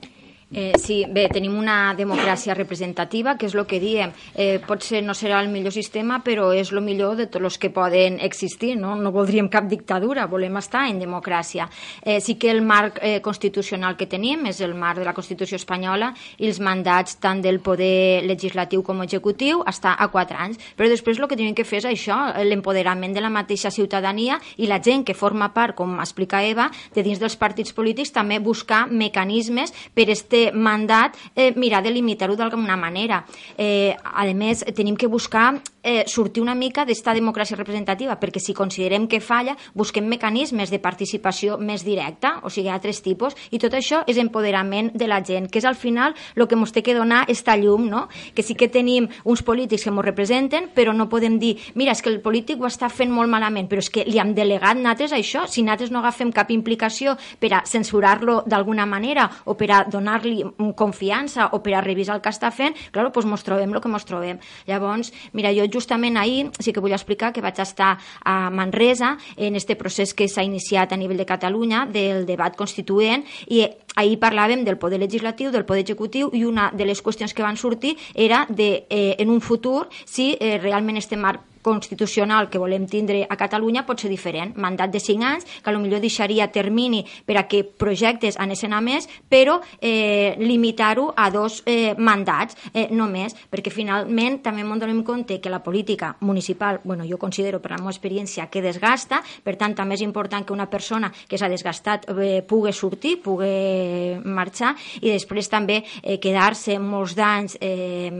Eh, 0.53 0.74
sí, 0.78 1.01
bé, 1.11 1.24
tenim 1.26 1.57
una 1.59 1.92
democràcia 1.99 2.55
representativa, 2.55 3.32
que 3.34 3.49
és 3.49 3.55
el 3.57 3.64
que 3.66 3.80
diem. 3.82 4.12
Eh, 4.38 4.61
potser 4.62 5.01
no 5.03 5.11
serà 5.11 5.40
el 5.42 5.49
millor 5.51 5.72
sistema, 5.74 6.20
però 6.22 6.53
és 6.55 6.70
el 6.70 6.84
millor 6.86 7.16
de 7.18 7.26
tots 7.26 7.44
els 7.49 7.57
que 7.59 7.72
poden 7.74 8.20
existir. 8.22 8.76
No, 8.78 8.94
no 8.94 9.11
voldríem 9.11 9.49
cap 9.51 9.66
dictadura, 9.66 10.28
volem 10.30 10.55
estar 10.61 10.84
en 10.86 11.01
democràcia. 11.03 11.66
Eh, 12.01 12.20
sí 12.20 12.36
que 12.38 12.53
el 12.53 12.62
marc 12.62 13.01
eh, 13.03 13.18
constitucional 13.22 13.97
que 13.97 14.07
tenim 14.07 14.47
és 14.47 14.61
el 14.62 14.76
marc 14.78 15.01
de 15.03 15.09
la 15.09 15.16
Constitució 15.16 15.59
espanyola 15.59 16.12
i 16.38 16.47
els 16.47 16.62
mandats 16.62 17.18
tant 17.18 17.42
del 17.42 17.59
poder 17.59 18.22
legislatiu 18.22 18.84
com 18.86 19.03
executiu 19.03 19.64
està 19.66 19.97
a 19.99 20.07
quatre 20.14 20.38
anys. 20.38 20.62
Però 20.78 20.86
després 20.88 21.18
el 21.18 21.26
que 21.26 21.34
tenim 21.34 21.59
que 21.59 21.66
fer 21.66 21.82
és 21.82 21.90
això, 21.90 22.20
l'empoderament 22.47 23.18
de 23.18 23.24
la 23.24 23.34
mateixa 23.34 23.74
ciutadania 23.74 24.38
i 24.62 24.70
la 24.70 24.78
gent 24.78 25.03
que 25.03 25.18
forma 25.18 25.51
part, 25.51 25.74
com 25.74 25.99
explica 25.99 26.44
Eva, 26.47 26.70
de 26.94 27.03
dins 27.03 27.18
dels 27.18 27.34
partits 27.34 27.74
polítics 27.74 28.14
també 28.14 28.38
buscar 28.38 28.86
mecanismes 28.86 29.74
per 29.92 30.07
este 30.14 30.36
mandat 30.55 31.16
eh, 31.34 31.53
mirar 31.57 31.82
de 31.82 31.93
limitar-ho 31.95 32.37
d'alguna 32.37 32.76
manera. 32.76 33.24
Eh, 33.57 33.95
a 34.05 34.24
més, 34.34 34.64
tenim 34.74 34.97
que 34.97 35.07
buscar 35.07 35.55
eh, 35.87 36.05
sortir 36.07 36.43
una 36.43 36.55
mica 36.55 36.84
d'esta 36.84 37.14
democràcia 37.14 37.57
representativa, 37.57 38.16
perquè 38.18 38.41
si 38.43 38.55
considerem 38.55 39.07
que 39.07 39.20
falla, 39.22 39.55
busquem 39.74 40.09
mecanismes 40.11 40.72
de 40.74 40.80
participació 40.82 41.61
més 41.62 41.84
directa, 41.87 42.41
o 42.43 42.51
sigui, 42.51 42.72
altres 42.74 42.99
tipus, 43.05 43.37
i 43.55 43.61
tot 43.62 43.76
això 43.78 44.03
és 44.11 44.18
empoderament 44.18 44.91
de 44.99 45.07
la 45.07 45.20
gent, 45.22 45.47
que 45.47 45.61
és 45.62 45.68
al 45.68 45.78
final 45.78 46.16
el 46.34 46.47
que 46.51 46.59
ens 46.59 46.74
té 46.74 46.82
que 46.82 46.97
donar 46.97 47.24
esta 47.30 47.55
llum, 47.57 47.87
no? 47.87 48.09
que 48.34 48.43
sí 48.43 48.57
que 48.59 48.66
tenim 48.68 49.07
uns 49.24 49.45
polítics 49.47 49.87
que 49.87 49.93
ens 49.95 50.05
representen, 50.05 50.70
però 50.74 50.93
no 50.93 51.07
podem 51.09 51.39
dir, 51.39 51.55
mira, 51.78 51.95
és 51.95 52.03
que 52.03 52.11
el 52.11 52.18
polític 52.20 52.61
ho 52.61 52.66
està 52.66 52.91
fent 52.91 53.14
molt 53.14 53.30
malament, 53.30 53.70
però 53.70 53.78
és 53.78 53.91
que 53.93 54.05
li 54.09 54.18
hem 54.18 54.34
delegat 54.34 54.76
nosaltres 54.80 55.14
això, 55.14 55.47
si 55.47 55.62
nosaltres 55.62 55.95
no 55.95 56.03
agafem 56.03 56.34
cap 56.34 56.51
implicació 56.51 57.14
per 57.39 57.53
a 57.55 57.62
censurar-lo 57.62 58.41
d'alguna 58.47 58.87
manera 58.91 59.30
o 59.47 59.55
per 59.55 59.70
a 59.70 59.84
donar-li 60.27 60.74
confiança 60.74 61.51
o 61.53 61.62
per 61.62 61.74
a 61.74 61.81
revisar 61.81 62.16
el 62.16 62.22
que 62.22 62.31
està 62.31 62.51
fent, 62.51 62.74
clar, 62.93 63.07
doncs 63.11 63.27
mos 63.27 63.45
trobem 63.45 63.72
el 63.72 63.81
que 63.81 63.89
mos 63.89 64.05
trobem. 64.05 64.39
Llavors, 64.66 65.12
mira, 65.33 65.53
jo 65.55 65.66
justament 65.72 66.16
ahir 66.16 66.51
sí 66.59 66.72
que 66.72 66.81
vull 66.81 66.93
explicar 66.93 67.33
que 67.33 67.43
vaig 67.45 67.59
estar 67.61 67.97
a 68.24 68.51
Manresa 68.51 69.16
en 69.37 69.57
este 69.57 69.77
procés 69.77 70.14
que 70.14 70.29
s'ha 70.29 70.45
iniciat 70.45 70.93
a 70.93 70.97
nivell 70.97 71.18
de 71.18 71.27
Catalunya 71.27 71.87
del 71.87 72.27
debat 72.27 72.57
constituent 72.57 73.24
i 73.49 73.66
ahir 73.97 74.18
parlàvem 74.20 74.64
del 74.64 74.79
poder 74.79 75.01
legislatiu, 75.01 75.51
del 75.51 75.64
poder 75.64 75.85
executiu 75.87 76.31
i 76.33 76.45
una 76.45 76.70
de 76.72 76.85
les 76.85 77.03
qüestions 77.03 77.33
que 77.35 77.43
van 77.43 77.57
sortir 77.57 77.97
era 78.14 78.47
de, 78.49 78.87
eh, 78.91 79.16
en 79.18 79.31
un 79.31 79.41
futur, 79.41 79.89
si 80.05 80.37
eh, 80.41 80.59
realment 80.59 80.97
este 80.97 81.16
marc 81.16 81.56
constitucional 81.67 82.47
que 82.49 82.61
volem 82.62 82.87
tindre 82.87 83.25
a 83.27 83.37
Catalunya 83.37 83.83
pot 83.87 83.99
ser 83.99 84.11
diferent. 84.12 84.55
Mandat 84.55 84.93
de 84.95 85.01
5 85.03 85.27
anys, 85.27 85.47
que 85.64 85.75
potser 85.75 86.01
deixaria 86.01 86.47
termini 86.55 87.03
per 87.27 87.41
a 87.41 87.47
que 87.51 87.64
projectes 87.64 88.39
anessin 88.39 88.73
a 88.77 88.81
més, 88.81 89.09
però 89.29 89.59
eh, 89.81 90.37
limitar-ho 90.39 91.09
a 91.17 91.31
dos 91.35 91.62
eh, 91.67 91.95
mandats 91.99 92.57
eh, 92.73 92.87
només, 92.95 93.35
perquè 93.51 93.73
finalment 93.75 94.39
també 94.45 94.62
hem 94.62 94.77
donem 94.79 95.03
compte 95.03 95.41
que 95.43 95.51
la 95.51 95.62
política 95.64 96.14
municipal, 96.21 96.81
bueno, 96.85 97.05
jo 97.09 97.19
considero 97.19 97.61
per 97.61 97.73
la 97.73 97.81
meva 97.81 97.95
experiència 97.95 98.47
que 98.53 98.62
desgasta, 98.62 99.23
per 99.43 99.57
tant 99.59 99.75
també 99.75 99.97
és 99.99 100.05
important 100.07 100.47
que 100.47 100.55
una 100.55 100.69
persona 100.71 101.11
que 101.27 101.39
s'ha 101.39 101.51
desgastat 101.51 102.07
eh, 102.12 102.43
pugui 102.47 102.73
sortir, 102.73 103.17
pugui 103.25 104.21
marxar 104.23 104.75
i 105.01 105.11
després 105.11 105.51
també 105.51 105.81
eh, 105.83 106.19
quedar-se 106.23 106.79
molts 106.79 107.17
d'anys 107.19 107.59
eh, 107.61 108.12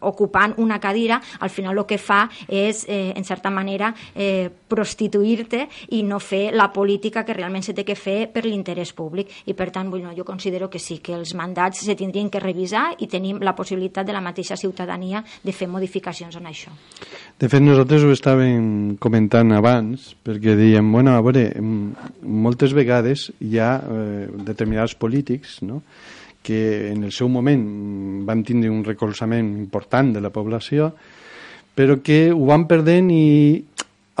ocupant 0.00 0.58
una 0.58 0.80
cadira, 0.82 1.20
al 1.40 1.50
final 1.50 1.78
el 1.78 1.86
que 1.88 1.98
fa 1.98 2.26
és 2.48 2.81
eh, 2.88 3.12
en 3.16 3.24
certa 3.24 3.50
manera, 3.50 3.94
eh, 4.14 4.50
prostituir-te 4.68 5.66
i 5.90 6.02
no 6.02 6.18
fer 6.20 6.52
la 6.54 6.70
política 6.72 7.24
que 7.24 7.34
realment 7.34 7.64
se 7.64 7.74
té 7.74 7.84
que 7.84 7.96
fer 7.96 8.30
per 8.32 8.44
l'interès 8.46 8.92
públic. 8.92 9.30
I, 9.46 9.54
per 9.54 9.70
tant, 9.70 9.90
bueno, 9.90 10.12
jo 10.16 10.24
considero 10.24 10.70
que 10.70 10.78
sí, 10.78 10.98
que 10.98 11.14
els 11.14 11.34
mandats 11.34 11.84
se 11.84 11.96
tindrien 11.98 12.30
que 12.30 12.40
revisar 12.40 12.92
i 12.98 13.08
tenim 13.10 13.40
la 13.42 13.56
possibilitat 13.56 14.06
de 14.06 14.16
la 14.16 14.24
mateixa 14.24 14.56
ciutadania 14.56 15.24
de 15.42 15.52
fer 15.52 15.68
modificacions 15.68 16.36
en 16.36 16.48
això. 16.50 16.72
De 17.38 17.48
fet, 17.48 17.62
nosaltres 17.62 18.04
ho 18.04 18.12
estàvem 18.14 18.96
comentant 19.02 19.52
abans, 19.56 20.12
perquè 20.24 20.56
dèiem, 20.58 20.92
bueno, 20.92 21.16
a 21.16 21.22
veure, 21.24 21.48
moltes 22.22 22.74
vegades 22.76 23.30
hi 23.40 23.58
ha 23.58 23.76
eh, 23.82 24.26
determinats 24.46 24.94
polítics, 24.94 25.60
no?, 25.66 25.82
que 26.42 26.90
en 26.90 27.04
el 27.06 27.12
seu 27.14 27.28
moment 27.30 27.62
van 28.26 28.42
tindre 28.42 28.70
un 28.70 28.82
recolzament 28.82 29.52
important 29.60 30.10
de 30.10 30.20
la 30.20 30.32
població, 30.34 30.90
però 31.74 31.98
que 32.04 32.30
ho 32.32 32.46
van 32.50 32.66
perdent 32.68 33.10
i 33.12 33.64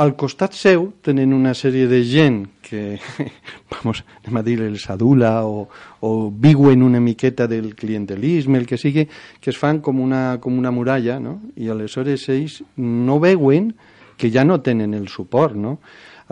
al 0.02 0.14
costat 0.16 0.54
seu 0.56 0.86
tenen 1.04 1.34
una 1.36 1.52
sèrie 1.54 1.86
de 1.86 2.00
gent 2.08 2.38
que, 2.64 2.96
vamos, 3.74 4.02
anem 4.22 4.38
a 4.40 4.42
dir, 4.46 4.56
els 4.64 4.86
adula 4.90 5.34
o, 5.44 5.66
o 6.00 6.12
viuen 6.32 6.82
una 6.82 7.00
miqueta 7.00 7.46
del 7.46 7.74
clientelisme, 7.76 8.58
el 8.58 8.66
que 8.66 8.80
sigui, 8.80 9.04
que 9.40 9.52
es 9.52 9.60
fan 9.60 9.82
com 9.84 10.00
una, 10.00 10.38
com 10.40 10.56
una 10.58 10.72
muralla, 10.72 11.18
no? 11.20 11.38
I 11.60 11.68
aleshores 11.72 12.24
ells 12.32 12.62
no 12.80 13.20
veuen 13.20 13.74
que 14.16 14.30
ja 14.32 14.46
no 14.48 14.62
tenen 14.64 14.96
el 14.96 15.08
suport, 15.12 15.58
no? 15.58 15.78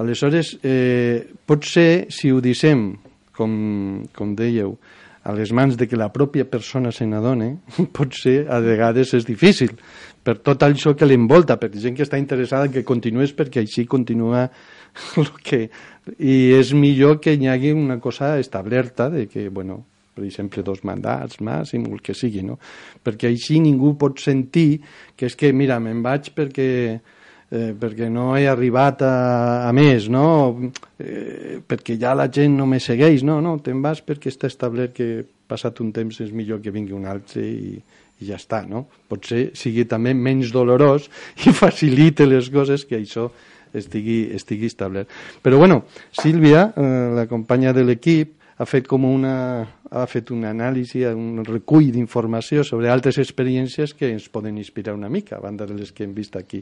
Aleshores, 0.00 0.54
eh, 0.64 1.28
pot 1.44 1.66
ser, 1.68 2.08
si 2.08 2.32
ho 2.32 2.40
dissem, 2.40 2.94
com, 3.36 3.52
com 4.16 4.32
dèieu, 4.38 4.78
a 5.22 5.34
les 5.36 5.52
mans 5.52 5.76
de 5.76 5.86
que 5.88 5.98
la 6.00 6.08
pròpia 6.12 6.46
persona 6.48 6.92
se 6.92 7.06
n'adone, 7.06 7.50
pot 7.96 8.16
ser, 8.16 8.46
a 8.48 8.60
vegades 8.64 9.12
és 9.18 9.26
difícil, 9.28 9.74
per 10.24 10.38
tot 10.44 10.62
això 10.64 10.94
que 10.96 11.08
l'envolta, 11.08 11.58
per 11.60 11.70
gent 11.74 11.96
que 11.96 12.04
està 12.06 12.20
interessada 12.20 12.70
que 12.72 12.84
continués 12.88 13.34
perquè 13.36 13.62
així 13.64 13.86
continua 13.88 14.48
el 15.20 15.32
que... 15.44 15.66
I 16.10 16.56
és 16.56 16.72
millor 16.74 17.20
que 17.22 17.36
hi 17.36 17.46
hagi 17.46 17.70
una 17.76 18.00
cosa 18.02 18.32
establerta 18.40 19.10
de 19.12 19.28
que, 19.30 19.48
bueno, 19.48 19.84
per 20.16 20.24
exemple, 20.26 20.64
dos 20.66 20.82
mandats 20.82 21.38
màxim, 21.44 21.84
el 21.92 22.00
que 22.02 22.16
sigui, 22.16 22.42
no? 22.42 22.56
Perquè 23.04 23.28
així 23.30 23.60
ningú 23.62 23.92
pot 24.00 24.18
sentir 24.18 24.80
que 25.14 25.28
és 25.28 25.36
que, 25.38 25.52
mira, 25.54 25.78
me'n 25.78 26.02
vaig 26.02 26.32
perquè 26.34 26.66
eh, 27.50 27.74
perquè 27.78 28.08
no 28.10 28.32
he 28.38 28.46
arribat 28.48 29.02
a, 29.02 29.14
a 29.68 29.72
més, 29.76 30.08
no? 30.08 30.70
Eh, 30.98 31.58
perquè 31.66 31.98
ja 32.00 32.14
la 32.14 32.30
gent 32.32 32.56
no 32.56 32.66
me 32.70 32.80
segueix, 32.80 33.24
no, 33.26 33.40
no, 33.44 33.58
te'n 33.64 33.82
vas 33.82 34.02
perquè 34.06 34.30
està 34.30 34.50
establert 34.50 34.94
que 34.96 35.10
passat 35.50 35.82
un 35.82 35.90
temps 35.92 36.22
és 36.22 36.30
millor 36.32 36.62
que 36.62 36.72
vingui 36.74 36.94
un 36.94 37.08
altre 37.10 37.42
i, 37.42 37.76
i 38.20 38.28
ja 38.30 38.38
està, 38.38 38.62
no? 38.68 38.86
Potser 39.10 39.50
sigui 39.58 39.86
també 39.90 40.14
menys 40.14 40.54
dolorós 40.54 41.10
i 41.46 41.54
facilite 41.56 42.28
les 42.28 42.50
coses 42.54 42.86
que 42.86 43.00
això 43.00 43.30
estigui, 43.74 44.28
estigui 44.36 44.70
establert. 44.70 45.10
Però 45.42 45.58
bueno, 45.58 45.84
Sílvia, 46.14 46.70
eh, 46.76 47.08
la 47.18 47.26
companya 47.30 47.74
de 47.74 47.86
l'equip, 47.86 48.36
ha 48.60 48.66
fet 48.68 48.84
com 48.84 49.06
una, 49.08 49.34
ha 49.88 50.06
fet 50.06 50.30
una 50.34 50.50
anàlisi, 50.52 51.06
un 51.08 51.40
recull 51.46 51.86
d'informació 51.94 52.60
sobre 52.66 52.90
altres 52.92 53.16
experiències 53.22 53.94
que 53.96 54.10
ens 54.12 54.28
poden 54.28 54.58
inspirar 54.60 54.92
una 54.92 55.08
mica, 55.08 55.38
a 55.38 55.40
banda 55.40 55.64
de 55.64 55.78
les 55.78 55.94
que 55.96 56.04
hem 56.04 56.12
vist 56.12 56.36
aquí, 56.36 56.60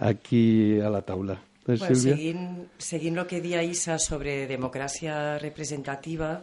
aquí 0.00 0.80
a 0.80 0.90
la 0.90 1.02
taula. 1.02 1.34
Eh, 1.66 1.76
Bueno, 1.78 1.94
Sílvia? 1.94 2.16
seguint, 2.16 2.68
seguint 2.78 3.18
el 3.20 3.26
que 3.28 3.40
dia 3.40 3.62
Isa 3.62 3.98
sobre 3.98 4.48
democràcia 4.48 5.38
representativa, 5.38 6.42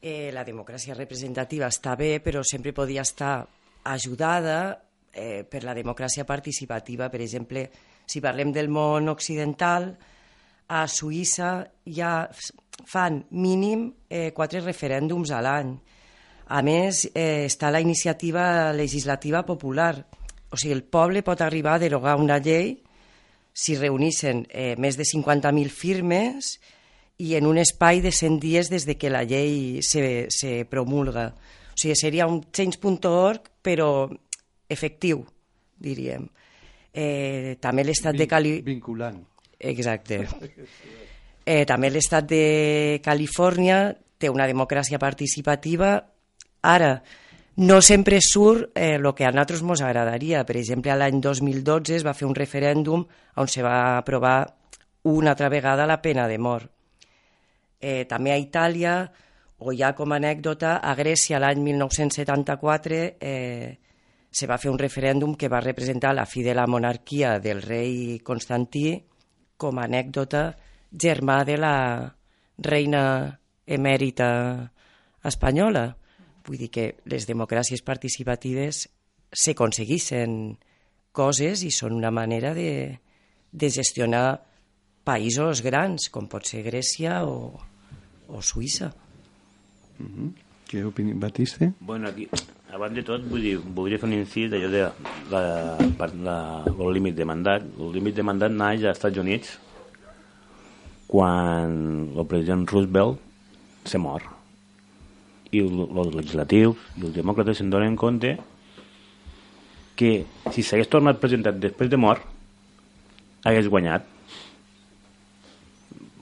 eh, 0.00 0.30
la 0.32 0.44
democràcia 0.44 0.94
representativa 0.94 1.66
està 1.66 1.96
bé, 1.96 2.20
però 2.22 2.44
sempre 2.44 2.72
podia 2.72 3.02
estar 3.02 3.48
ajudada 3.84 4.84
eh, 5.12 5.42
per 5.48 5.64
la 5.64 5.74
democràcia 5.74 6.24
participativa. 6.24 7.08
Per 7.10 7.20
exemple, 7.20 7.70
si 8.06 8.20
parlem 8.20 8.52
del 8.52 8.68
món 8.68 9.08
occidental, 9.08 9.96
a 10.68 10.86
Suïssa 10.86 11.64
ja 11.86 12.28
fan 12.86 13.24
mínim 13.30 13.88
eh, 14.08 14.30
quatre 14.36 14.60
referèndums 14.60 15.32
a 15.32 15.40
l'any. 15.42 15.72
A 16.48 16.62
més, 16.62 17.06
eh, 17.14 17.46
està 17.48 17.72
la 17.72 17.80
iniciativa 17.80 18.72
legislativa 18.72 19.42
popular. 19.44 20.06
O 20.50 20.56
sigui, 20.56 20.74
el 20.74 20.84
poble 20.84 21.22
pot 21.26 21.42
arribar 21.44 21.76
a 21.76 21.82
derogar 21.82 22.16
una 22.20 22.38
llei 22.40 22.78
si 23.52 23.74
reunissen 23.76 24.44
eh, 24.50 24.76
més 24.78 24.96
de 24.96 25.04
50.000 25.08 25.72
firmes 25.74 26.56
i 27.18 27.34
en 27.34 27.48
un 27.50 27.58
espai 27.58 28.00
de 28.00 28.12
100 28.14 28.38
dies 28.38 28.70
des 28.70 28.86
de 28.86 28.94
que 28.96 29.10
la 29.10 29.24
llei 29.26 29.82
se, 29.82 30.28
se 30.30 30.62
promulga. 30.70 31.32
O 31.34 31.78
sigui, 31.78 31.96
seria 31.98 32.28
un 32.30 32.44
change.org, 32.54 33.50
però 33.62 34.06
efectiu, 34.70 35.24
diríem. 35.82 36.28
Eh, 36.94 37.58
també 37.60 37.84
l'estat 37.84 38.16
de 38.16 38.28
Cali... 38.30 38.60
Vinculant. 38.66 39.18
Exacte. 39.58 40.22
Eh, 41.48 41.64
també 41.66 41.90
l'estat 41.90 42.26
de 42.30 43.00
Califòrnia 43.02 43.80
té 44.18 44.30
una 44.30 44.46
democràcia 44.46 44.98
participativa. 45.02 45.96
Ara, 46.62 46.92
no 47.58 47.82
sempre 47.82 48.20
surt 48.22 48.70
eh, 48.76 48.94
el 48.94 49.06
que 49.18 49.24
a 49.26 49.32
nosaltres 49.34 49.64
ens 49.66 49.80
agradaria. 49.82 50.44
Per 50.46 50.56
exemple, 50.60 50.94
l'any 50.94 51.18
2012 51.18 51.96
es 51.96 52.04
va 52.06 52.14
fer 52.14 52.28
un 52.28 52.36
referèndum 52.38 53.02
on 53.34 53.50
se 53.50 53.64
va 53.66 53.98
aprovar 53.98 54.46
una 55.10 55.32
altra 55.34 55.48
vegada 55.50 55.86
la 55.86 55.98
pena 56.00 56.28
de 56.30 56.38
mort. 56.38 56.70
Eh, 57.80 58.06
també 58.06 58.30
a 58.30 58.38
Itàlia, 58.38 58.94
o 59.58 59.74
ja 59.74 59.90
com 59.98 60.14
a 60.14 60.20
anècdota, 60.22 60.76
a 60.78 60.94
Grècia 60.94 61.42
l'any 61.42 61.58
1974 61.66 63.02
eh, 63.18 63.78
se 64.30 64.46
va 64.46 64.58
fer 64.58 64.70
un 64.70 64.78
referèndum 64.78 65.34
que 65.34 65.50
va 65.50 65.58
representar 65.58 66.14
la 66.14 66.26
fi 66.26 66.44
de 66.46 66.54
la 66.54 66.66
monarquia 66.70 67.40
del 67.42 67.62
rei 67.62 68.20
Constantí 68.22 69.00
com 69.58 69.78
a 69.78 69.90
anècdota 69.90 70.52
germà 70.92 71.42
de 71.42 71.56
la 71.58 71.76
reina 72.58 73.02
emèrita 73.66 74.28
espanyola. 75.26 75.88
Vull 76.48 76.60
dir 76.62 76.70
que 76.72 76.86
les 77.12 77.28
democràcies 77.28 77.84
participatives 77.84 78.86
s'aconseguissin 79.36 80.56
coses 81.12 81.64
i 81.66 81.70
són 81.74 81.92
una 81.96 82.10
manera 82.14 82.54
de, 82.56 82.70
de 83.52 83.68
gestionar 83.68 84.40
països 85.08 85.60
grans, 85.64 86.08
com 86.12 86.28
pot 86.28 86.48
ser 86.48 86.62
Grècia 86.64 87.22
o, 87.28 87.52
o 88.28 88.40
Suïssa. 88.44 88.90
Què 90.68 90.84
opini... 90.84 91.14
Batiste? 91.16 91.72
Bueno, 91.80 92.08
aquí, 92.08 92.28
abans 92.72 92.96
de 92.96 93.04
tot, 93.04 93.24
vull 93.28 93.44
dir, 93.44 93.54
voldria 93.60 94.00
fer 94.00 94.08
un 94.08 94.16
incís 94.18 94.50
d'allò 94.52 94.72
de 94.72 94.82
la, 95.32 95.42
per 96.00 96.10
la, 96.16 96.38
el 96.70 96.92
límit 96.96 97.16
de 97.16 97.28
mandat. 97.28 97.64
El 97.76 97.92
límit 97.96 98.16
de 98.16 98.26
mandat 98.26 98.54
naix 98.54 98.84
als 98.84 98.98
Estats 98.98 99.20
Units 99.24 99.56
quan 101.08 101.78
el 102.12 102.26
president 102.28 102.68
Roosevelt 102.68 103.88
se 103.88 104.00
mor. 104.00 104.37
I 105.52 105.60
el- 105.64 105.86
els 105.96 106.14
legislatius 106.14 106.76
i 106.98 107.06
els 107.06 107.14
demòcrates 107.16 107.56
se'n 107.58 107.70
donen 107.72 107.96
compte 107.96 108.34
que 109.98 110.24
si 110.52 110.62
s'hagués 110.62 110.88
tornat 110.92 111.18
presentat 111.18 111.56
després 111.58 111.90
de 111.90 111.96
mort, 111.98 112.22
hagués 113.44 113.66
guanyat. 113.68 114.04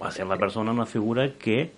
Va 0.01 0.11
ser 0.13 0.27
la 0.29 0.37
persona, 0.41 0.73
una 0.73 0.87
figura 0.87 1.27
que 1.41 1.71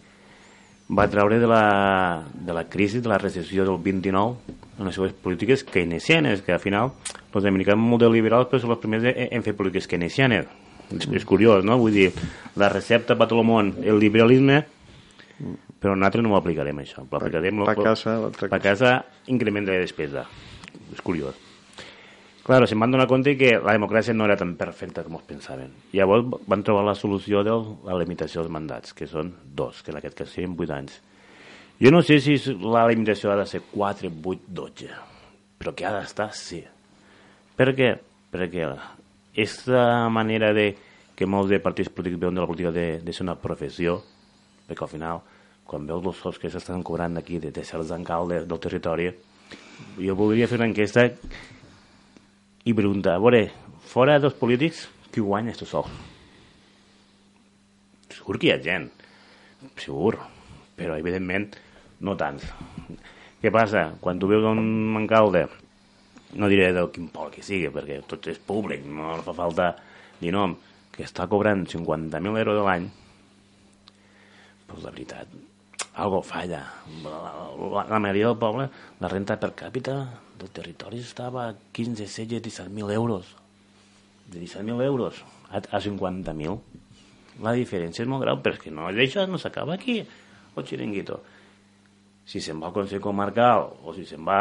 va 0.91 1.09
treure 1.11 1.39
de 1.39 1.47
la, 1.47 2.25
de 2.35 2.55
la 2.55 2.65
crisi, 2.69 3.01
de 3.01 3.09
la 3.11 3.19
recessió 3.19 3.65
del 3.67 3.79
29 3.83 4.55
en 4.79 4.87
les 4.87 4.95
seves 4.95 5.13
polítiques 5.13 5.65
keynesianes, 5.65 6.43
que 6.43 6.53
al 6.55 6.63
final 6.63 6.93
els 7.35 7.45
americans 7.51 7.79
molt 7.83 8.03
de 8.03 8.11
liberals 8.11 8.49
però 8.51 8.61
són 8.63 8.73
els 8.75 8.81
primers 8.83 9.05
en 9.19 9.43
fer 9.47 9.55
polítiques 9.59 9.89
keynesianes. 9.91 10.47
És, 10.95 11.09
és 11.13 11.25
curiós, 11.29 11.65
no? 11.67 11.77
Vull 11.79 11.93
dir, 11.93 12.09
la 12.57 12.71
recepta 12.73 13.17
per 13.19 13.27
tot 13.29 13.39
el 13.43 13.47
món, 13.47 13.75
el 13.85 13.99
liberalisme, 14.01 14.63
però 15.79 15.95
nosaltres 15.97 16.25
no 16.25 16.35
ho 16.35 16.39
aplicarem, 16.39 16.81
això. 16.83 17.05
Ho 17.05 17.19
aplicarem... 17.21 17.65
Pa 17.69 17.77
casa, 17.79 18.17
l'altra 18.25 18.51
Pa 18.51 18.59
casa, 18.63 18.95
increment 19.31 19.69
de 19.69 19.79
despesa. 19.85 20.25
És 20.93 21.03
curiós. 21.05 21.37
Claro, 22.49 22.65
se'n 22.65 22.81
van 22.81 22.95
donar 22.95 23.05
compte 23.11 23.35
que 23.37 23.51
la 23.61 23.75
democràcia 23.77 24.15
no 24.17 24.25
era 24.25 24.39
tan 24.41 24.55
perfecta 24.57 25.03
com 25.05 25.19
es 25.19 25.27
pensaven. 25.29 25.75
Llavors 25.93 26.31
van 26.49 26.63
trobar 26.65 26.87
la 26.87 26.95
solució 26.97 27.43
de 27.45 27.53
la 27.85 27.99
limitació 28.01 28.41
dels 28.41 28.55
mandats, 28.55 28.95
que 28.97 29.07
són 29.07 29.35
dos, 29.45 29.83
que 29.85 29.93
en 29.93 29.99
aquest 30.01 30.17
cas 30.17 30.33
serien 30.33 30.55
8 30.57 30.75
anys. 30.79 30.95
Jo 31.79 31.93
no 31.93 32.01
sé 32.03 32.17
si 32.25 32.39
la 32.65 32.87
limitació 32.89 33.35
ha 33.35 33.37
de 33.39 33.45
ser 33.47 33.61
4, 33.75 34.09
8, 34.25 34.49
12, 34.49 34.89
però 35.61 35.75
que 35.77 35.85
ha 35.85 35.93
d'estar, 35.99 36.31
sí. 36.33 36.63
Per 37.59 37.69
què? 37.77 37.93
Perquè 38.33 38.65
aquesta 38.65 40.09
manera 40.09 40.55
de 40.57 40.71
que 41.19 41.29
molts 41.29 41.53
de 41.53 41.61
partits 41.61 41.93
polítics 41.93 42.25
veuen 42.25 42.35
de 42.35 42.43
la 42.43 42.49
política 42.49 42.73
de, 42.73 42.87
de 43.05 43.13
ser 43.13 43.27
una 43.27 43.37
professió, 43.39 44.01
perquè 44.67 44.89
al 44.89 44.91
final, 44.97 45.21
quan 45.69 45.85
veus 45.85 46.07
els 46.09 46.21
sous 46.25 46.39
que 46.41 46.49
s'estan 46.49 46.83
cobrant 46.87 47.21
aquí 47.21 47.37
de, 47.43 47.53
de 47.53 47.65
certs 47.65 47.93
alcaldes 47.93 48.47
del 48.49 48.61
territori, 48.65 49.11
jo 50.01 50.15
voldria 50.17 50.49
fer 50.49 50.57
una 50.57 50.69
enquesta 50.71 51.05
i 52.65 52.75
preguntar, 52.77 53.19
a 53.19 53.23
veure, 53.23 53.43
fora 53.85 54.17
dels 54.23 54.37
polítics, 54.41 54.87
qui 55.13 55.21
guanya 55.25 55.53
aquest 55.53 55.69
sou? 55.69 55.85
Segur 58.17 58.39
que 58.41 58.49
hi 58.49 58.55
ha 58.55 58.63
gent, 58.65 58.89
segur, 59.77 60.15
però 60.79 60.97
evidentment 60.97 61.51
no 62.05 62.17
tants. 62.17 62.49
Què 63.43 63.53
passa? 63.55 63.91
Quan 64.01 64.19
tu 64.19 64.31
veus 64.31 64.49
un 64.49 64.97
alcalde, 65.03 65.45
no 66.41 66.49
diré 66.49 66.73
del 66.77 66.89
quin 66.95 67.13
pol 67.13 67.29
que 67.35 67.45
sigui, 67.45 67.69
perquè 67.75 68.01
tot 68.09 68.27
és 68.33 68.41
públic, 68.41 68.89
no 68.89 69.21
fa 69.27 69.37
falta 69.37 69.69
dir 70.19 70.33
nom, 70.33 70.57
que 70.97 71.05
està 71.05 71.29
cobrant 71.31 71.69
50.000 71.69 72.43
euros 72.43 72.65
a 72.65 72.67
l'any, 72.71 72.89
doncs 74.69 74.85
la 74.85 74.93
veritat, 74.97 75.39
algo 75.99 76.23
falla. 76.23 76.63
La, 77.03 77.85
la, 77.89 77.99
majoria 77.99 78.31
del 78.31 78.39
poble, 78.39 78.69
la 79.03 79.11
renta 79.11 79.37
per 79.37 79.51
càpita 79.59 79.97
del 80.39 80.51
territori 80.55 81.03
estava 81.03 81.49
a 81.49 81.55
15, 81.75 82.07
16, 82.07 82.39
17.000 82.39 82.95
euros. 82.95 83.35
De 84.31 84.39
17.000 84.41 84.85
euros 84.87 85.25
a, 85.51 85.59
a 85.59 85.81
50.000. 85.83 86.59
La 87.43 87.55
diferència 87.55 88.05
és 88.05 88.11
molt 88.11 88.23
greu, 88.25 88.39
però 88.43 88.55
és 88.55 88.63
que 88.63 88.75
no, 88.75 88.87
això 88.91 89.27
no 89.27 89.39
s'acaba 89.43 89.75
aquí, 89.75 89.99
el 90.03 90.67
xiringuito. 90.67 91.19
Si 92.29 92.43
se'n 92.45 92.63
va 92.63 92.71
al 92.71 92.77
Consell 92.77 93.03
Comarcal 93.03 93.67
o 93.83 93.95
si 93.97 94.07
se'n 94.07 94.25
va 94.27 94.41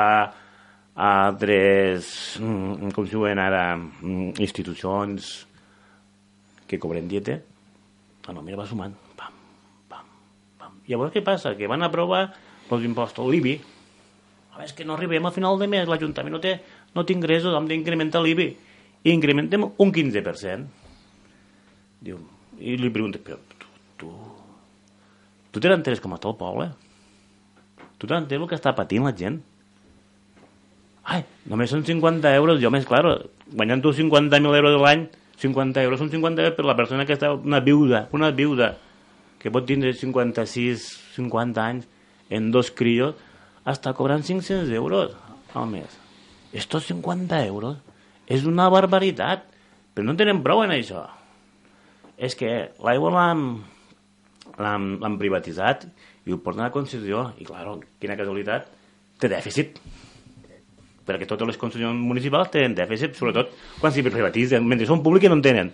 a 0.97 1.09
altres, 1.27 2.37
mm, 2.41 2.93
com 2.93 3.05
s'hi 3.05 3.17
diuen 3.17 3.41
ara, 3.41 3.77
mm, 3.77 4.37
institucions 4.41 5.45
que 6.67 6.79
cobren 6.81 7.07
dieta, 7.07 7.37
la 8.27 8.33
nòmina 8.33 8.57
va 8.57 8.65
sumant. 8.67 9.06
Llavors 10.87 11.13
què 11.13 11.23
passa? 11.23 11.53
Que 11.59 11.67
van 11.67 11.83
aprovar 11.83 12.29
els 12.71 12.85
impostos, 12.87 13.27
l'IBI. 13.27 13.57
A 14.53 14.59
veure, 14.59 14.69
és 14.69 14.73
que 14.75 14.87
no 14.87 14.95
arribem 14.95 15.27
a 15.27 15.33
final 15.35 15.59
de 15.59 15.67
mes, 15.69 15.87
l'Ajuntament 15.89 16.33
no 16.33 16.41
té, 16.43 16.55
no 16.95 17.03
té 17.05 17.15
ingressos, 17.15 17.55
hem 17.55 17.67
d'incrementar 17.69 18.23
l'IBI. 18.23 18.47
I 19.03 19.13
incrementem 19.13 19.67
un 19.67 19.93
15%. 19.93 20.87
Diu, 22.07 22.21
i 22.59 22.77
li 22.79 22.89
pregunto, 22.93 23.21
però 23.23 23.37
tu, 23.59 23.69
tu, 24.01 24.11
tu 25.51 25.61
te 25.61 25.69
n'enteres 25.69 26.01
com 26.01 26.15
està 26.15 26.31
el 26.31 26.39
poble? 26.39 26.71
Tu 27.97 28.09
t'enteres 28.09 28.43
el 28.43 28.49
que 28.49 28.57
està 28.57 28.73
patint 28.77 29.05
la 29.05 29.13
gent? 29.17 29.39
Ai, 31.07 31.23
només 31.47 31.71
són 31.71 31.85
50 31.87 32.33
euros, 32.35 32.59
jo 32.61 32.71
més, 32.73 32.85
claro, 32.87 33.15
guanyant 33.53 33.81
tu 33.83 33.93
50.000 33.95 34.59
euros 34.59 34.75
a 34.75 34.81
l'any, 34.83 35.07
50 35.39 35.85
euros 35.85 36.01
són 36.01 36.11
50 36.11 36.43
euros 36.43 36.57
per 36.57 36.65
la 36.67 36.75
persona 36.75 37.05
que 37.07 37.15
està, 37.15 37.31
una 37.31 37.61
viuda, 37.63 38.07
una 38.17 38.29
viuda, 38.35 38.73
que 39.47 39.53
pot 39.55 39.63
tindre 39.63 39.93
56, 39.95 40.83
50 41.15 41.63
anys, 41.63 41.87
en 42.27 42.51
dos 42.51 42.67
crios, 42.75 43.15
està 43.63 43.93
cobrant 43.95 44.19
500 44.19 44.67
euros 44.75 45.13
al 45.55 45.69
mes. 45.71 45.87
Estos 46.51 46.89
50 46.91 47.39
euros 47.47 47.79
és 48.27 48.43
una 48.43 48.67
barbaritat, 48.67 49.45
però 49.95 50.03
no 50.03 50.17
tenen 50.19 50.43
prou 50.43 50.65
en 50.65 50.75
això. 50.75 51.05
És 52.19 52.35
que 52.35 52.73
l'aigua 52.83 53.13
l'han 54.59 55.15
privatitzat 55.21 55.87
i 56.27 56.35
ho 56.35 56.41
porten 56.43 56.65
a 56.67 56.73
concessió, 56.75 57.29
i 57.39 57.47
claro, 57.47 57.77
quina 58.03 58.19
casualitat, 58.19 58.67
té 59.17 59.31
dèficit 59.31 59.79
perquè 61.07 61.23
totes 61.23 61.47
les 61.47 61.55
concessions 61.55 61.95
municipals 62.03 62.51
tenen 62.51 62.75
dèficit, 62.75 63.15
sobretot 63.15 63.53
quan 63.79 63.93
s'hi 63.95 64.03
privatitzen, 64.03 64.65
mentre 64.67 64.89
són 64.89 64.99
públiques 65.05 65.31
no 65.31 65.37
en 65.39 65.43
tenen. 65.45 65.69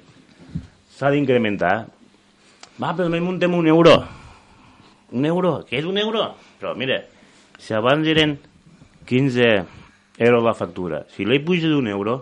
S'ha 0.93 1.09
d'incrementar. 1.09 1.87
Va, 2.79 2.89
però 2.95 3.05
només 3.05 3.21
muntem 3.21 3.53
un 3.53 3.67
euro. 3.69 3.93
Un 5.13 5.27
euro? 5.29 5.59
Què 5.69 5.77
és 5.77 5.85
un 5.85 5.99
euro? 6.01 6.25
Però 6.57 6.73
mira, 6.77 7.03
si 7.61 7.75
abans 7.77 8.07
eren 8.09 8.39
15 9.05 9.49
euros 10.17 10.43
la 10.45 10.55
factura, 10.57 11.03
si 11.13 11.25
l'he 11.25 11.37
puja 11.45 11.69
d'un 11.69 11.89
euro, 11.91 12.21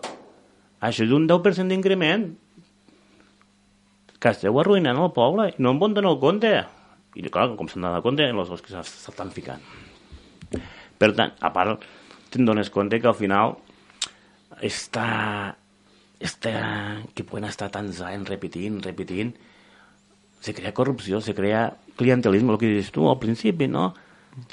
això 0.83 1.05
és 1.05 1.13
un 1.15 1.27
10% 1.29 1.71
d'increment. 1.71 2.27
Que 4.21 4.33
esteu 4.35 4.59
arruïnant 4.59 4.99
el 5.01 5.13
poble 5.15 5.47
i 5.49 5.55
no 5.63 5.71
en 5.73 5.79
bon 5.81 5.95
donar 5.95 6.17
compte. 6.21 6.51
I 7.15 7.23
clar, 7.31 7.47
com 7.55 7.69
s'han 7.71 7.87
donat 7.87 8.03
compte, 8.03 8.27
els 8.27 8.61
que 8.61 8.75
s'estan 8.75 9.31
ficant. 9.31 9.63
Per 10.99 11.09
tant, 11.17 11.31
a 11.39 11.49
part, 11.55 11.87
te'n 12.31 12.45
dones 12.45 12.69
compte 12.69 12.99
que 13.01 13.09
al 13.09 13.17
final 13.17 13.55
està, 14.61 15.55
està 16.19 16.53
que 17.15 17.25
poden 17.25 17.47
estar 17.49 17.71
tants 17.73 18.03
anys 18.05 18.29
repetint, 18.29 18.77
repetint, 18.83 19.33
se 20.41 20.53
crea 20.57 20.73
corrupció, 20.73 21.21
se 21.21 21.35
crea 21.37 21.77
clientelisme, 21.95 22.53
el 22.53 22.59
que 22.59 22.71
dius 22.73 22.91
tu 22.91 23.07
al 23.09 23.19
principi, 23.21 23.67
no? 23.69 23.93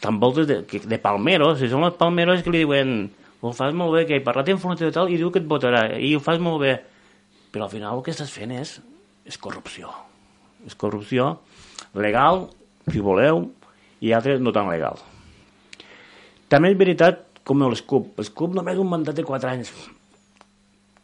Tan 0.02 0.20
voltes 0.20 0.46
de, 0.46 0.62
de 0.62 0.98
palmeros, 1.00 1.58
si 1.58 1.70
són 1.70 1.86
els 1.86 1.96
palmeros 1.98 2.44
que 2.44 2.52
li 2.52 2.62
diuen 2.66 3.08
ho 3.40 3.52
fas 3.54 3.74
molt 3.74 3.94
bé, 3.94 4.04
que 4.06 4.16
he 4.18 4.24
parlat 4.24 4.48
en 4.50 4.56
informació 4.58 4.88
i 4.90 4.94
tal, 4.94 5.10
i 5.10 5.18
diu 5.18 5.30
que 5.30 5.38
et 5.38 5.46
votarà, 5.48 5.84
i 5.94 6.10
ho 6.16 6.22
fas 6.22 6.40
molt 6.42 6.60
bé. 6.64 6.74
Però 7.54 7.66
al 7.66 7.72
final 7.72 7.98
el 7.98 8.02
que 8.04 8.12
estàs 8.12 8.32
fent 8.34 8.52
és, 8.56 8.78
és 9.28 9.38
corrupció. 9.38 9.92
És 10.66 10.74
corrupció 10.74 11.36
legal, 11.94 12.48
si 12.90 13.00
voleu, 13.04 13.46
i 14.02 14.12
altres 14.12 14.42
no 14.42 14.52
tan 14.54 14.68
legal. 14.70 14.98
També 16.50 16.72
és 16.72 16.80
veritat, 16.80 17.22
com 17.46 17.62
el 17.64 17.78
CUP. 17.86 18.18
El 18.20 18.32
CUP 18.34 18.56
només 18.56 18.80
un 18.80 18.90
mandat 18.90 19.16
de 19.16 19.24
4 19.24 19.52
anys. 19.52 19.70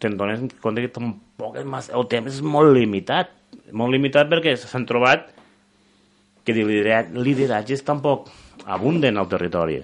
Te'n 0.03 0.19
dones 0.19 0.43
compte 0.61 0.83
que 0.85 0.93
tampoc 0.93 1.57
és 1.61 1.69
massa... 1.69 1.95
El 1.97 2.09
temps 2.11 2.35
és 2.35 2.43
molt 2.43 2.75
limitat. 2.75 3.31
Molt 3.73 3.93
limitat 3.93 4.29
perquè 4.31 4.57
s'han 4.57 4.87
trobat 4.87 5.29
que 6.45 6.53
de 6.53 6.65
lidera- 6.65 7.07
lideratges 7.15 7.83
tampoc 7.85 8.29
abunden 8.67 9.17
al 9.19 9.29
territori. 9.29 9.81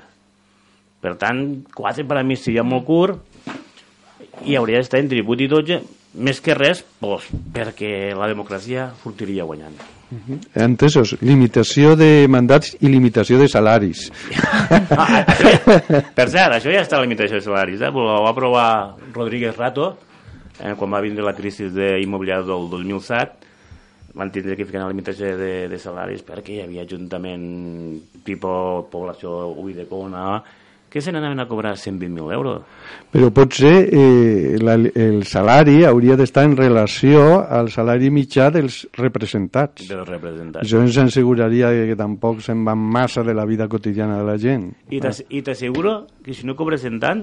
Per 1.01 1.15
tant, 1.17 1.65
4 1.75 2.05
per 2.07 2.19
a 2.21 2.23
mi 2.23 2.37
seria 2.37 2.63
molt 2.63 2.85
curt 2.85 3.21
i 4.45 4.57
hauria 4.57 4.79
d'estar 4.81 5.01
entre 5.01 5.23
8 5.25 5.43
i 5.47 5.49
12, 5.49 5.81
més 6.21 6.41
que 6.45 6.55
res, 6.55 6.83
pues, 7.01 7.25
perquè 7.55 8.13
la 8.17 8.29
democràcia 8.29 8.91
sortiria 9.03 9.45
guanyant. 9.49 9.77
Entesos, 10.59 11.15
limitació 11.23 11.95
de 11.97 12.27
mandats 12.29 12.73
i 12.81 12.89
limitació 12.91 13.39
de 13.39 13.47
salaris. 13.49 14.09
Per 16.15 16.27
cert, 16.29 16.57
això 16.57 16.73
ja 16.73 16.83
està 16.83 16.99
la 16.99 17.05
limitació 17.07 17.39
de 17.39 17.45
salaris, 17.45 17.81
eh? 17.81 17.91
Ho 17.95 18.07
va 18.25 18.31
aprovar 18.33 18.67
Rodríguez 19.15 19.57
Rato 19.57 19.93
eh, 20.61 20.75
quan 20.77 20.91
va 20.93 21.01
vindre 21.05 21.25
la 21.25 21.35
crisi 21.37 21.69
de 21.71 21.95
immobiliària 22.03 22.45
del 22.47 22.69
2007 22.73 23.40
van 24.15 24.33
tindre 24.33 24.57
que 24.57 24.67
ficar 24.67 24.83
una 24.83 24.91
limitació 24.91 25.37
de, 25.39 25.69
de 25.71 25.79
salaris 25.79 26.25
perquè 26.27 26.57
hi 26.57 26.65
havia 26.65 26.87
ajuntament 26.87 27.45
tipus 28.27 28.89
població 28.91 29.53
Uidecona 29.63 30.41
que 30.91 31.01
se 31.01 31.13
n'anaven 31.15 31.39
a 31.39 31.47
cobrar 31.47 31.77
120.000 31.79 32.33
euros. 32.35 32.65
Però 33.15 33.29
potser 33.31 33.87
eh, 33.95 34.59
la, 34.59 34.75
el 34.75 35.23
salari 35.23 35.85
hauria 35.87 36.17
d'estar 36.19 36.43
en 36.49 36.57
relació 36.59 37.45
al 37.47 37.71
salari 37.71 38.11
mitjà 38.11 38.49
dels 38.51 38.83
representats. 38.99 39.87
dels 39.87 40.09
representants. 40.09 40.67
Això 40.67 40.83
ens 40.83 40.99
asseguraria 40.99 41.71
que 41.87 41.95
tampoc 41.97 42.43
se'n 42.43 42.67
va 42.67 42.75
massa 42.75 43.23
de 43.23 43.37
la 43.39 43.47
vida 43.47 43.71
quotidiana 43.71 44.19
de 44.19 44.27
la 44.27 44.37
gent. 44.43 44.67
I 44.91 44.99
I 44.99 45.43
t'asseguro 45.47 46.09
que 46.25 46.35
si 46.35 46.45
no 46.45 46.59
cobresen 46.59 46.99
tant, 46.99 47.23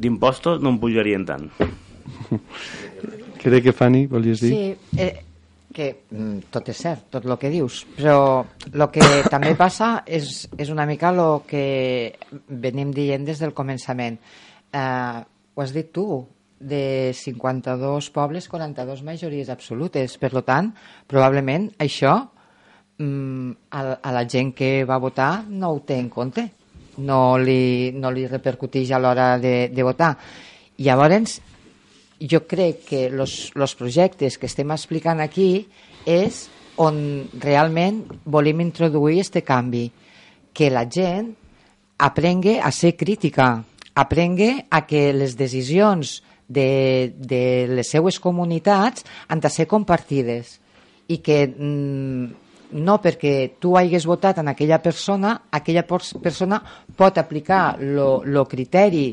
d'impostos 0.00 0.64
no 0.64 0.72
en 0.72 0.80
pujarien 0.80 1.28
tant. 1.28 1.52
Crec 3.46 3.62
que 3.68 3.72
Fanny, 3.76 4.06
volies 4.10 4.40
dir? 4.42 4.50
Sí, 4.50 4.98
eh, 4.98 5.22
que 5.70 5.86
mm, 6.10 6.48
tot 6.50 6.66
és 6.72 6.78
cert, 6.82 7.04
tot 7.14 7.26
el 7.28 7.36
que 7.38 7.50
dius, 7.52 7.84
però 7.94 8.42
el 8.72 8.86
que 8.90 9.06
també 9.34 9.52
passa 9.54 10.00
és, 10.02 10.48
és 10.58 10.72
una 10.74 10.86
mica 10.88 11.12
el 11.14 11.22
que 11.46 11.66
venim 12.48 12.90
dient 12.96 13.26
des 13.28 13.38
del 13.38 13.54
començament. 13.54 14.18
Eh, 14.74 15.20
ho 15.54 15.62
has 15.62 15.76
dit 15.76 15.92
tu, 15.94 16.24
de 16.58 17.12
52 17.14 18.10
pobles, 18.10 18.48
42 18.48 19.02
majories 19.06 19.50
absolutes. 19.52 20.18
Per 20.18 20.42
tant, 20.42 20.72
probablement 21.06 21.68
això 21.78 22.16
mm, 22.98 23.50
a, 23.70 23.82
a 24.02 24.14
la 24.16 24.24
gent 24.26 24.54
que 24.56 24.84
va 24.88 24.98
votar 24.98 25.44
no 25.48 25.70
ho 25.70 25.82
té 25.86 26.00
en 26.00 26.08
compte, 26.10 26.48
no 26.98 27.36
li, 27.38 27.92
no 27.92 28.10
li 28.10 28.26
repercuteix 28.26 28.90
a 28.90 28.98
l'hora 28.98 29.36
de, 29.38 29.68
de 29.70 29.86
votar. 29.86 30.16
Llavors, 30.82 31.38
jo 32.20 32.42
crec 32.48 32.84
que 32.88 33.00
els 33.10 33.74
projectes 33.76 34.38
que 34.38 34.46
estem 34.48 34.70
explicant 34.72 35.20
aquí 35.20 35.66
és 36.06 36.46
on 36.80 36.96
realment 37.40 38.02
volem 38.24 38.60
introduir 38.64 39.20
este 39.20 39.42
canvi, 39.42 39.90
que 40.52 40.70
la 40.70 40.86
gent 40.88 41.32
aprengue 41.98 42.58
a 42.60 42.70
ser 42.72 42.94
crítica, 42.96 43.64
aprengue 43.94 44.66
a 44.70 44.84
que 44.86 45.12
les 45.12 45.36
decisions 45.36 46.22
de, 46.48 47.12
de 47.16 47.66
les 47.68 47.88
seues 47.88 48.20
comunitats 48.20 49.04
han 49.28 49.40
de 49.40 49.50
ser 49.50 49.66
compartides 49.66 50.58
i 51.08 51.18
que 51.24 51.46
mm, 51.48 52.26
no 52.76 52.98
perquè 53.00 53.56
tu 53.62 53.76
hagis 53.78 54.04
votat 54.06 54.38
en 54.42 54.48
aquella 54.52 54.80
persona, 54.82 55.36
aquella 55.50 55.86
pers- 55.86 56.16
persona 56.22 56.60
pot 56.96 57.18
aplicar 57.18 57.76
el 57.80 58.40
criteri 58.50 59.08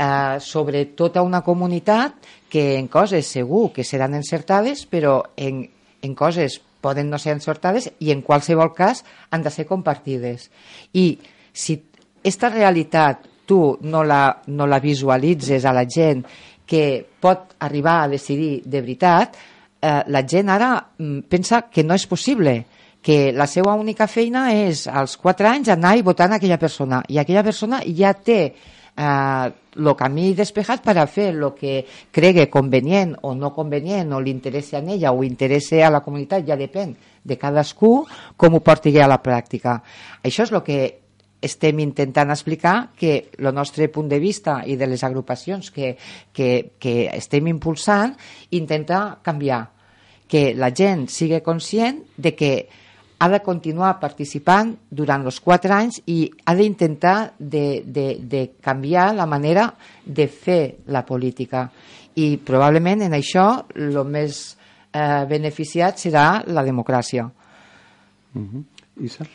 eh, 0.00 0.40
sobre 0.40 0.86
tota 0.96 1.22
una 1.22 1.42
comunitat 1.42 2.14
que 2.48 2.78
en 2.78 2.88
coses 2.88 3.28
segur 3.28 3.70
que 3.72 3.84
seran 3.84 4.16
encertades, 4.16 4.86
però 4.88 5.20
en, 5.36 5.66
en 6.00 6.14
coses 6.16 6.60
poden 6.80 7.10
no 7.12 7.20
ser 7.20 7.36
encertades 7.36 7.90
i 8.00 8.10
en 8.14 8.24
qualsevol 8.24 8.72
cas 8.72 9.04
han 9.30 9.44
de 9.44 9.52
ser 9.52 9.68
compartides. 9.68 10.48
I 10.96 11.20
si 11.52 11.76
esta 12.24 12.48
realitat 12.48 13.28
tu 13.44 13.76
no 13.82 14.02
la, 14.04 14.40
no 14.46 14.66
la 14.66 14.80
visualitzes 14.80 15.66
a 15.66 15.74
la 15.76 15.84
gent 15.84 16.24
que 16.64 17.04
pot 17.20 17.56
arribar 17.58 18.00
a 18.02 18.08
decidir 18.08 18.62
de 18.64 18.80
veritat, 18.80 19.36
eh, 19.82 20.02
la 20.06 20.24
gent 20.24 20.48
ara 20.48 20.74
mm, 20.96 21.26
pensa 21.28 21.66
que 21.68 21.84
no 21.84 21.94
és 21.98 22.06
possible, 22.06 22.62
que 23.02 23.32
la 23.32 23.46
seva 23.48 23.74
única 23.74 24.06
feina 24.06 24.50
és 24.52 24.86
als 24.86 25.16
4 25.20 25.48
anys 25.48 25.70
anar 25.72 25.96
i 25.96 26.04
votar 26.04 26.28
aquella 26.32 26.60
persona 26.60 27.00
i 27.08 27.18
aquella 27.18 27.42
persona 27.42 27.80
ja 27.96 28.12
té 28.12 28.52
eh, 29.00 29.94
camí 29.96 30.34
despejat 30.36 30.82
per 30.84 30.96
a 30.98 31.06
fer 31.08 31.30
el 31.32 31.46
que 31.56 31.80
cregui 32.12 32.46
convenient 32.52 33.16
o 33.22 33.34
no 33.34 33.52
convenient 33.54 34.12
o 34.12 34.20
li 34.20 34.30
interessa 34.30 34.78
a 34.78 34.84
ella 34.84 35.12
o 35.12 35.24
interessa 35.24 35.86
a 35.86 35.90
la 35.90 36.02
comunitat, 36.04 36.46
ja 36.46 36.56
depèn 36.56 36.96
de 37.24 37.36
cadascú 37.38 38.06
com 38.36 38.54
ho 38.54 38.60
porti 38.60 38.92
a 39.00 39.08
la 39.08 39.22
pràctica. 39.22 39.80
Això 40.22 40.44
és 40.44 40.52
el 40.52 40.62
que 40.62 40.80
estem 41.40 41.78
intentant 41.80 42.30
explicar 42.30 42.90
que 42.96 43.30
el 43.38 43.54
nostre 43.54 43.88
punt 43.88 44.08
de 44.08 44.18
vista 44.20 44.60
i 44.66 44.76
de 44.76 44.86
les 44.86 45.02
agrupacions 45.04 45.70
que, 45.70 45.96
que, 46.32 46.76
que 46.78 47.08
estem 47.14 47.48
impulsant 47.48 48.16
intenta 48.50 49.18
canviar 49.22 49.70
que 50.30 50.54
la 50.54 50.70
gent 50.70 51.08
sigui 51.10 51.40
conscient 51.42 52.04
de 52.16 52.34
que 52.36 52.52
ha 53.20 53.28
de 53.28 53.42
continuar 53.44 53.98
participant 54.00 54.72
durant 54.88 55.26
els 55.28 55.40
quatre 55.44 55.74
anys 55.76 56.00
i 56.08 56.22
ha 56.48 56.54
d'intentar 56.56 57.34
de, 57.36 57.82
de, 57.84 58.06
de 58.24 58.40
canviar 58.64 59.10
la 59.14 59.26
manera 59.28 59.66
de 60.04 60.26
fer 60.28 60.62
la 60.88 61.04
política. 61.04 61.66
I 62.16 62.38
probablement 62.40 63.04
en 63.04 63.18
això 63.18 63.46
el 63.76 64.00
més 64.08 64.40
eh, 64.48 65.24
beneficiat 65.28 66.00
serà 66.00 66.26
la 66.48 66.64
democràcia. 66.64 67.28
Mhm. 68.32 68.64
Isa? 69.04 69.28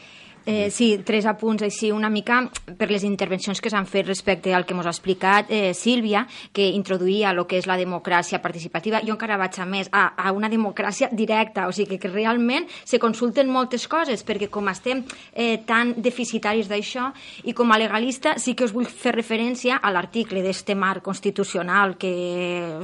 Eh, 0.46 0.70
sí, 0.70 1.00
tres 1.02 1.26
apunts 1.26 1.64
així 1.66 1.90
una 1.90 2.10
mica 2.14 2.44
per 2.78 2.86
les 2.92 3.02
intervencions 3.08 3.58
que 3.58 3.70
s'han 3.74 3.88
fet 3.90 4.06
respecte 4.06 4.52
al 4.54 4.66
que 4.66 4.76
ens 4.76 4.86
ha 4.86 4.92
explicat 4.94 5.50
eh, 5.50 5.74
Sílvia, 5.74 6.28
que 6.54 6.68
introduïa 6.78 7.32
el 7.34 7.42
que 7.50 7.58
és 7.58 7.66
la 7.66 7.80
democràcia 7.80 8.38
participativa. 8.44 9.02
Jo 9.02 9.16
encara 9.16 9.40
vaig 9.42 9.58
a 9.58 9.66
més, 9.66 9.90
a, 9.90 10.12
a 10.14 10.34
una 10.38 10.50
democràcia 10.52 11.10
directa, 11.10 11.66
o 11.66 11.74
sigui 11.74 11.96
que, 11.96 12.04
que 12.06 12.12
realment 12.14 12.68
se 12.84 13.00
consulten 13.02 13.50
moltes 13.50 13.88
coses, 13.90 14.22
perquè 14.22 14.52
com 14.54 14.70
estem 14.70 15.02
eh, 15.34 15.64
tan 15.66 15.96
deficitaris 15.98 16.70
d'això, 16.70 17.08
i 17.50 17.58
com 17.58 17.74
a 17.74 17.80
legalista 17.82 18.36
sí 18.38 18.54
que 18.54 18.70
us 18.70 18.76
vull 18.76 18.86
fer 18.86 19.16
referència 19.18 19.80
a 19.82 19.94
l'article 19.96 20.46
d'este 20.46 20.78
marc 20.78 21.02
constitucional 21.10 21.98
que 21.98 22.14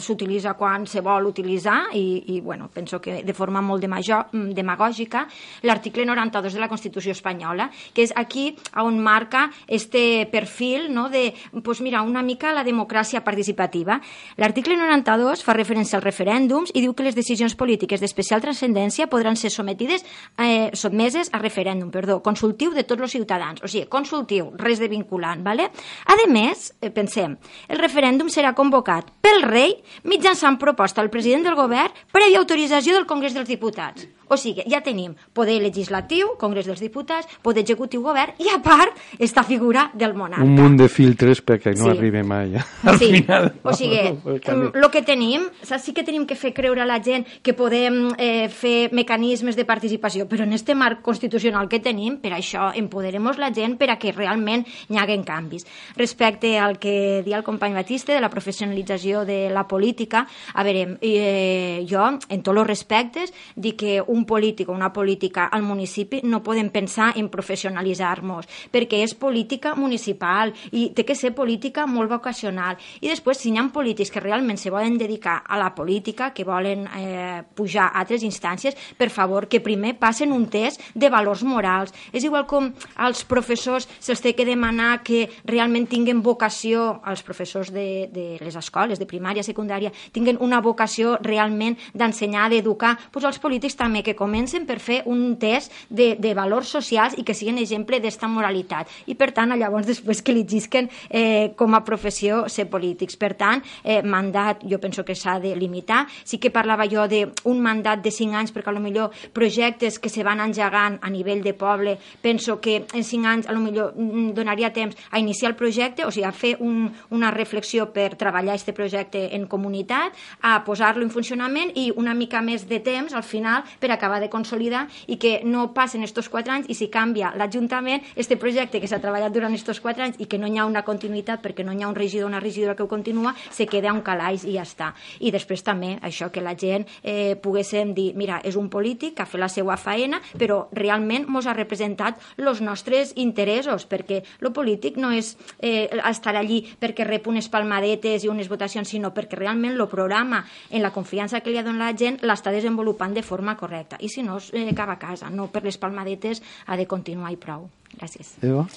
s'utilitza 0.02 0.56
quan 0.58 0.90
se 0.90 1.06
vol 1.06 1.30
utilitzar, 1.30 1.92
i, 1.94 2.24
i 2.34 2.42
bueno, 2.42 2.72
penso 2.74 2.98
que 2.98 3.22
de 3.22 3.38
forma 3.38 3.62
molt 3.62 3.86
demajo, 3.86 4.24
demagògica, 4.34 5.28
l'article 5.70 6.10
92 6.10 6.58
de 6.58 6.66
la 6.66 6.72
Constitució 6.72 7.14
espanyola, 7.14 7.51
que 7.94 8.06
és 8.06 8.14
aquí 8.16 8.56
on 8.80 9.00
marca 9.04 9.50
este 9.68 10.28
perfil 10.32 10.94
no, 10.94 11.10
de, 11.10 11.34
pues 11.64 11.82
mira, 11.82 12.02
una 12.02 12.22
mica 12.22 12.54
la 12.54 12.64
democràcia 12.64 13.24
participativa. 13.24 14.00
L'article 14.38 14.78
92 14.78 15.44
fa 15.44 15.56
referència 15.58 15.98
als 16.00 16.06
referèndums 16.06 16.72
i 16.74 16.82
diu 16.82 16.94
que 16.94 17.04
les 17.04 17.18
decisions 17.18 17.56
polítiques 17.56 18.02
d'especial 18.02 18.42
transcendència 18.42 19.10
podran 19.12 19.36
ser 19.36 19.52
sometides, 19.52 20.06
eh, 20.38 20.72
sotmeses 20.74 21.30
a 21.34 21.40
referèndum, 21.40 21.92
perdó, 21.92 22.22
consultiu 22.24 22.74
de 22.74 22.84
tots 22.84 23.02
els 23.02 23.12
ciutadans, 23.12 23.62
o 23.64 23.68
sigui, 23.68 23.88
consultiu, 23.92 24.52
res 24.58 24.80
de 24.80 24.88
vinculant, 24.88 25.44
¿vale? 25.44 25.70
A 26.06 26.16
més, 26.32 26.74
eh, 26.82 26.90
pensem, 26.90 27.38
el 27.68 27.80
referèndum 27.80 28.30
serà 28.30 28.54
convocat 28.56 29.12
pel 29.22 29.44
rei 29.44 29.76
mitjançant 30.04 30.58
proposta 30.58 31.02
al 31.02 31.10
president 31.10 31.44
del 31.44 31.56
govern 31.56 31.92
prèvia 32.12 32.40
autorització 32.40 32.96
del 32.96 33.08
Congrés 33.10 33.34
dels 33.34 33.50
Diputats. 33.50 34.08
O 34.32 34.38
sigui, 34.40 34.64
ja 34.72 34.80
tenim 34.82 35.14
poder 35.36 35.58
legislatiu, 35.62 36.38
Congrés 36.40 36.66
dels 36.70 36.80
Diputats, 36.80 37.28
poder 37.44 37.66
executiu 37.66 38.02
govern 38.06 38.32
i, 38.40 38.48
a 38.54 38.62
part, 38.64 38.96
esta 39.20 39.44
figura 39.44 39.90
del 39.94 40.14
monarca. 40.16 40.46
Un 40.48 40.56
munt 40.56 40.78
de 40.80 40.88
filtres 40.88 41.42
perquè 41.44 41.74
no 41.76 41.90
Sí. 41.90 41.90
arribi 41.98 42.24
mai. 42.24 42.56
eh? 42.56 42.64
Al 42.88 42.98
sí, 42.98 43.12
final, 43.12 43.52
o 43.64 43.74
sigui, 43.74 44.00
no, 44.16 44.32
el 44.72 44.72
el 44.84 44.90
que 44.92 45.02
tenim, 45.04 45.42
saps? 45.62 45.84
sí 45.84 45.94
que 45.94 46.04
tenim 46.08 46.26
que 46.26 46.36
fer 46.40 46.54
creure 46.54 46.82
a 46.82 46.86
la 46.86 47.02
gent 47.04 47.26
que 47.44 47.54
podem 47.54 48.14
eh, 48.18 48.48
fer 48.50 48.90
mecanismes 48.94 49.56
de 49.56 49.66
participació, 49.66 50.28
però 50.30 50.44
en 50.44 50.54
este 50.54 50.76
marc 50.76 51.02
constitucional 51.02 51.68
que 51.68 51.80
tenim, 51.80 52.18
per 52.22 52.32
això 52.38 52.72
empoderem 52.76 53.28
la 53.38 53.52
gent 53.54 53.78
per 53.78 53.90
a 53.92 53.98
que 54.00 54.12
realment 54.12 54.66
hi 54.90 54.98
haguen 54.98 55.24
canvis. 55.24 55.66
Respecte 55.98 56.58
al 56.60 56.80
que 56.80 57.22
dia 57.26 57.38
el 57.38 57.44
company 57.44 57.74
Batiste 57.74 58.14
de 58.14 58.22
la 58.22 58.30
professionalització 58.30 59.26
de 59.26 59.50
la 59.50 59.68
política, 59.68 60.28
a 60.54 60.64
veure, 60.64 60.98
eh, 61.02 61.86
jo, 61.90 62.02
en 62.30 62.42
tots 62.42 62.58
els 62.58 62.68
respectes, 62.68 63.34
dic 63.56 63.78
que 63.82 64.02
un 64.06 64.21
un 64.22 64.28
polític 64.30 64.70
o 64.70 64.78
una 64.78 64.94
política 64.94 65.50
al 65.52 65.66
municipi 65.66 66.22
no 66.24 66.44
podem 66.46 66.70
pensar 66.70 67.12
en 67.18 67.30
professionalitzar-nos, 67.34 68.48
perquè 68.72 69.02
és 69.02 69.16
política 69.18 69.74
municipal 69.76 70.54
i 70.72 70.90
té 70.96 71.06
que 71.08 71.18
ser 71.18 71.34
política 71.34 71.88
molt 71.90 72.12
vocacional. 72.12 72.78
I 73.02 73.10
després, 73.10 73.42
si 73.42 73.50
hi 73.50 73.58
ha 73.58 73.68
polítics 73.74 74.12
que 74.12 74.22
realment 74.22 74.60
se 74.60 74.70
volen 74.70 74.98
dedicar 75.00 75.42
a 75.48 75.58
la 75.58 75.72
política, 75.76 76.32
que 76.34 76.46
volen 76.46 76.86
eh, 76.98 77.42
pujar 77.56 77.90
a 77.90 78.02
altres 78.02 78.24
instàncies, 78.24 78.78
per 78.98 79.10
favor, 79.10 79.48
que 79.48 79.62
primer 79.64 79.96
passen 80.00 80.32
un 80.32 80.48
test 80.52 80.82
de 80.94 81.10
valors 81.10 81.44
morals. 81.44 81.94
És 82.12 82.26
igual 82.28 82.46
com 82.48 82.72
als 82.96 83.24
professors 83.26 83.88
se'ls 84.00 84.22
té 84.22 84.36
que 84.36 84.46
demanar 84.46 85.02
que 85.04 85.28
realment 85.46 85.88
tinguen 85.90 86.22
vocació, 86.22 87.02
als 87.04 87.24
professors 87.24 87.72
de, 87.74 88.10
de 88.12 88.38
les 88.42 88.56
escoles, 88.56 89.00
de 89.00 89.08
primària, 89.10 89.44
secundària, 89.44 89.92
tinguen 90.14 90.40
una 90.42 90.62
vocació 90.62 91.18
realment 91.22 91.78
d'ensenyar, 91.94 92.50
d'educar, 92.52 92.98
doncs 93.12 93.30
els 93.32 93.42
polítics 93.42 93.78
també 93.80 94.04
que 94.04 94.11
comencen 94.16 94.66
per 94.68 94.80
fer 94.80 95.02
un 95.06 95.38
test 95.42 95.74
de, 95.90 96.16
de 96.20 96.34
valors 96.38 96.72
socials 96.72 97.18
i 97.18 97.26
que 97.28 97.36
siguin 97.38 97.60
exemple 97.62 98.00
d'esta 98.02 98.30
moralitat. 98.32 98.90
I 99.08 99.16
per 99.20 99.32
tant, 99.36 99.52
llavors 99.58 99.88
després 99.88 100.22
que 100.22 100.32
elegisquen 100.34 100.90
eh, 101.10 101.52
com 101.58 101.76
a 101.76 101.84
professió 101.86 102.46
ser 102.50 102.68
polítics. 102.72 103.18
Per 103.20 103.34
tant, 103.38 103.64
eh, 103.84 104.02
mandat 104.04 104.64
jo 104.68 104.80
penso 104.80 105.06
que 105.06 105.16
s'ha 105.16 105.40
de 105.40 105.56
limitar. 105.56 106.06
Sí 106.24 106.40
que 106.40 106.52
parlava 106.52 106.88
jo 106.90 107.08
d'un 107.10 107.62
mandat 107.62 108.02
de 108.04 108.12
5 108.12 108.38
anys 108.38 108.54
perquè 108.54 108.72
a 108.72 108.76
lo 108.76 108.84
millor 108.84 109.12
projectes 109.34 110.00
que 110.00 110.10
se 110.10 110.24
van 110.24 110.42
engegant 110.42 111.00
a 111.02 111.10
nivell 111.10 111.44
de 111.44 111.54
poble, 111.54 111.98
penso 112.22 112.60
que 112.62 112.86
en 112.94 113.04
5 113.04 113.28
anys 113.28 113.48
a 113.48 113.54
lo 113.54 113.60
millor 113.60 113.94
mm, 113.96 114.34
donaria 114.34 114.72
temps 114.74 114.98
a 115.12 115.20
iniciar 115.20 115.52
el 115.52 115.58
projecte, 115.58 116.06
o 116.06 116.12
sigui, 116.12 116.26
a 116.28 116.32
fer 116.32 116.56
un, 116.60 116.90
una 117.10 117.32
reflexió 117.32 117.90
per 117.94 118.16
treballar 118.16 118.56
aquest 118.56 118.74
projecte 118.76 119.28
en 119.36 119.48
comunitat, 119.48 120.16
a 120.42 120.62
posar-lo 120.66 121.04
en 121.06 121.12
funcionament 121.14 121.74
i 121.76 121.90
una 121.96 122.14
mica 122.18 122.42
més 122.42 122.68
de 122.68 122.82
temps 122.84 123.14
al 123.14 123.24
final 123.24 123.66
per 123.80 123.91
acabar 123.94 124.20
de 124.22 124.30
consolidar 124.30 124.88
i 125.08 125.18
que 125.18 125.42
no 125.44 125.72
passen 125.74 126.04
estos 126.04 126.30
4 126.30 126.54
anys 126.54 126.70
i 126.70 126.78
si 126.78 126.90
canvia 126.92 127.34
l'Ajuntament, 127.38 128.04
este 128.16 128.38
projecte 128.38 128.82
que 128.82 128.90
s'ha 128.90 129.02
treballat 129.04 129.34
durant 129.34 129.54
estos 129.54 129.82
4 129.82 130.06
anys 130.06 130.20
i 130.20 130.28
que 130.28 130.40
no 130.40 130.48
hi 130.48 130.58
ha 130.60 130.66
una 130.66 130.84
continuïtat 130.88 131.42
perquè 131.44 131.66
no 131.66 131.74
hi 131.74 131.84
ha 131.84 131.90
un 131.90 131.96
regidor 131.96 132.26
o 132.26 132.32
una 132.32 132.40
regidora 132.40 132.76
que 132.76 132.84
ho 132.84 132.90
continua, 132.90 133.34
se 133.50 133.68
queda 133.68 133.94
un 133.94 134.02
calaix 134.02 134.46
i 134.46 134.56
ja 134.56 134.66
està. 134.66 134.92
I 135.20 135.32
després 135.32 135.64
també 135.64 135.98
això 136.02 136.32
que 136.32 136.44
la 136.44 136.56
gent 136.56 136.88
eh, 137.04 137.36
poguéssim 137.42 137.94
dir, 137.98 138.12
mira, 138.16 138.42
és 138.44 138.58
un 138.60 138.70
polític 138.70 139.16
que 139.18 139.26
ha 139.26 139.30
fet 139.30 139.42
la 139.42 139.50
seva 139.52 139.78
faena, 139.78 140.22
però 140.38 140.66
realment 140.78 141.28
mos 141.32 141.48
ha 141.48 141.56
representat 141.58 142.20
els 142.38 142.62
nostres 142.62 143.14
interessos, 143.16 143.88
perquè 143.90 144.22
lo 144.42 144.54
polític 144.54 144.98
no 145.02 145.12
és 145.16 145.36
eh, 145.60 145.90
estar 146.10 146.36
allí 146.36 146.64
perquè 146.80 147.08
rep 147.08 147.28
unes 147.28 147.50
palmadetes 147.52 148.26
i 148.26 148.32
unes 148.32 148.50
votacions, 148.52 148.90
sinó 148.90 149.14
perquè 149.16 149.40
realment 149.40 149.76
el 149.78 149.88
programa, 149.92 150.46
en 150.70 150.84
la 150.84 150.94
confiança 150.94 151.42
que 151.42 151.52
li 151.52 151.60
ha 151.60 151.66
donat 151.66 151.82
la 151.82 151.98
gent, 151.98 152.22
l'està 152.22 152.54
desenvolupant 152.54 153.16
de 153.16 153.24
forma 153.26 153.58
correcta. 153.58 153.81
I 154.00 154.10
si 154.10 154.24
no, 154.24 154.40
eh, 154.54 154.70
acaba 154.72 154.94
a 154.94 155.00
casa, 155.00 155.30
no 155.30 155.48
per 155.52 155.64
les 155.64 155.78
palmadetes 155.78 156.42
ha 156.68 156.78
de 156.78 156.88
continuar 156.88 157.32
i 157.32 157.38
prou. 157.38 157.70
Gràcies. 157.98 158.38
Eva? 158.42 158.68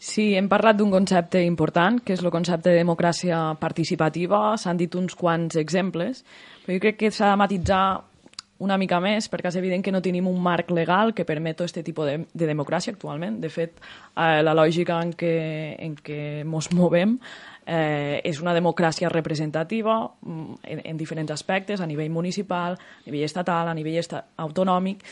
Sí, 0.00 0.30
hem 0.32 0.46
parlat 0.48 0.78
d'un 0.78 0.90
concepte 0.90 1.42
important, 1.44 1.98
que 2.00 2.14
és 2.16 2.22
el 2.24 2.30
concepte 2.32 2.70
de 2.70 2.78
democràcia 2.78 3.40
participativa. 3.60 4.56
S'han 4.56 4.78
dit 4.80 4.94
uns 4.96 5.12
quants 5.14 5.58
exemples, 5.60 6.24
però 6.64 6.78
jo 6.78 6.84
crec 6.86 6.96
que 7.02 7.10
s'ha 7.12 7.34
de 7.34 7.36
matitzar 7.36 7.82
una 8.60 8.76
mica 8.80 9.00
més, 9.00 9.28
perquè 9.32 9.48
és 9.48 9.56
evident 9.56 9.84
que 9.84 9.92
no 9.92 10.02
tenim 10.04 10.26
un 10.28 10.40
marc 10.40 10.70
legal 10.76 11.14
que 11.16 11.24
permet 11.28 11.60
aquest 11.60 11.80
tipus 11.84 12.08
de, 12.08 12.16
de 12.32 12.48
democràcia 12.48 12.92
actualment. 12.92 13.38
De 13.40 13.48
fet, 13.52 13.76
eh, 14.14 14.40
la 14.44 14.56
lògica 14.56 15.00
en 15.04 15.12
què, 15.16 15.36
en 15.80 15.96
què 15.96 16.20
mos 16.48 16.70
movem 16.76 17.18
eh, 17.70 18.20
és 18.26 18.40
una 18.42 18.54
democràcia 18.56 19.08
representativa 19.08 20.02
mm, 20.20 20.54
en, 20.64 20.82
en 20.90 20.96
diferents 20.98 21.30
aspectes, 21.30 21.80
a 21.80 21.86
nivell 21.86 22.10
municipal, 22.10 22.74
a 22.74 23.06
nivell 23.06 23.28
estatal, 23.28 23.70
a 23.70 23.76
nivell 23.76 24.00
esta 24.00 24.24
autonòmic, 24.42 25.04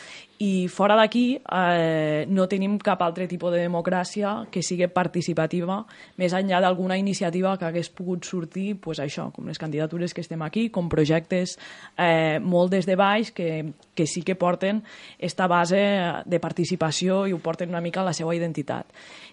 i 0.42 0.68
fora 0.70 0.94
d'aquí 0.98 1.38
eh, 1.38 2.24
no 2.30 2.46
tenim 2.50 2.76
cap 2.82 3.00
altre 3.02 3.26
tipus 3.30 3.54
de 3.54 3.62
democràcia 3.62 4.48
que 4.50 4.62
sigui 4.62 4.86
participativa, 4.94 5.80
més 6.18 6.34
enllà 6.34 6.60
d'alguna 6.62 6.98
iniciativa 6.98 7.56
que 7.58 7.66
hagués 7.66 7.90
pogut 7.90 8.26
sortir, 8.26 8.76
pues 8.82 9.02
això, 9.02 9.28
com 9.34 9.46
les 9.50 9.58
candidatures 9.58 10.14
que 10.14 10.22
estem 10.22 10.42
aquí, 10.46 10.68
com 10.74 10.90
projectes 10.90 11.56
eh, 11.96 12.38
molt 12.42 12.74
des 12.74 12.86
de 12.86 12.98
baix 12.98 13.32
que, 13.34 13.72
que 13.94 14.06
sí 14.06 14.22
que 14.22 14.38
porten 14.38 14.82
esta 15.18 15.46
base 15.50 15.80
de 16.26 16.42
participació 16.42 17.24
i 17.26 17.34
ho 17.34 17.42
porten 17.42 17.70
una 17.70 17.82
mica 17.82 18.02
a 18.02 18.08
la 18.10 18.14
seva 18.14 18.34
identitat. 18.34 18.86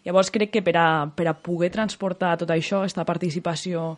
Llavors 0.05 0.29
crec 0.29 0.51
que 0.53 0.61
per 0.61 0.75
a, 0.77 0.87
per 1.09 1.25
a 1.27 1.33
poder 1.33 1.71
transportar 1.73 2.35
tot 2.37 2.51
això, 2.53 2.83
esta 2.85 3.05
participació 3.05 3.95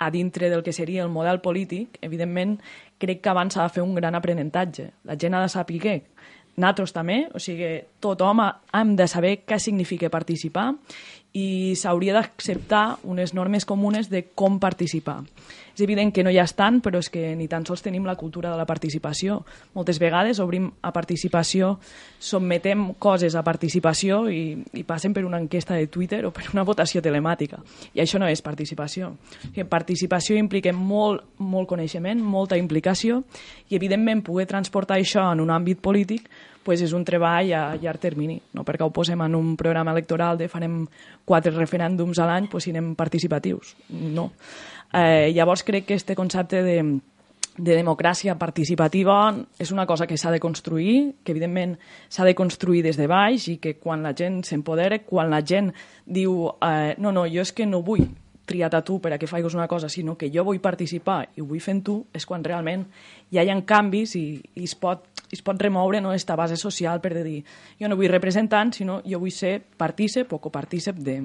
a 0.00 0.08
dintre 0.10 0.48
del 0.48 0.64
que 0.64 0.72
seria 0.72 1.04
el 1.04 1.12
model 1.12 1.42
polític, 1.44 1.98
evidentment 2.00 2.56
crec 3.00 3.20
que 3.20 3.32
abans 3.32 3.54
s'ha 3.54 3.66
de 3.68 3.74
fer 3.74 3.84
un 3.84 3.94
gran 3.94 4.16
aprenentatge. 4.16 4.88
La 5.04 5.18
gent 5.20 5.36
ha 5.36 5.42
de 5.44 5.52
saber 5.52 5.76
què, 5.82 5.96
nosaltres 6.56 6.96
també, 6.96 7.18
o 7.36 7.40
sigui, 7.42 7.74
tothom 8.00 8.40
hem 8.40 8.96
de 8.96 9.06
saber 9.08 9.34
què 9.44 9.60
significa 9.60 10.10
participar 10.12 10.70
i 11.32 11.76
s'hauria 11.78 12.14
d'acceptar 12.16 12.98
unes 13.06 13.34
normes 13.34 13.64
comunes 13.64 14.10
de 14.10 14.24
com 14.34 14.58
participar. 14.58 15.20
És 15.74 15.84
evident 15.84 16.10
que 16.12 16.24
no 16.26 16.32
hi 16.32 16.38
ha 16.42 16.46
tant, 16.50 16.80
però 16.82 16.98
és 16.98 17.08
que 17.08 17.36
ni 17.38 17.46
tan 17.48 17.62
sols 17.64 17.84
tenim 17.84 18.04
la 18.04 18.16
cultura 18.18 18.50
de 18.50 18.58
la 18.58 18.66
participació. 18.66 19.38
Moltes 19.72 20.00
vegades 20.02 20.40
obrim 20.42 20.66
a 20.82 20.90
participació, 20.92 21.76
sotmetem 22.18 22.88
coses 22.98 23.36
a 23.38 23.44
participació 23.46 24.24
i, 24.28 24.58
i 24.74 24.82
passen 24.84 25.14
per 25.14 25.24
una 25.24 25.38
enquesta 25.38 25.78
de 25.78 25.86
Twitter 25.86 26.24
o 26.26 26.34
per 26.34 26.48
una 26.52 26.66
votació 26.66 27.00
telemàtica. 27.00 27.62
I 27.94 28.02
això 28.02 28.18
no 28.18 28.28
és 28.28 28.42
participació. 28.42 29.14
Sigui, 29.46 29.64
participació 29.70 30.36
implica 30.36 30.74
molt, 30.74 31.22
molt 31.38 31.70
coneixement, 31.70 32.20
molta 32.20 32.58
implicació 32.58 33.22
i, 33.68 33.76
evidentment, 33.78 34.24
poder 34.26 34.50
transportar 34.50 34.98
això 34.98 35.30
en 35.30 35.40
un 35.40 35.54
àmbit 35.54 35.80
polític 35.80 36.26
pues 36.64 36.82
és 36.84 36.92
un 36.92 37.04
treball 37.04 37.52
a 37.56 37.62
llarg 37.80 38.00
termini, 38.00 38.36
no 38.54 38.64
perquè 38.66 38.84
ho 38.84 38.92
posem 38.92 39.20
en 39.24 39.36
un 39.38 39.54
programa 39.56 39.94
electoral 39.96 40.38
de 40.38 40.48
farem 40.48 40.82
quatre 41.24 41.52
referèndums 41.54 42.20
a 42.20 42.28
l'any, 42.28 42.50
pues 42.52 42.68
siguem 42.68 42.94
participatius. 42.98 43.74
No. 43.88 44.30
Eh, 44.92 45.30
llavors 45.32 45.64
crec 45.64 45.86
que 45.86 45.94
este 45.94 46.16
concepte 46.18 46.62
de, 46.62 46.82
de 47.56 47.76
democràcia 47.76 48.36
participativa 48.38 49.32
és 49.58 49.70
una 49.70 49.86
cosa 49.86 50.06
que 50.06 50.18
s'ha 50.18 50.32
de 50.32 50.40
construir, 50.40 51.14
que 51.24 51.32
evidentment 51.32 51.76
s'ha 52.08 52.24
de 52.24 52.34
construir 52.34 52.82
des 52.82 52.98
de 52.98 53.06
baix 53.10 53.48
i 53.48 53.58
que 53.62 53.76
quan 53.78 54.02
la 54.02 54.14
gent 54.16 54.42
s'empodera, 54.44 55.00
quan 55.06 55.30
la 55.30 55.42
gent 55.46 55.72
diu 56.06 56.50
eh, 56.60 56.96
no, 56.98 57.12
no, 57.12 57.26
jo 57.28 57.44
és 57.44 57.52
que 57.52 57.66
no 57.66 57.84
vull 57.86 58.08
triat 58.50 58.74
a 58.74 58.82
tu 58.82 58.98
per 58.98 59.12
a 59.14 59.18
que 59.18 59.30
faigues 59.30 59.54
una 59.54 59.68
cosa, 59.70 59.88
sinó 59.88 60.16
que 60.18 60.30
jo 60.34 60.42
vull 60.44 60.58
participar 60.62 61.20
i 61.36 61.42
ho 61.42 61.46
vull 61.46 61.62
fent 61.62 61.84
tu, 61.86 62.00
és 62.12 62.26
quan 62.26 62.42
realment 62.44 62.86
hi 63.30 63.38
ha 63.38 63.60
canvis 63.62 64.16
i, 64.18 64.24
i 64.58 64.66
es, 64.66 64.74
pot, 64.74 65.06
es 65.30 65.42
pot 65.46 65.60
remoure 65.62 66.00
no, 66.02 66.12
esta 66.12 66.34
base 66.34 66.56
social 66.58 66.98
per 67.00 67.14
dir 67.22 67.44
jo 67.78 67.88
no 67.88 67.98
vull 67.98 68.10
representant, 68.10 68.74
sinó 68.74 68.98
jo 69.06 69.20
vull 69.22 69.34
ser 69.34 69.60
partícip 69.60 70.32
o 70.34 70.40
copartícip 70.42 70.98
de, 70.98 71.16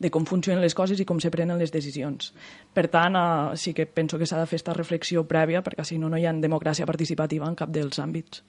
de 0.00 0.10
com 0.10 0.24
funcionen 0.24 0.64
les 0.64 0.74
coses 0.74 1.00
i 1.00 1.04
com 1.04 1.20
se 1.20 1.30
prenen 1.30 1.60
les 1.60 1.72
decisions. 1.72 2.32
Per 2.72 2.88
tant, 2.88 3.18
eh, 3.20 3.56
sí 3.60 3.76
que 3.76 3.84
penso 3.84 4.16
que 4.16 4.24
s'ha 4.24 4.40
de 4.40 4.48
fer 4.48 4.62
aquesta 4.62 4.76
reflexió 4.76 5.24
prèvia 5.26 5.62
perquè 5.62 5.84
si 5.84 5.98
no, 5.98 6.08
no 6.08 6.18
hi 6.18 6.26
ha 6.26 6.32
democràcia 6.32 6.86
participativa 6.86 7.48
en 7.48 7.56
cap 7.58 7.70
dels 7.72 7.98
àmbits. 7.98 8.42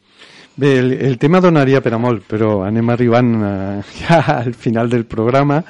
Bé, 0.56 0.78
el, 0.80 0.93
el 0.93 1.18
tema 1.18 1.41
donaria 1.41 1.82
per 1.82 1.95
a 1.95 1.99
molt, 2.01 2.26
però 2.30 2.62
anem 2.68 2.93
arribant 2.93 3.34
eh, 3.41 3.82
ja 4.04 4.22
al 4.38 4.54
final 4.54 4.89
del 4.89 5.06
programa. 5.06 5.64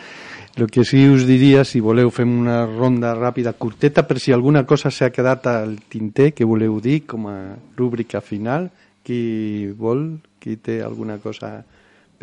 El 0.56 0.70
que 0.70 0.84
sí 0.86 1.08
us 1.10 1.24
diria, 1.26 1.64
si 1.66 1.80
voleu, 1.82 2.12
fem 2.14 2.30
una 2.44 2.60
ronda 2.68 3.16
ràpida, 3.18 3.56
curteta, 3.58 4.04
per 4.06 4.20
si 4.22 4.32
alguna 4.36 4.68
cosa 4.70 4.92
s'ha 4.94 5.10
quedat 5.10 5.48
al 5.50 5.80
tinter 5.90 6.30
que 6.38 6.46
voleu 6.46 6.78
dir 6.80 7.08
com 7.10 7.26
a 7.32 7.38
rúbrica 7.78 8.22
final. 8.22 8.70
Qui 9.04 9.72
vol? 9.80 10.04
Qui 10.40 10.58
té 10.58 10.82
alguna 10.84 11.18
cosa 11.24 11.52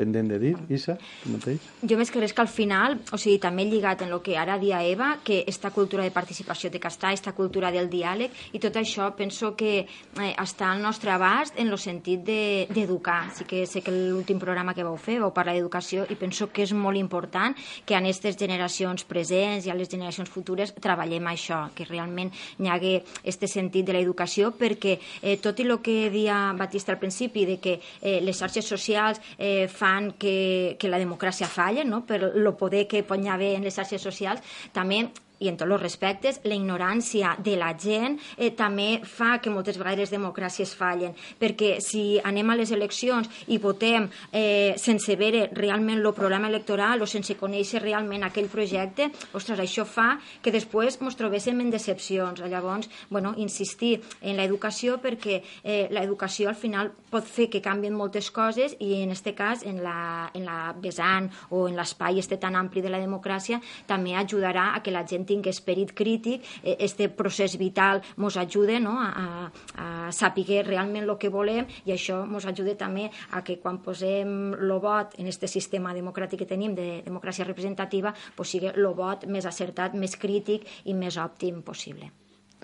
pendent 0.01 0.31
de 0.33 0.39
dir? 0.43 0.55
Isa, 0.73 0.97
tu 1.23 1.31
mateix? 1.37 1.61
Jo 1.85 1.99
més 2.01 2.11
que 2.11 2.21
res 2.25 2.33
que 2.33 2.43
al 2.45 2.49
final, 2.51 2.99
o 3.13 3.19
sigui, 3.21 3.39
també 3.43 3.67
lligat 3.69 4.03
en 4.07 4.15
el 4.17 4.23
que 4.25 4.39
ara 4.41 4.57
dia 4.59 4.81
Eva, 4.89 5.13
que 5.25 5.43
esta 5.47 5.71
cultura 5.77 6.03
de 6.07 6.11
participació 6.15 6.71
té 6.73 6.81
que 6.81 6.89
estar, 6.89 7.13
esta 7.13 7.35
cultura 7.37 7.71
del 7.75 7.91
diàleg, 7.93 8.33
i 8.57 8.61
tot 8.63 8.77
això 8.81 9.11
penso 9.19 9.53
que 9.57 9.73
eh, 9.85 10.33
està 10.41 10.71
al 10.73 10.81
nostre 10.83 11.13
abast 11.13 11.59
en 11.61 11.69
el 11.69 11.79
sentit 11.79 12.25
de- 12.25 12.67
d'educar. 12.71 13.21
De, 13.29 13.35
sí 13.37 13.45
que 13.51 13.67
sé 13.67 13.83
que 13.85 13.93
l'últim 13.93 14.39
programa 14.41 14.73
que 14.75 14.85
vau 14.87 14.97
fer 14.97 15.19
vau 15.21 15.33
parlar 15.37 15.55
d'educació 15.59 16.07
i 16.11 16.17
penso 16.17 16.49
que 16.53 16.63
és 16.65 16.73
molt 16.73 16.97
important 16.97 17.55
que 17.85 17.95
en 17.99 18.05
aquestes 18.09 18.39
generacions 18.41 19.05
presents 19.05 19.67
i 19.67 19.71
a 19.71 19.75
les 19.77 19.89
generacions 19.91 20.31
futures 20.31 20.73
treballem 20.81 21.27
això, 21.31 21.67
que 21.75 21.85
realment 21.89 22.31
hi 22.59 22.69
hagi 22.73 22.95
este 23.25 23.49
sentit 23.51 23.85
de 23.89 23.93
l'educació 23.99 24.53
perquè 24.57 24.97
eh, 25.21 25.37
tot 25.43 25.59
i 25.61 25.67
el 25.69 25.77
que 25.85 26.09
dia 26.15 26.39
Batista 26.57 26.93
al 26.95 26.99
principi 27.03 27.45
de 27.47 27.59
que 27.61 27.75
eh, 28.01 28.21
les 28.23 28.39
xarxes 28.39 28.65
socials 28.71 29.21
eh, 29.39 29.67
fan 29.69 29.89
que, 30.18 30.76
que 30.80 30.91
la 30.93 31.01
democràcia 31.03 31.49
falla 31.49 31.84
no? 31.84 32.05
per 32.07 32.20
el 32.30 32.53
poder 32.61 32.86
que 32.91 33.03
pot 33.07 33.26
haver 33.26 33.55
en 33.57 33.66
les 33.66 33.76
xarxes 33.76 34.03
socials 34.03 34.41
també 34.76 35.05
i 35.41 35.49
en 35.49 35.57
tots 35.57 35.72
els 35.72 35.82
respectes, 35.82 36.41
la 36.45 36.57
ignorància 36.57 37.34
de 37.41 37.57
la 37.61 37.72
gent 37.78 38.18
eh, 38.36 38.53
també 38.57 39.01
fa 39.05 39.38
que 39.41 39.53
moltes 39.53 39.78
vegades 39.80 40.12
democràcies 40.12 40.74
fallen, 40.76 41.14
perquè 41.41 41.78
si 41.84 42.20
anem 42.24 42.53
a 42.53 42.59
les 42.61 42.72
eleccions 42.76 43.28
i 43.49 43.59
votem 43.59 44.09
eh, 44.32 44.76
sense 44.80 45.16
veure 45.16 45.47
realment 45.57 46.01
el 46.01 46.12
programa 46.16 46.51
electoral 46.51 47.03
o 47.03 47.09
sense 47.09 47.36
conèixer 47.41 47.82
realment 47.82 48.26
aquell 48.26 48.51
projecte, 48.53 49.11
ostres, 49.36 49.61
això 49.61 49.86
fa 49.88 50.12
que 50.43 50.53
després 50.53 50.99
ens 51.01 51.16
trobéssim 51.16 51.61
en 51.61 51.70
decepcions. 51.72 52.41
Llavors, 52.51 52.91
bueno, 53.09 53.32
insistir 53.38 54.01
en 54.20 54.36
l'educació 54.36 54.99
perquè 55.01 55.41
eh, 55.62 55.88
l'educació 55.91 56.51
al 56.51 56.59
final 56.59 56.93
pot 57.11 57.26
fer 57.26 57.49
que 57.51 57.62
canvien 57.64 57.97
moltes 57.97 58.30
coses 58.30 58.76
i 58.78 59.03
en 59.03 59.14
este 59.14 59.34
cas, 59.34 59.64
en 59.64 59.82
la, 59.84 60.30
en 60.34 60.45
la 60.45 60.74
vessant 60.76 61.30
o 61.51 61.66
en 61.68 61.78
l'espai 61.78 62.20
este 62.20 62.38
tan 62.41 62.57
ampli 62.59 62.82
de 62.84 62.93
la 62.93 63.01
democràcia, 63.03 63.61
també 63.86 64.14
ajudarà 64.18 64.70
a 64.74 64.82
que 64.84 64.93
la 64.95 65.07
gent 65.07 65.26
tingui 65.31 65.55
esperit 65.55 65.95
crític, 65.97 66.45
eh, 66.62 66.76
este 66.78 67.09
procés 67.09 67.57
vital 67.61 68.03
mos 68.16 68.37
ajuda 68.41 68.81
no? 68.83 68.99
a, 69.01 69.09
a, 69.14 70.07
a 70.09 70.12
saber 70.12 70.64
realment 70.66 71.07
el 71.07 71.16
que 71.18 71.31
volem 71.33 71.68
i 71.87 71.95
això 71.95 72.22
mos 72.26 72.47
ajuda 72.51 72.76
també 72.78 73.09
a 73.31 73.45
que 73.47 73.61
quan 73.62 73.81
posem 73.85 74.55
el 74.59 74.76
vot 74.83 75.14
en 75.18 75.31
este 75.31 75.49
sistema 75.49 75.95
democràtic 75.97 76.43
que 76.43 76.49
tenim 76.49 76.74
de 76.74 76.89
democràcia 77.07 77.47
representativa, 77.47 78.14
pues 78.37 78.55
sigui 78.55 78.72
el 78.72 78.89
vot 78.97 79.26
més 79.26 79.47
acertat, 79.47 79.95
més 79.95 80.16
crític 80.16 80.66
i 80.85 80.97
més 80.97 81.18
òptim 81.20 81.62
possible. 81.66 82.11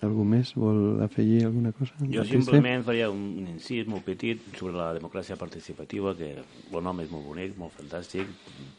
Algú 0.05 0.27
més 0.29 0.51
vol 0.53 1.01
afegir 1.01 1.47
alguna 1.47 1.71
cosa? 1.73 1.95
Jo 2.13 2.25
simplement 2.29 2.83
faria 2.85 3.07
un, 3.09 3.23
un 3.41 3.47
incís 3.55 3.87
molt 3.89 4.05
petit 4.05 4.43
sobre 4.59 4.75
la 4.77 4.91
democràcia 4.93 5.39
participativa, 5.41 6.13
que 6.19 6.35
el 6.37 6.83
nom 6.85 7.01
és 7.01 7.09
molt 7.13 7.25
bonic, 7.25 7.55
molt 7.57 7.73
fantàstic. 7.79 8.29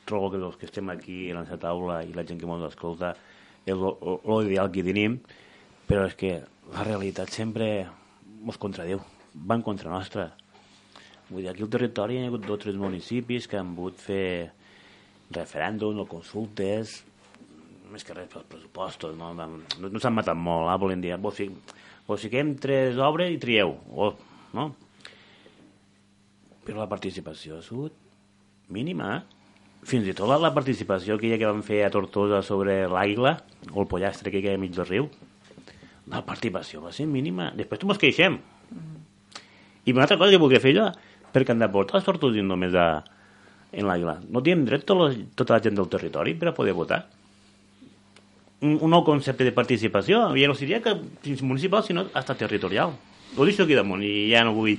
Trobo 0.05 0.29
que 0.33 0.43
els 0.43 0.59
que 0.61 0.69
estem 0.69 0.93
aquí 0.93 1.23
en 1.31 1.41
aquesta 1.41 1.63
taula 1.65 2.03
i 2.05 2.13
la 2.13 2.25
gent 2.27 2.38
que 2.38 2.45
ens 2.45 2.67
escolta 2.69 3.15
l'ideal 3.76 4.72
que 4.72 4.86
tenim, 4.86 5.20
però 5.88 6.05
és 6.07 6.15
que 6.20 6.34
la 6.74 6.84
realitat 6.88 7.32
sempre 7.34 7.68
ens 7.84 8.59
contradiu, 8.61 9.01
va 9.36 9.57
en 9.57 9.63
contra 9.65 9.91
nostra. 9.91 10.30
Vull 11.28 11.43
dir, 11.43 11.51
aquí 11.51 11.65
al 11.65 11.72
territori 11.72 12.18
hi 12.18 12.24
ha 12.24 12.30
hagut 12.30 12.45
dos 12.45 12.55
o 12.55 12.61
tres 12.63 12.78
municipis 12.80 13.49
que 13.51 13.59
han 13.59 13.74
volgut 13.76 13.99
fer 13.99 14.51
referèndums 15.36 15.99
o 15.99 16.07
consultes, 16.07 17.01
més 17.91 18.03
que 18.03 18.15
res 18.15 18.30
pels 18.32 18.47
pressupostos, 18.51 19.15
no, 19.20 19.34
no, 19.36 19.47
no 19.80 19.99
s'han 19.99 20.15
matat 20.15 20.39
molt, 20.39 20.70
eh? 20.72 20.78
volem 20.80 21.03
dir, 21.03 21.15
vos, 21.24 21.36
fi, 21.36 21.47
vos 22.07 22.24
fiquem 22.24 22.55
tres 22.59 22.99
obres 23.03 23.32
i 23.34 23.39
trieu, 23.41 23.76
oh, 23.95 24.13
no? 24.55 24.70
Però 26.68 26.82
la 26.82 26.91
participació 26.91 27.59
ha 27.59 27.63
sigut 27.63 27.95
mínima, 28.72 29.18
eh? 29.18 29.36
Fins 29.88 30.07
i 30.09 30.15
tot 30.15 30.27
la, 30.27 30.51
participació 30.55 31.15
aquella 31.15 31.38
que 31.39 31.47
van 31.47 31.63
fer 31.63 31.81
a 31.85 31.91
Tortosa 31.93 32.41
sobre 32.43 32.81
l'aigua, 32.91 33.38
o 33.71 33.83
el 33.83 33.89
pollastre 33.89 34.33
que 34.33 34.41
queda 34.43 34.59
mig 34.59 34.73
del 34.75 34.88
riu, 34.89 35.09
la 36.11 36.23
participació 36.27 36.83
va 36.83 36.91
ser 36.95 37.07
mínima. 37.07 37.51
Després 37.55 37.79
tu 37.79 37.88
mos 37.88 37.99
queixem. 38.01 38.39
I 39.88 39.95
una 39.95 40.03
altra 40.03 40.19
cosa 40.19 40.33
que 40.35 40.41
volia 40.43 40.63
fer 40.63 40.75
jo, 40.75 40.89
perquè 41.31 41.55
han 41.55 41.63
de 41.63 41.71
portar 41.71 42.01
els 42.01 42.07
tortosins 42.07 42.47
només 42.47 42.75
a, 42.75 42.89
en 43.71 43.88
l'aigua. 43.88 44.19
No 44.27 44.43
tenim 44.43 44.67
dret 44.67 44.83
tota 44.83 45.07
la, 45.07 45.29
tota 45.39 45.55
la 45.55 45.63
gent 45.63 45.79
del 45.79 45.88
territori 45.91 46.35
per 46.35 46.51
a 46.51 46.57
poder 46.57 46.75
votar? 46.75 47.05
un, 48.61 48.77
un 48.81 48.89
nou 48.89 49.03
concepte 49.05 49.45
de 49.45 49.53
participació, 49.53 50.23
ja 50.38 50.49
no 50.49 50.55
seria 50.57 50.81
que 50.81 50.95
municipal, 51.41 51.83
sinó 51.83 52.07
hasta 52.13 52.35
territorial. 52.35 52.95
Ho 53.35 53.45
deixo 53.45 53.67
aquí 53.67 53.75
damunt 53.75 54.01
i 54.07 54.29
ja 54.31 54.43
no 54.47 54.55
vull 54.55 54.77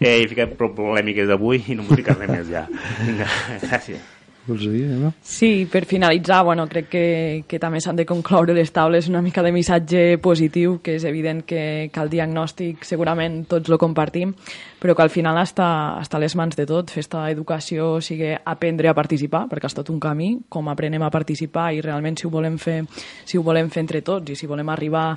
eh, 0.00 0.26
ficar 0.28 0.50
polèmiques 0.54 1.26
d'avui 1.30 1.64
i 1.66 1.78
no 1.78 1.86
m'ho 1.86 1.96
ficar 1.96 2.18
res 2.20 2.30
més 2.30 2.52
ja. 2.52 2.66
Vinga, 3.00 3.26
gràcies. 3.64 4.15
Vols 4.46 4.62
dir, 4.62 4.84
Eva? 4.94 5.10
Sí, 5.26 5.66
per 5.70 5.84
finalitzar, 5.90 6.44
bueno, 6.44 6.68
crec 6.70 6.88
que, 6.92 7.06
que 7.48 7.58
també 7.58 7.80
s'han 7.82 7.98
de 7.98 8.06
concloure 8.06 8.54
les 8.54 8.70
taules 8.70 9.08
una 9.10 9.22
mica 9.22 9.42
de 9.42 9.50
missatge 9.50 10.04
positiu, 10.22 10.78
que 10.82 10.94
és 11.00 11.06
evident 11.08 11.42
que, 11.42 11.90
que 11.90 12.02
el 12.02 12.12
diagnòstic 12.12 12.86
segurament 12.86 13.42
tots 13.50 13.70
lo 13.72 13.78
compartim, 13.82 14.36
però 14.78 14.94
que 14.94 15.02
al 15.02 15.10
final 15.10 15.40
està, 15.40 15.98
està 15.98 16.20
a 16.20 16.22
les 16.22 16.36
mans 16.38 16.54
de 16.54 16.66
tot. 16.68 16.92
Fer 16.94 17.02
esta 17.02 17.24
educació 17.32 17.96
sigui 18.04 18.30
aprendre 18.36 18.90
a 18.90 18.94
participar, 18.94 19.46
perquè 19.50 19.66
és 19.66 19.74
tot 19.74 19.90
un 19.90 19.98
camí, 19.98 20.30
com 20.48 20.70
aprenem 20.70 21.02
a 21.02 21.10
participar 21.10 21.72
i 21.74 21.82
realment 21.82 22.20
si 22.20 22.28
ho 22.28 22.30
volem 22.30 22.60
fer, 22.62 22.78
si 23.26 23.40
ho 23.40 23.42
volem 23.42 23.70
fer 23.72 23.82
entre 23.82 24.04
tots 24.06 24.30
i 24.30 24.38
si 24.38 24.46
volem 24.46 24.70
arribar 24.70 25.08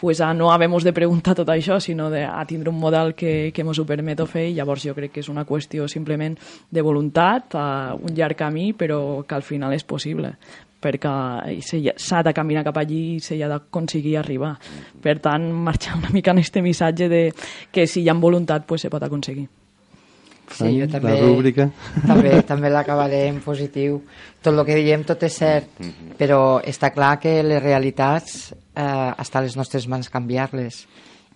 pues, 0.00 0.22
a 0.24 0.32
no 0.32 0.48
haver-nos 0.54 0.86
de 0.86 0.94
preguntar 0.96 1.36
tot 1.36 1.52
això, 1.52 1.76
sinó 1.76 2.08
de, 2.08 2.24
a 2.24 2.40
tindre 2.48 2.72
un 2.72 2.80
model 2.80 3.12
que, 3.18 3.52
que 3.52 3.66
ens 3.66 3.82
ho 3.82 3.84
permet 3.84 4.24
fer 4.28 4.48
i 4.48 4.56
llavors 4.56 4.86
jo 4.88 4.94
crec 4.96 5.12
que 5.12 5.20
és 5.20 5.28
una 5.28 5.44
qüestió 5.46 5.86
simplement 5.88 6.34
de 6.70 6.82
voluntat, 6.82 7.54
a 7.54 7.94
un 7.94 8.16
llarg 8.16 8.38
camí, 8.38 8.72
però 8.78 9.24
que 9.26 9.36
al 9.36 9.44
final 9.46 9.74
és 9.76 9.84
possible 9.84 10.36
perquè 10.78 11.10
s'ha 11.98 12.22
de 12.22 12.32
caminar 12.34 12.62
cap 12.62 12.76
allí 12.78 13.16
i 13.16 13.20
s'hi 13.22 13.40
ha 13.42 13.48
d'aconseguir 13.50 14.16
arribar. 14.20 14.52
Per 15.02 15.16
tant, 15.18 15.48
marxar 15.50 15.96
una 15.98 16.12
mica 16.14 16.30
en 16.30 16.38
este 16.38 16.62
missatge 16.62 17.08
de 17.10 17.22
que 17.72 17.86
si 17.86 18.04
hi 18.04 18.08
ha 18.08 18.14
voluntat 18.14 18.66
pues, 18.66 18.82
se 18.82 18.90
pot 18.90 19.02
aconseguir. 19.02 19.48
Sí, 20.48 20.78
jo 20.80 20.86
també, 20.88 21.12
La 21.12 21.26
rúbrica. 21.26 21.68
també, 22.06 22.38
també 22.48 22.70
l'acabaré 22.70 23.26
en 23.28 23.42
positiu. 23.44 24.00
Tot 24.40 24.54
el 24.54 24.64
que 24.64 24.78
diem, 24.78 25.04
tot 25.04 25.22
és 25.26 25.34
cert, 25.36 25.82
però 26.16 26.62
està 26.64 26.92
clar 26.94 27.18
que 27.20 27.42
les 27.42 27.62
realitats 27.62 28.54
eh, 28.54 29.12
està 29.18 29.42
a 29.42 29.44
les 29.44 29.58
nostres 29.58 29.88
mans 29.90 30.08
canviar-les 30.08 30.86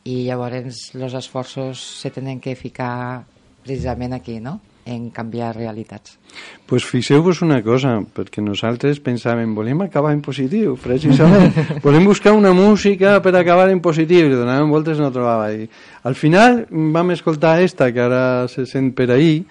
i 0.09 0.25
llavors 0.27 0.89
els 0.97 1.15
esforços 1.15 1.83
se 2.01 2.11
tenen 2.11 2.41
que 2.41 2.57
ficar 2.57 3.25
precisament 3.63 4.17
aquí, 4.17 4.41
no? 4.41 4.61
En 4.85 5.11
canviar 5.11 5.55
realitats. 5.57 6.19
pues 6.67 6.87
fixeu-vos 6.89 7.43
una 7.45 7.59
cosa, 7.61 7.99
perquè 8.01 8.41
nosaltres 8.41 8.97
pensàvem, 9.05 9.51
volem 9.53 9.83
acabar 9.85 10.15
en 10.17 10.23
positiu, 10.25 10.79
precisament. 10.81 11.53
volem 11.85 12.07
buscar 12.09 12.33
una 12.33 12.55
música 12.57 13.19
per 13.21 13.35
acabar 13.37 13.69
en 13.69 13.83
positiu, 13.85 14.31
i 14.31 14.33
donàvem 14.33 14.71
voltes 14.73 14.97
no 14.97 15.11
trobava. 15.13 15.51
I 15.53 15.67
al 16.09 16.17
final 16.17 16.63
vam 16.71 17.13
escoltar 17.13 17.59
esta, 17.61 17.91
que 17.93 18.01
ara 18.01 18.49
se 18.49 18.65
sent 18.65 18.95
per 18.97 19.11
ahir, 19.13 19.43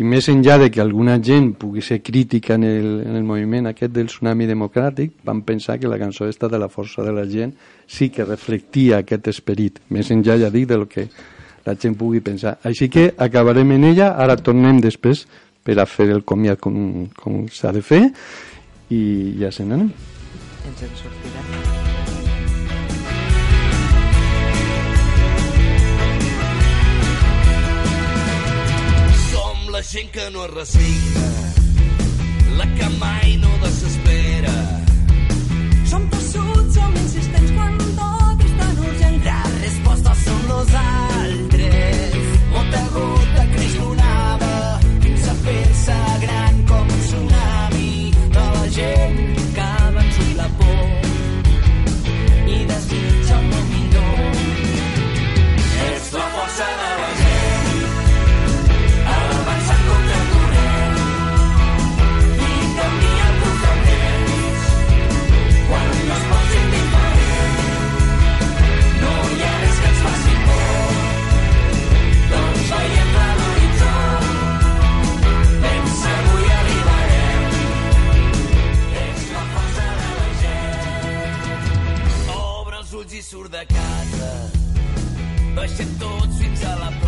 i 0.00 0.06
més 0.08 0.30
enllà 0.32 0.56
de 0.62 0.70
que 0.72 0.80
alguna 0.80 1.18
gent 1.20 1.52
pugui 1.60 1.84
ser 1.84 2.00
crítica 2.00 2.56
en 2.56 2.64
el, 2.64 2.88
en 3.04 3.18
el 3.20 3.28
moviment 3.28 3.68
aquest 3.68 3.92
del 3.92 4.08
tsunami 4.08 4.48
democràtic, 4.48 5.18
vam 5.28 5.44
pensar 5.44 5.76
que 5.78 5.90
la 5.92 6.00
cançó 6.00 6.30
esta 6.32 6.48
de 6.48 6.58
la 6.58 6.70
força 6.72 7.04
de 7.04 7.12
la 7.12 7.26
gent 7.28 7.52
sí 7.86 8.08
que 8.08 8.24
reflectia 8.24 9.02
aquest 9.04 9.28
esperit, 9.28 9.82
més 9.90 10.08
enllà, 10.14 10.38
ja 10.40 10.48
dic, 10.48 10.70
del 10.70 10.88
que 10.88 11.10
la 11.66 11.76
gent 11.76 11.96
pugui 11.98 12.20
pensar. 12.24 12.58
Així 12.64 12.88
que 12.88 13.10
acabarem 13.18 13.76
en 13.76 13.84
ella, 13.92 14.14
ara 14.16 14.36
tornem 14.36 14.80
després 14.80 15.26
per 15.64 15.76
a 15.78 15.86
fer 15.86 16.08
el 16.14 16.24
comiat 16.24 16.60
com, 16.60 17.08
com 17.16 17.44
s'ha 17.52 17.72
de 17.76 17.82
fer 17.84 18.02
i 18.90 19.02
ja 19.40 19.50
se 19.52 19.66
n'anem. 19.66 19.90
Ens 20.66 20.82
en 20.86 20.96
sortirem. 20.98 21.46
Som 29.28 29.70
la 29.74 29.82
gent 29.92 30.10
que 30.16 30.26
no 30.32 30.44
es 30.46 30.54
resigna, 30.56 31.28
la 32.58 32.66
que 32.74 32.90
mai 32.98 33.36
no 33.44 33.52
desespera. 33.66 34.56
Som 35.92 36.08
tossuts, 36.10 36.74
som 36.74 36.98
insistents 37.04 37.54
quan 37.54 37.78
tot 38.00 38.44
és 38.48 38.58
tan 38.58 38.84
urgent. 38.88 39.22
La 39.28 39.40
resposta 39.60 40.18
són 40.24 40.44
los 40.48 40.76
altres. 40.82 41.49
Baixem 85.60 85.90
tots 86.00 86.38
fins 86.40 86.62
a 86.64 86.74
la 86.80 86.99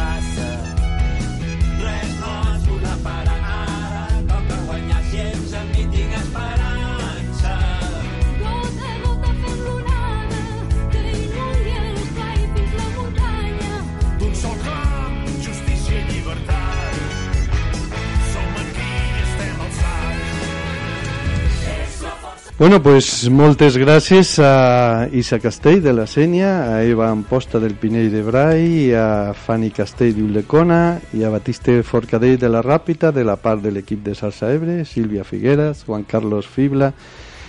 Bueno, 22.63 22.81
pues 22.81 23.29
moltes 23.29 23.75
gràcies 23.75 24.37
a 24.39 25.09
Isa 25.11 25.41
Castell 25.43 25.81
de 25.83 25.91
la 25.91 26.05
Sènia, 26.07 26.77
a 26.77 26.85
Eva 26.87 27.09
Amposta 27.11 27.59
del 27.59 27.75
Pinell 27.75 28.13
de 28.13 28.21
Brai, 28.23 28.93
a 28.95 29.35
Fanny 29.35 29.73
Castell 29.75 30.13
d'Ullecona 30.15 31.01
i 31.11 31.25
a 31.27 31.33
Batiste 31.35 31.81
Forcadell 31.83 32.37
de 32.39 32.47
la 32.47 32.61
Ràpita 32.63 33.11
de 33.11 33.25
la 33.27 33.35
part 33.35 33.65
de 33.65 33.73
l'equip 33.75 34.05
de 34.07 34.15
Salsa 34.15 34.53
Ebre, 34.55 34.85
Sílvia 34.85 35.25
Figueras, 35.27 35.83
Juan 35.89 36.05
Carlos 36.07 36.47
Fibla 36.47 36.93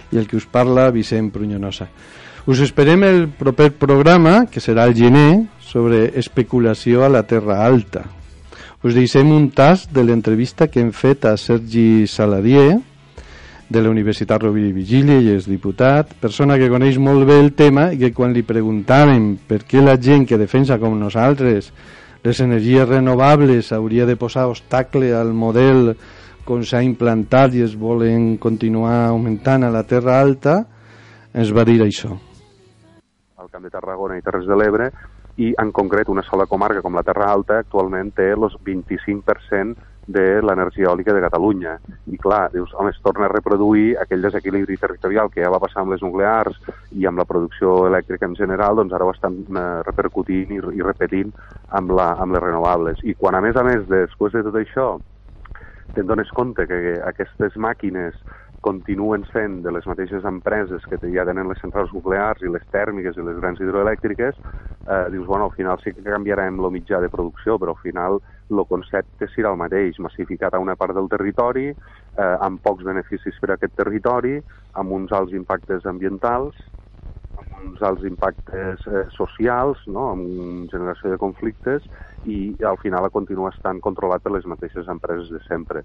i 0.10 0.18
el 0.18 0.26
que 0.26 0.40
us 0.42 0.48
parla, 0.50 0.88
Vicent 0.90 1.30
Prunyonosa. 1.30 1.92
Us 2.50 2.64
esperem 2.66 3.06
el 3.06 3.28
proper 3.30 3.70
programa, 3.78 4.48
que 4.50 4.64
serà 4.66 4.88
el 4.90 4.96
gener, 4.98 5.44
sobre 5.62 6.08
especulació 6.18 7.06
a 7.06 7.12
la 7.14 7.22
Terra 7.22 7.60
Alta. 7.68 8.08
Us 8.82 8.98
deixem 8.98 9.30
un 9.30 9.52
tas 9.54 9.86
de 9.94 10.08
l'entrevista 10.10 10.72
que 10.74 10.82
hem 10.82 10.90
fet 10.90 11.30
a 11.30 11.36
Sergi 11.38 12.08
Saladier, 12.10 12.80
de 13.74 13.82
la 13.82 13.90
Universitat 13.90 14.44
Rovira 14.44 14.70
i 14.70 14.76
Vigília 14.76 15.18
i 15.18 15.32
és 15.34 15.48
diputat, 15.50 16.12
persona 16.22 16.60
que 16.62 16.70
coneix 16.70 17.00
molt 17.02 17.26
bé 17.26 17.40
el 17.42 17.52
tema 17.58 17.88
i 17.90 17.98
que 17.98 18.12
quan 18.14 18.36
li 18.36 18.44
preguntàvem 18.46 19.32
per 19.50 19.64
què 19.66 19.82
la 19.82 19.96
gent 19.98 20.28
que 20.30 20.38
defensa 20.38 20.78
com 20.78 20.94
nosaltres 21.00 21.72
les 22.24 22.42
energies 22.46 22.86
renovables 22.88 23.72
hauria 23.74 24.06
de 24.06 24.16
posar 24.16 24.46
obstacle 24.52 25.10
al 25.18 25.34
model 25.34 25.96
com 26.46 26.62
s'ha 26.62 26.84
implantat 26.86 27.58
i 27.58 27.64
es 27.66 27.74
volen 27.80 28.36
continuar 28.38 29.08
augmentant 29.08 29.66
a 29.66 29.72
la 29.74 29.82
Terra 29.90 30.20
Alta, 30.22 30.60
ens 31.34 31.50
va 31.56 31.66
dir 31.66 31.82
això. 31.82 32.14
al 33.38 33.50
Camp 33.50 33.64
de 33.64 33.74
Tarragona 33.74 34.18
i 34.18 34.22
Terres 34.22 34.46
de 34.48 34.56
l'Ebre 34.56 34.92
i 35.42 35.50
en 35.58 35.72
concret 35.74 36.08
una 36.10 36.22
sola 36.24 36.46
comarca 36.46 36.82
com 36.82 36.94
la 36.94 37.04
Terra 37.04 37.32
Alta 37.34 37.58
actualment 37.60 38.14
té 38.14 38.30
el 38.32 38.46
25% 38.46 39.93
de 40.06 40.42
l'energia 40.42 40.90
eòlica 40.90 41.14
de 41.16 41.22
Catalunya. 41.24 41.78
I 42.12 42.20
clar, 42.20 42.50
dius, 42.54 42.74
home, 42.76 42.92
es 42.92 43.00
torna 43.04 43.28
a 43.28 43.32
reproduir 43.32 43.96
aquell 44.02 44.26
desequilibri 44.26 44.78
territorial 44.82 45.32
que 45.32 45.44
ja 45.44 45.52
va 45.54 45.62
passar 45.64 45.84
amb 45.84 45.96
les 45.96 46.04
nuclears 46.04 46.60
i 46.92 47.08
amb 47.08 47.22
la 47.22 47.28
producció 47.30 47.88
elèctrica 47.88 48.28
en 48.28 48.36
general, 48.40 48.76
doncs 48.80 48.94
ara 48.94 49.08
ho 49.08 49.14
estan 49.16 49.40
eh, 49.48 49.66
repercutint 49.88 50.52
i, 50.52 50.60
i 50.60 50.86
repetint 50.86 51.32
amb, 51.70 51.96
la, 51.96 52.14
amb 52.20 52.36
les 52.36 52.44
renovables. 52.44 53.04
I 53.04 53.16
quan 53.16 53.36
a 53.36 53.42
més 53.42 53.56
a 53.56 53.66
més, 53.68 53.88
després 53.90 54.36
de 54.36 54.44
tot 54.50 54.60
això, 54.60 54.88
te'n 55.94 56.10
dones 56.10 56.32
compte 56.34 56.66
que 56.68 56.98
aquestes 57.06 57.56
màquines 57.56 58.18
continuen 58.64 59.26
sent 59.32 59.62
de 59.66 59.72
les 59.76 59.86
mateixes 59.90 60.26
empreses 60.26 60.86
que 60.90 61.00
ja 61.14 61.26
tenen 61.28 61.50
les 61.52 61.60
centrals 61.62 61.92
nuclears 61.96 62.42
i 62.42 62.52
les 62.52 62.64
tèrmiques 62.72 63.18
i 63.20 63.26
les 63.28 63.40
grans 63.42 63.60
hidroelèctriques, 63.60 64.40
eh, 64.88 65.08
dius, 65.12 65.28
bueno, 65.28 65.46
al 65.46 65.56
final 65.58 65.80
sí 65.84 65.94
que 65.94 66.04
canviarem 66.04 66.60
el 66.60 66.72
mitjà 66.72 67.02
de 67.04 67.12
producció, 67.12 67.58
però 67.60 67.76
al 67.76 67.82
final 67.84 68.20
el 68.50 68.64
concepte 68.70 69.28
serà 69.36 69.52
el 69.52 69.60
mateix, 69.60 70.00
massificat 70.00 70.56
a 70.56 70.64
una 70.64 70.76
part 70.80 70.96
del 70.96 71.10
territori, 71.12 71.70
eh, 71.72 72.36
amb 72.48 72.62
pocs 72.64 72.88
beneficis 72.88 73.40
per 73.42 73.52
a 73.52 73.58
aquest 73.60 73.76
territori, 73.76 74.40
amb 74.80 74.92
uns 74.92 75.12
alts 75.12 75.36
impactes 75.36 75.86
ambientals, 75.86 76.56
uns 77.64 77.82
alts 77.86 78.04
impactes 78.08 78.84
eh, 78.88 79.06
socials, 79.16 79.82
no? 79.88 80.10
amb 80.14 80.72
generació 80.72 81.14
de 81.14 81.20
conflictes, 81.22 81.86
i 82.30 82.54
al 82.64 82.78
final 82.80 83.10
continua 83.12 83.52
estant 83.52 83.82
controlat 83.84 84.24
per 84.24 84.34
les 84.36 84.46
mateixes 84.48 84.88
empreses 84.92 85.32
de 85.34 85.42
sempre. 85.48 85.84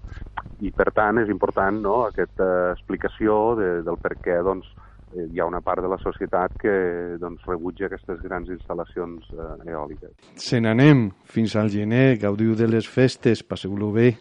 I 0.63 0.71
per 0.75 0.91
tant 0.95 1.19
és 1.23 1.31
important 1.31 1.81
no? 1.83 2.03
aquesta 2.07 2.71
explicació 2.75 3.39
de, 3.59 3.71
del 3.87 3.99
per 4.01 4.15
què 4.23 4.39
doncs, 4.45 4.69
eh, 5.15 5.27
hi 5.27 5.41
ha 5.41 5.49
una 5.49 5.61
part 5.65 5.83
de 5.83 5.91
la 5.91 5.99
societat 6.03 6.55
que 6.61 6.75
doncs, 7.21 7.43
rebutja 7.49 7.89
aquestes 7.89 8.21
grans 8.23 8.51
instal·lacions 8.55 9.29
eh, 9.35 9.51
eòliques. 9.73 10.15
Se 10.39 10.61
n'anem 10.63 11.09
fins 11.27 11.55
al 11.59 11.71
gener, 11.73 12.19
gaudiu 12.21 12.55
de 12.59 12.69
les 12.71 12.87
festes, 12.87 13.43
passeu-lo 13.43 13.93
bé 13.95 14.13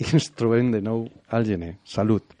i 0.00 0.08
ens 0.14 0.30
trobem 0.32 0.72
de 0.72 0.80
nou 0.84 1.06
al 1.30 1.46
gener. 1.46 1.76
Salut! 1.84 2.40